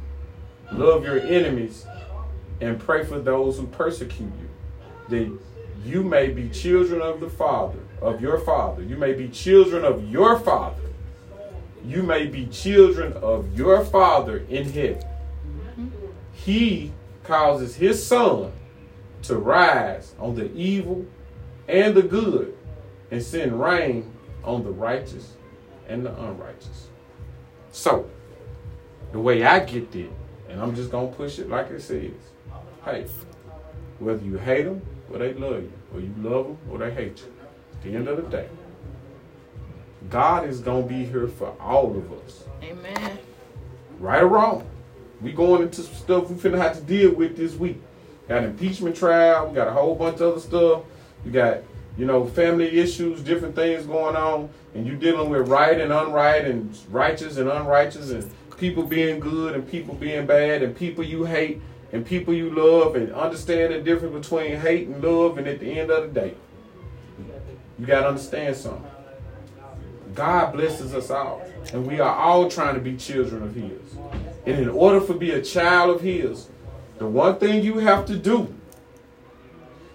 love 0.73 1.05
your 1.05 1.21
enemies 1.21 1.87
and 2.61 2.81
pray 2.81 3.05
for 3.05 3.19
those 3.21 3.59
who 3.59 3.67
persecute 3.67 4.33
you, 4.41 4.49
that 5.09 5.39
you 5.85 6.03
may 6.03 6.29
be 6.29 6.49
children 6.49 7.01
of 7.01 7.21
the 7.21 7.29
Father 7.29 7.81
of 8.01 8.21
your 8.21 8.39
Father. 8.39 8.83
You 8.83 8.97
may 8.97 9.13
be 9.13 9.29
children 9.29 9.85
of 9.85 10.09
your 10.09 10.39
Father. 10.41 10.81
You 11.85 12.03
may 12.03 12.27
be 12.27 12.47
children 12.47 13.13
of 13.15 13.57
your 13.57 13.85
Father 13.85 14.39
in 14.49 14.71
heaven. 14.71 15.05
He 16.33 16.93
causes 17.25 17.77
his 17.77 18.05
Son 18.05 18.53
to 19.23 19.37
rise 19.37 20.15
on 20.19 20.35
the 20.35 20.53
evil 20.55 21.07
and 21.69 21.95
the 21.95 22.03
good 22.03 22.57
and 23.11 23.23
send 23.23 23.61
rain 23.61 24.13
on 24.43 24.65
the 24.65 24.71
righteous 24.71 25.35
and 25.89 26.05
the 26.05 26.11
unrighteous. 26.25 26.89
So, 27.71 28.09
the 29.13 29.21
way 29.21 29.45
I 29.45 29.61
get 29.61 29.95
it, 29.95 30.11
and 30.49 30.61
I'm 30.61 30.75
just 30.75 30.91
going 30.91 31.11
to 31.11 31.17
push 31.17 31.39
it 31.39 31.49
like 31.49 31.71
it 31.71 31.81
says 31.81 32.13
hey, 32.85 33.07
whether 33.99 34.23
you 34.25 34.37
hate 34.39 34.65
them 34.65 34.83
or 35.11 35.19
they 35.19 35.33
love 35.35 35.63
you, 35.63 35.73
or 35.93 36.01
you 36.01 36.15
love 36.19 36.47
them 36.47 36.59
or 36.71 36.79
they 36.79 36.93
hate 36.93 37.19
you, 37.19 37.33
the 37.83 37.97
end 37.97 38.09
of 38.09 38.17
the 38.17 38.23
day, 38.23 38.49
God 40.11 40.49
is 40.49 40.61
gonna 40.61 40.87
be 40.87 41.05
here 41.05 41.29
for 41.29 41.55
all 41.61 41.97
of 41.97 42.13
us. 42.13 42.45
Amen. 42.63 43.19
Right 43.99 44.23
or 44.23 44.29
wrong. 44.29 44.67
We 45.21 45.33
going 45.33 45.63
into 45.63 45.83
some 45.83 45.95
stuff 45.95 46.31
we 46.31 46.37
finna 46.37 46.59
have 46.59 46.77
to 46.77 46.83
deal 46.83 47.15
with 47.15 47.37
this 47.37 47.55
week. 47.55 47.81
Got 48.29 48.45
impeachment 48.45 48.97
trial, 48.97 49.49
we 49.49 49.55
got 49.55 49.69
a 49.69 49.73
whole 49.73 49.95
bunch 49.95 50.17
of 50.17 50.33
other 50.33 50.41
stuff. 50.41 50.83
You 51.25 51.31
got, 51.31 51.59
you 51.97 52.07
know, 52.07 52.27
family 52.27 52.79
issues, 52.79 53.21
different 53.21 53.55
things 53.55 53.87
going 53.87 54.17
on, 54.17 54.51
and 54.75 54.87
you 54.87 54.97
dealing 54.97 55.31
with 55.31 55.49
right 55.49 55.81
and 55.81 55.93
unright 55.93 56.49
and 56.49 56.77
righteous 56.91 57.37
and 57.37 57.49
unrighteous 57.49 58.11
and 58.11 58.31
people 58.57 58.83
being 58.83 59.21
good 59.21 59.55
and 59.55 59.69
people 59.69 59.95
being 59.95 60.27
bad 60.27 60.63
and 60.63 60.77
people 60.77 61.05
you 61.05 61.25
hate 61.25 61.61
and 61.93 62.05
people 62.05 62.33
you 62.35 62.51
love 62.51 62.97
and 62.97 63.13
understand 63.13 63.73
the 63.73 63.81
difference 63.81 64.27
between 64.27 64.57
hate 64.57 64.89
and 64.89 65.03
love 65.03 65.39
and 65.39 65.47
at 65.47 65.61
the 65.61 65.79
end 65.79 65.91
of 65.91 66.15
the 66.15 66.21
day 66.21 66.35
you 67.79 67.87
got 67.87 68.03
to 68.03 68.09
understand 68.09 68.57
something. 68.57 68.91
God 70.15 70.53
blesses 70.53 70.95
us 70.95 71.11
all. 71.11 71.43
And 71.73 71.87
we 71.87 71.99
are 72.01 72.15
all 72.15 72.49
trying 72.49 72.75
to 72.75 72.81
be 72.81 72.97
children 72.97 73.43
of 73.43 73.55
His. 73.55 73.97
And 74.47 74.59
in 74.59 74.69
order 74.69 75.05
to 75.05 75.15
be 75.15 75.33
a 75.33 75.43
child 75.43 75.95
of 75.95 76.01
His, 76.03 76.49
the 76.99 77.07
one 77.07 77.39
thing 77.39 77.65
you 77.65 77.79
have 77.79 78.07
to 78.07 78.17
do 78.17 78.55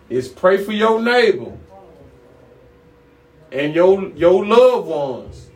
is 0.10 0.28
pray 0.28 0.64
for 0.64 0.72
your 0.72 1.02
neighbor 1.02 1.56
and 3.52 3.74
your, 3.74 4.10
your 4.10 4.46
loved 4.46 4.88
ones, 4.88 5.50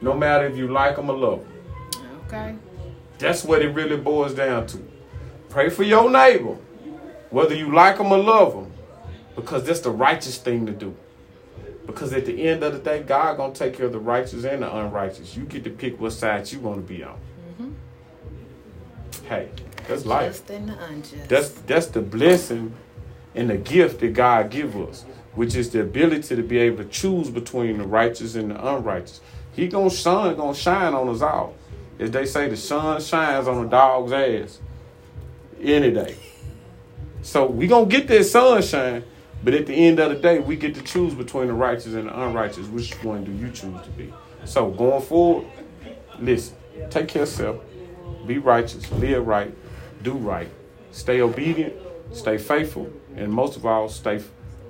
no 0.00 0.14
matter 0.14 0.46
if 0.46 0.56
you 0.56 0.68
like 0.68 0.96
them 0.96 1.10
or 1.10 1.16
love 1.16 1.40
them. 1.40 1.50
Okay. 2.26 2.56
That's 3.18 3.44
what 3.44 3.62
it 3.62 3.68
really 3.68 3.96
boils 3.96 4.34
down 4.34 4.66
to. 4.68 4.82
Pray 5.48 5.68
for 5.68 5.82
your 5.82 6.10
neighbor, 6.10 6.56
whether 7.30 7.54
you 7.54 7.74
like 7.74 7.98
them 7.98 8.12
or 8.12 8.18
love 8.18 8.54
them, 8.54 8.72
because 9.36 9.64
that's 9.64 9.80
the 9.80 9.90
righteous 9.90 10.38
thing 10.38 10.66
to 10.66 10.72
do. 10.72 10.96
Because 11.86 12.12
at 12.12 12.24
the 12.24 12.46
end 12.46 12.62
of 12.62 12.72
the 12.72 12.78
day, 12.78 13.02
God 13.02 13.36
gonna 13.36 13.52
take 13.52 13.76
care 13.76 13.86
of 13.86 13.92
the 13.92 13.98
righteous 13.98 14.44
and 14.44 14.62
the 14.62 14.76
unrighteous. 14.76 15.36
You 15.36 15.42
get 15.44 15.64
to 15.64 15.70
pick 15.70 16.00
what 16.00 16.12
side 16.12 16.50
you 16.52 16.60
want 16.60 16.76
to 16.76 16.94
be 16.94 17.02
on. 17.02 17.16
Mm-hmm. 17.60 17.70
Hey, 19.26 19.48
That's 19.88 20.06
life. 20.06 20.32
Just 20.32 20.50
and 20.50 20.68
the 20.68 20.84
unjust. 20.84 21.28
That's 21.28 21.50
that's 21.50 21.86
the 21.86 22.00
blessing 22.00 22.74
and 23.34 23.50
the 23.50 23.56
gift 23.56 24.00
that 24.00 24.12
God 24.12 24.50
give 24.50 24.76
us, 24.76 25.04
which 25.34 25.54
is 25.54 25.70
the 25.70 25.82
ability 25.82 26.36
to 26.36 26.42
be 26.42 26.58
able 26.58 26.78
to 26.78 26.88
choose 26.88 27.30
between 27.30 27.78
the 27.78 27.84
righteous 27.84 28.34
and 28.34 28.50
the 28.50 28.74
unrighteous. 28.74 29.20
He 29.52 29.68
gonna 29.68 29.90
sun 29.90 30.36
gonna 30.36 30.54
shine 30.54 30.94
on 30.94 31.08
us 31.08 31.22
all. 31.22 31.54
As 31.98 32.10
they 32.10 32.24
say, 32.24 32.48
the 32.48 32.56
sun 32.56 33.00
shines 33.00 33.46
on 33.46 33.66
a 33.66 33.68
dog's 33.68 34.12
ass 34.12 34.58
any 35.60 35.90
day. 35.90 36.16
So 37.22 37.46
we 37.46 37.66
gonna 37.66 37.86
get 37.86 38.08
that 38.08 38.24
sunshine, 38.24 39.04
but 39.44 39.54
at 39.54 39.66
the 39.66 39.74
end 39.74 39.98
of 40.00 40.10
the 40.10 40.16
day, 40.16 40.38
we 40.38 40.56
get 40.56 40.74
to 40.76 40.82
choose 40.82 41.14
between 41.14 41.48
the 41.48 41.52
righteous 41.52 41.94
and 41.94 42.08
the 42.08 42.22
unrighteous. 42.22 42.66
Which 42.68 42.92
one 43.04 43.24
do 43.24 43.32
you 43.32 43.50
choose 43.50 43.82
to 43.82 43.90
be? 43.96 44.12
So 44.44 44.70
going 44.70 45.02
forward, 45.02 45.46
listen, 46.18 46.56
take 46.88 47.08
care 47.08 47.22
of 47.22 47.28
yourself, 47.28 47.60
be 48.26 48.38
righteous, 48.38 48.90
live 48.92 49.26
right, 49.26 49.54
do 50.02 50.12
right, 50.12 50.48
stay 50.92 51.20
obedient, 51.20 51.74
stay 52.12 52.38
faithful, 52.38 52.90
and 53.16 53.32
most 53.32 53.56
of 53.56 53.66
all, 53.66 53.88
stay 53.88 54.22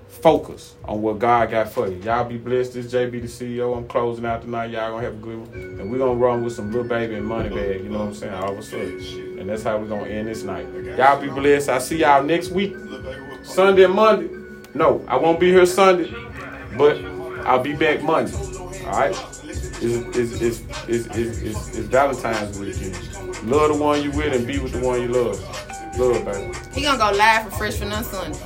focused 0.08 0.74
on 0.84 1.00
what 1.00 1.18
God 1.18 1.50
got 1.50 1.72
for 1.72 1.88
you. 1.88 1.96
Y'all 2.02 2.24
be 2.24 2.36
blessed. 2.36 2.74
This 2.74 2.92
JB 2.92 3.22
the 3.22 3.28
CEO. 3.28 3.76
I'm 3.76 3.86
closing 3.86 4.26
out 4.26 4.42
tonight. 4.42 4.70
Y'all 4.70 4.90
gonna 4.90 5.04
have 5.04 5.14
a 5.14 5.18
good 5.18 5.38
one. 5.38 5.80
And 5.80 5.90
we're 5.90 5.98
gonna 5.98 6.14
run 6.14 6.44
with 6.44 6.52
some 6.52 6.72
little 6.72 6.88
baby 6.88 7.14
and 7.14 7.26
money 7.26 7.48
bag, 7.48 7.82
you 7.82 7.88
know 7.90 8.00
what 8.00 8.08
I'm 8.08 8.14
saying? 8.14 8.34
All 8.34 8.52
of 8.52 8.58
a 8.58 8.62
sudden. 8.62 9.38
And 9.38 9.48
that's 9.48 9.62
how 9.62 9.78
we're 9.78 9.86
gonna 9.88 10.08
end 10.08 10.28
this 10.28 10.42
night. 10.42 10.66
Y'all 10.96 11.20
be 11.20 11.28
blessed. 11.28 11.68
I'll 11.68 11.80
see 11.80 11.98
y'all 11.98 12.22
next 12.22 12.50
week. 12.50 12.74
Sunday 13.42 13.84
and 13.84 13.94
Monday. 13.94 14.28
No, 14.74 15.04
I 15.08 15.16
won't 15.16 15.40
be 15.40 15.50
here 15.50 15.66
Sunday, 15.66 16.12
but 16.76 17.02
I'll 17.46 17.62
be 17.62 17.74
back 17.74 18.02
Monday. 18.02 18.36
Alright? 18.84 19.16
It's, 19.42 20.16
it's, 20.16 20.40
it's, 20.40 20.62
it's, 20.88 21.06
it's, 21.06 21.16
it's, 21.16 21.68
it's 21.68 21.86
Valentine's 21.88 22.58
weekend. 22.58 22.96
Love 23.44 23.72
the 23.72 23.82
one 23.82 24.02
you 24.02 24.10
with 24.10 24.34
and 24.34 24.46
be 24.46 24.58
with 24.58 24.72
the 24.72 24.80
one 24.86 25.00
you 25.00 25.08
love. 25.08 25.98
Love, 25.98 26.24
baby. 26.24 26.52
He 26.72 26.82
gonna 26.82 26.98
go 26.98 27.10
live 27.16 27.44
for 27.44 27.50
Fresh 27.50 27.76
for 27.76 27.84
None 27.86 28.04
Sunday. 28.04 28.38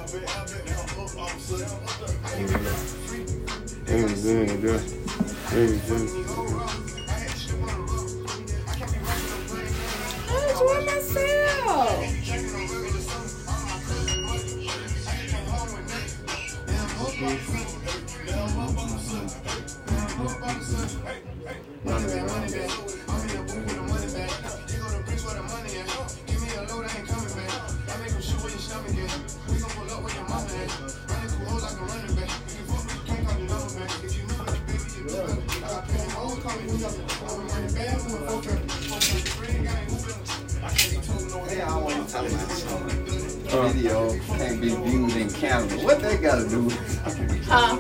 I 10.27 10.49
enjoy 10.49 10.85
myself. 10.87 12.15
They 41.47 41.61
all 41.63 41.85
want 41.85 42.09
to 42.09 42.13
talk 42.13 42.27
about. 42.27 42.51
Uh. 43.53 43.69
Video 43.69 44.19
can't 44.37 44.61
be 44.61 44.71
viewed 44.71 45.15
in 45.15 45.31
Canada. 45.31 45.77
What 45.85 46.01
they 46.01 46.17
gotta 46.17 46.49
do? 46.49 46.69
Huh? 47.45 47.77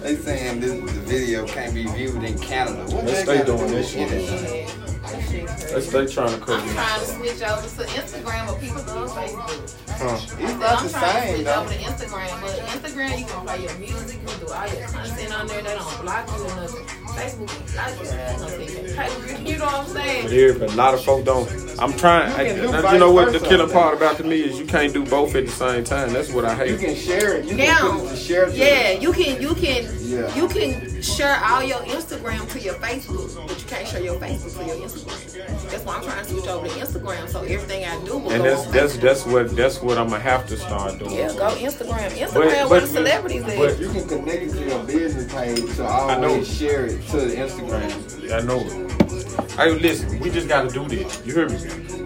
they 0.00 0.16
saying 0.16 0.60
this 0.60 0.72
the 0.72 1.00
video 1.00 1.46
can't 1.46 1.74
be 1.74 1.86
viewed 1.88 2.22
in 2.22 2.38
Canada. 2.38 2.84
What 2.94 3.04
Let's 3.04 3.26
they 3.26 3.36
stay 3.36 3.44
doing 3.44 3.70
this 3.70 3.92
to 3.92 3.98
shit. 3.98 4.12
it 4.12 4.26
done? 4.26 4.44
Yeah, 4.44 4.66
that 5.02 5.30
shit. 5.30 5.74
Let's 5.74 5.88
stay 5.88 6.06
trying 6.06 6.38
to 6.38 6.44
cook 6.44 6.60
I'm 6.60 6.68
trying 6.70 7.00
to 7.00 7.06
switch 7.06 7.42
over 7.42 7.62
to 7.62 7.90
Instagram, 8.00 8.46
but 8.46 8.60
people 8.60 8.82
love 8.84 9.10
Facebook. 9.10 9.81
Huh. 9.98 10.14
It's 10.14 10.32
So 10.32 10.36
not 10.36 10.78
I'm 10.78 10.86
the 10.86 10.92
trying 10.92 11.12
to 11.12 11.22
same 11.22 11.34
switch 11.34 11.44
though. 11.46 11.66
to 11.68 11.74
Instagram, 11.74 12.40
but 12.40 12.50
Instagram 12.72 13.18
you 13.18 13.24
can 13.26 13.46
play 13.46 13.62
your 13.62 13.74
music, 13.78 14.20
you 14.20 14.26
can 14.28 14.40
do 14.46 14.52
all 14.52 14.66
your 14.68 14.88
content 14.88 15.32
on 15.34 15.46
there. 15.46 15.62
They 15.62 15.74
don't 15.74 16.00
block 16.02 16.26
you 16.28 16.44
or 16.44 16.56
nothing. 16.56 16.84
Facebook 17.12 17.48
can 17.48 17.72
block 17.74 18.02
your 18.02 18.12
ass. 18.20 18.40
don't 18.40 18.50
take 18.58 18.70
it. 18.70 18.96
Hey, 18.96 19.52
You 19.52 19.58
know 19.58 19.64
what 19.66 19.74
I'm 19.74 19.86
saying? 19.86 20.22
But 20.24 20.32
here, 20.32 20.58
but 20.58 20.72
a 20.72 20.76
lot 20.76 20.94
of 20.94 21.04
folk 21.04 21.24
don't. 21.24 21.48
I'm 21.78 21.92
trying. 21.94 22.32
I, 22.32 22.42
You 22.42 22.68
can 22.70 22.82
do 22.82 22.92
you 22.92 22.98
know 22.98 23.12
what 23.12 23.32
the 23.32 23.40
killer 23.40 23.68
part 23.68 23.96
about 23.96 24.16
to 24.18 24.24
me 24.24 24.40
is 24.40 24.58
you 24.58 24.66
can't 24.66 24.92
do 24.92 25.04
both 25.04 25.34
at 25.34 25.46
the 25.46 25.52
same 25.52 25.84
time. 25.84 26.12
That's 26.12 26.32
what 26.32 26.44
I 26.44 26.54
hate. 26.54 26.70
You 26.70 26.78
can 26.78 26.94
share 26.96 27.36
it. 27.36 27.44
You 27.46 27.56
Now, 27.56 27.78
can 27.90 28.00
put 28.00 28.12
it 28.12 28.16
share 28.16 28.48
yeah, 28.50 28.92
you 28.92 29.12
can, 29.12 29.40
you 29.42 29.54
can, 29.54 29.88
Yeah. 30.00 30.34
you 30.34 30.48
can 30.48 30.91
share 31.02 31.40
all 31.44 31.62
your 31.62 31.78
Instagram 31.80 32.50
to 32.52 32.60
your 32.60 32.74
Facebook, 32.74 33.46
but 33.48 33.58
you 33.60 33.66
can't 33.66 33.88
share 33.88 34.02
your 34.02 34.14
Facebook 34.20 34.58
to 34.58 34.64
your 34.66 34.76
Instagram. 34.88 35.70
That's 35.70 35.84
why 35.84 35.96
I'm 35.96 36.02
trying 36.04 36.24
to 36.24 36.30
switch 36.30 36.46
over 36.46 36.66
to 36.68 36.72
Instagram, 36.74 37.28
so 37.28 37.40
everything 37.42 37.84
I 37.84 38.04
do 38.04 38.18
will 38.18 38.30
And 38.30 38.42
go 38.42 38.48
that's 38.50 38.66
on 38.66 38.72
that's 38.72 38.96
that's 38.98 39.26
what 39.26 39.56
that's 39.56 39.80
what 39.82 39.98
I'm 39.98 40.08
gonna 40.08 40.20
have 40.20 40.46
to 40.48 40.56
start 40.56 40.98
doing. 40.98 41.12
Yeah, 41.16 41.28
go 41.28 41.50
Instagram. 41.56 42.10
Instagram 42.10 42.34
But- 42.34 42.46
where 42.46 42.68
but- 42.68 42.80
the 42.82 42.86
celebrities 42.86 43.42
but- 43.44 43.58
at. 43.58 43.78
You 43.80 43.88
can 43.90 44.08
connect 44.08 44.42
it 44.42 44.50
to 44.52 44.64
your 44.68 44.84
business 44.84 45.32
page, 45.32 45.68
so 45.70 45.86
I 45.86 46.18
know. 46.20 46.28
always 46.28 46.48
share 46.56 46.86
it 46.86 47.06
to 47.08 47.16
the 47.16 47.34
Instagram. 47.36 48.32
I 48.32 48.40
know 48.40 48.60
it. 48.60 49.50
Hey, 49.52 49.70
listen, 49.72 50.18
we 50.20 50.30
just 50.30 50.48
gotta 50.48 50.68
do 50.68 50.86
this. 50.88 51.20
You 51.26 51.34
hear 51.34 51.48
me? 51.48 51.58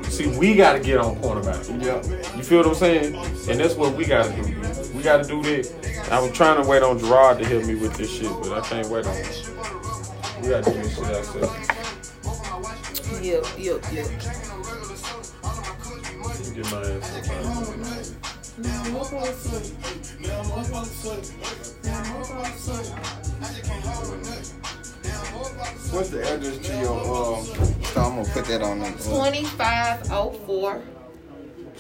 See, 0.05 0.27
we 0.39 0.55
gotta 0.57 0.79
get 0.81 0.99
on 0.99 1.17
point 1.17 1.39
about 1.41 1.61
it. 1.69 1.83
Yep. 1.83 2.37
You 2.37 2.43
feel 2.43 2.59
what 2.59 2.69
I'm 2.69 2.75
saying? 2.75 3.15
And 3.51 3.61
that's 3.61 3.75
what 3.75 3.95
we 3.95 4.05
gotta 4.05 4.31
do. 4.33 4.43
We 4.97 5.03
gotta 5.03 5.29
do 5.29 5.43
this. 5.43 5.75
I 6.11 6.19
was 6.19 6.33
trying 6.33 6.63
to 6.63 6.67
wait 6.67 6.83
on 6.83 6.99
Gerard 6.99 7.39
to 7.41 7.45
help 7.45 7.67
me 7.67 7.75
with 7.75 7.95
this 7.99 8.11
shit, 8.11 8.31
but 8.43 8.53
I 8.53 8.61
can't 8.67 8.89
wait 8.89 9.05
on 9.05 9.15
him. 9.15 9.27
We 10.41 10.49
gotta 10.49 10.73
do 10.73 10.83
this 10.83 10.95
shit 10.97 11.05
ourselves. 11.05 11.69
Yep, 13.23 13.45
yep, 13.59 13.85
yep. 13.93 14.07
Get 16.55 16.73
my 16.73 16.81
ass 16.81 17.19
up. 17.19 17.25
What's 25.93 26.11
the 26.11 26.23
address 26.23 26.59
to 26.67 26.73
your 26.81 27.01
um? 27.01 27.45
So 27.45 28.01
I'm 28.01 28.17
gonna 28.17 28.29
put 28.33 28.45
that 28.47 28.63
on 28.63 28.79
the 28.81 28.87
uh, 28.87 28.91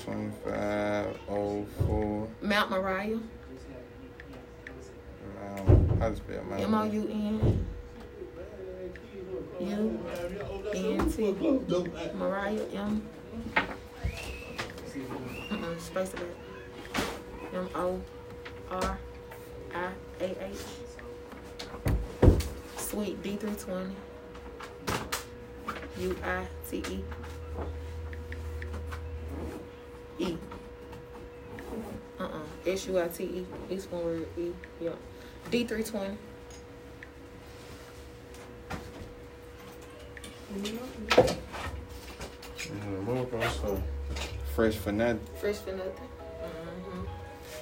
2504 0.07 0.15
twenty-five 0.15 1.19
oh 1.29 1.67
four. 1.85 2.29
Mount 2.41 2.71
Moriah. 2.71 3.19
Um, 5.59 5.99
how 6.01 6.11
to 6.11 6.17
spell 6.17 6.45
my 6.45 6.59
M 6.61 6.75
O 6.75 6.85
U 6.85 7.09
N 7.11 7.67
U 9.61 10.01
N 10.75 11.11
T 11.11 11.33
Mariah 12.15 12.67
M. 12.75 13.03
Mm-mm, 15.51 15.81
space 15.81 16.15
it 16.15 16.21
out. 16.21 17.05
M 17.55 17.69
O 17.75 18.01
R 18.71 18.99
I 19.75 19.91
A 20.21 20.45
H. 20.45 20.57
Sweet 22.77 23.23
D 23.23 23.37
three 23.37 23.55
twenty. 23.55 23.95
U 25.99 26.17
I 26.25 26.47
T 26.71 26.79
E. 26.91 27.05
E. 30.19 30.37
Uh 32.19 32.25
uh. 32.25 32.41
S 32.67 32.87
U 32.87 32.99
I 32.99 33.09
T 33.09 33.25
E. 33.25 33.47
Each 33.71 33.85
one 33.85 34.05
word 34.05 34.27
E. 34.39 34.53
Yeah. 34.81 34.91
D 35.51 35.65
three 35.65 35.83
twenty. 35.85 36.17
Fresh 44.55 44.77
for 44.77 44.93
nothing. 44.93 45.21
Fresh 45.39 45.57
for 45.57 45.73
nothing. 45.73 46.09
hmm 46.41 47.05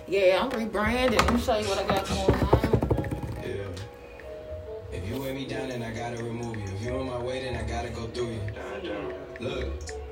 Yeah, 0.07 0.41
I'm 0.43 0.51
rebranding. 0.51 1.19
Let 1.19 1.35
me 1.35 1.41
show 1.41 1.59
you 1.59 1.67
what 1.69 1.79
I 1.79 1.87
got 1.87 2.09
going 2.09 2.41
on. 2.41 3.43
Yeah. 3.43 4.97
If 4.97 5.09
you 5.09 5.21
weigh 5.21 5.35
me 5.35 5.47
down, 5.47 5.69
then 5.71 5.83
I 5.83 5.93
gotta 5.93 6.23
remove 6.23 6.57
you. 6.57 6.65
If 6.65 6.83
you 6.83 6.97
in 6.97 7.07
my 7.07 7.19
way, 7.19 7.43
then 7.43 7.57
I 7.57 7.69
gotta 7.69 7.91
go 7.91 8.07
through 8.07 8.35
you. 8.35 8.41
Look, 8.83 9.41
look, 9.41 10.04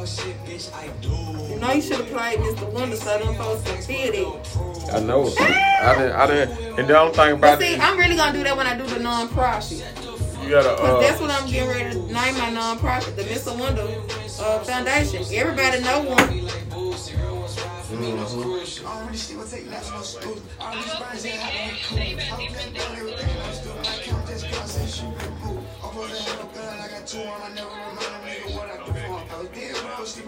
You 0.00 1.56
know 1.58 1.72
you 1.72 1.82
should 1.82 1.96
have 1.98 2.06
played 2.08 2.38
Mr. 2.38 2.72
Wonder 2.72 2.96
so 2.96 3.18
them 3.18 3.34
folks 3.34 3.62
can 3.70 3.82
feel 3.82 4.14
it. 4.14 4.94
I 4.94 5.00
know 5.00 5.26
it. 5.26 5.38
I 5.38 5.94
didn't. 5.94 6.12
I 6.12 6.26
didn't. 6.26 6.78
And 6.78 6.88
the 6.88 6.98
only 6.98 7.12
thing 7.14 7.38
But 7.38 7.54
about 7.54 7.60
see, 7.60 7.74
it, 7.74 7.80
I'm 7.80 7.98
really 7.98 8.16
gonna 8.16 8.32
do 8.32 8.42
that 8.44 8.56
when 8.56 8.66
I 8.66 8.78
do 8.78 8.86
the 8.86 8.98
non-profit. 8.98 9.84
you 10.42 10.48
gotta. 10.48 10.74
Cause 10.80 11.02
that's 11.02 11.20
Uh, 11.20 11.24
what 11.24 11.30
I'm 11.30 11.50
getting 11.50 11.68
ready 11.68 11.90
to 11.90 11.98
name 12.12 12.38
my 12.38 12.48
non-profit, 12.50 13.14
the 13.14 13.24
Mr. 13.24 13.58
Wonder 13.58 13.86
uh, 14.40 14.60
Foundation. 14.60 15.22
Everybody 15.34 15.82
know 15.82 16.00
one. 16.02 16.48
Every 30.00 30.22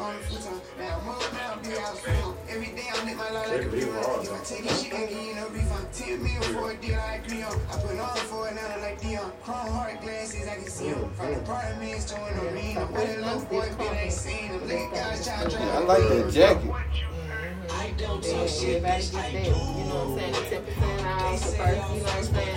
day 2.77 2.85
I'm 2.95 3.07
lit 3.07 3.17
my 3.17 3.25
They 3.49 3.59
can 3.61 3.73
leave 3.73 3.89
hard, 3.95 4.27
though. 4.27 4.39
Take 4.45 4.67
it, 4.67 4.77
she 4.77 4.91
gon' 4.91 5.01
give 5.09 5.13
you 5.13 5.35
no 5.35 5.49
refund. 5.49 5.89
Ten 5.95 6.23
million 6.23 6.43
for 6.43 6.71
a 6.73 6.77
deal, 6.77 7.01
I 7.01 7.15
agree 7.15 7.43
on. 7.43 7.55
I 7.71 7.77
put 7.81 7.99
on 7.99 8.17
for 8.29 8.49
it 8.49 8.55
now 8.55 8.81
like 8.83 9.01
Dion. 9.01 9.33
Chrome 9.43 9.69
heart 9.73 10.03
glasses, 10.03 10.47
I 10.47 10.57
can 10.57 10.67
see 10.69 10.89
'em. 10.89 11.11
From 11.15 11.27
the 11.33 11.41
apartments 11.41 12.05
to 12.13 12.17
an 12.23 12.39
arena. 12.49 12.81
What 12.85 13.09
a 13.09 13.17
little 13.17 13.41
boy, 13.47 13.69
bitch, 13.79 13.97
ain't 13.97 14.13
seen 14.13 14.49
him. 14.51 14.69
Lit 14.69 14.91
guys 14.93 15.27
try 15.27 15.43
to 15.45 15.49
drive. 15.49 15.63
I 15.63 15.79
like 15.79 16.03
that 16.09 16.31
jacket. 16.31 16.65
Mm-hmm. 16.65 17.73
I 17.73 17.91
don't 17.97 18.23
Yeah, 18.25 18.33
talk 18.33 18.49
shit, 18.49 18.85
everybody 18.85 19.03
bitch, 19.03 19.17
I 19.17 19.33
that. 19.33 19.45
do. 19.45 19.49
You 19.49 19.55
know 19.55 20.05
what 20.05 20.05
I'm 20.05 20.19
saying? 20.19 20.33
The 20.33 20.41
ten 20.51 20.63
percent 20.65 21.07
off, 21.07 21.41
the 21.41 21.47
first, 21.57 21.73
you 21.73 22.03
know 22.03 22.05
what 22.05 22.17
I'm 22.17 22.25
saying? 22.25 22.57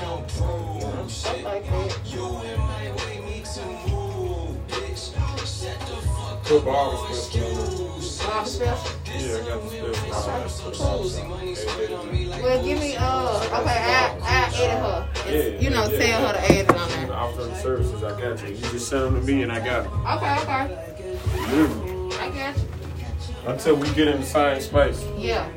You 0.76 0.88
know, 0.92 1.08
stuff 1.08 1.44
like 1.44 1.66
that. 1.70 1.92
You 2.12 2.26
in 2.44 2.60
my 2.60 2.92
way, 2.92 3.18
me 3.24 3.38
to 3.56 3.64
move, 3.90 4.68
bitch. 4.68 5.04
Shut 5.46 5.80
the 5.88 5.96
fuck 6.46 6.48
Put 6.48 6.58
up, 6.60 6.66
ball 6.66 6.92
no 6.94 7.14
special 7.14 7.58
on 7.58 7.90
excuse. 7.90 8.22
All 8.26 8.44
the 8.44 8.50
special. 8.50 8.92
Yeah, 9.06 9.38
I 9.38 9.48
got 9.48 10.44
the 10.44 10.50
special. 10.50 11.04
See 11.04 11.24
money 11.24 11.56
spit 11.56 11.92
on 11.92 12.12
me 12.12 12.26
like 12.26 12.44
Well, 12.44 12.64
give 12.64 12.80
me, 12.80 12.96
uh, 12.96 13.38
okay, 13.38 13.54
I, 13.54 14.18
I 14.22 14.28
added 14.28 14.56
her. 14.56 15.10
It's, 15.28 15.54
Yeah, 15.54 15.60
you 15.60 15.70
know, 15.70 15.84
yeah, 15.84 15.98
tell 15.98 16.08
yeah. 16.08 16.28
her 16.28 16.34
to 16.34 16.40
add 16.40 16.52
it 16.52 16.70
on 16.76 16.90
there. 16.90 17.48
The 17.48 17.62
services, 17.62 18.04
I 18.04 18.22
got 18.22 18.42
you. 18.44 18.56
You 18.56 18.62
just 18.62 18.90
send 18.90 19.04
them 19.06 19.20
to 19.20 19.22
me 19.22 19.44
and 19.44 19.52
I 19.52 19.60
got 19.66 19.84
them. 19.84 20.06
Okay, 20.08 20.40
okay. 20.42 20.66
Literally. 21.52 22.16
I 22.18 22.30
got 22.30 22.58
you. 22.58 22.64
Until 23.48 23.76
we 23.76 23.88
get 23.94 24.08
in 24.08 24.22
the 24.22 24.26
same 24.26 24.62
space. 24.62 25.04
Yeah. 25.18 25.50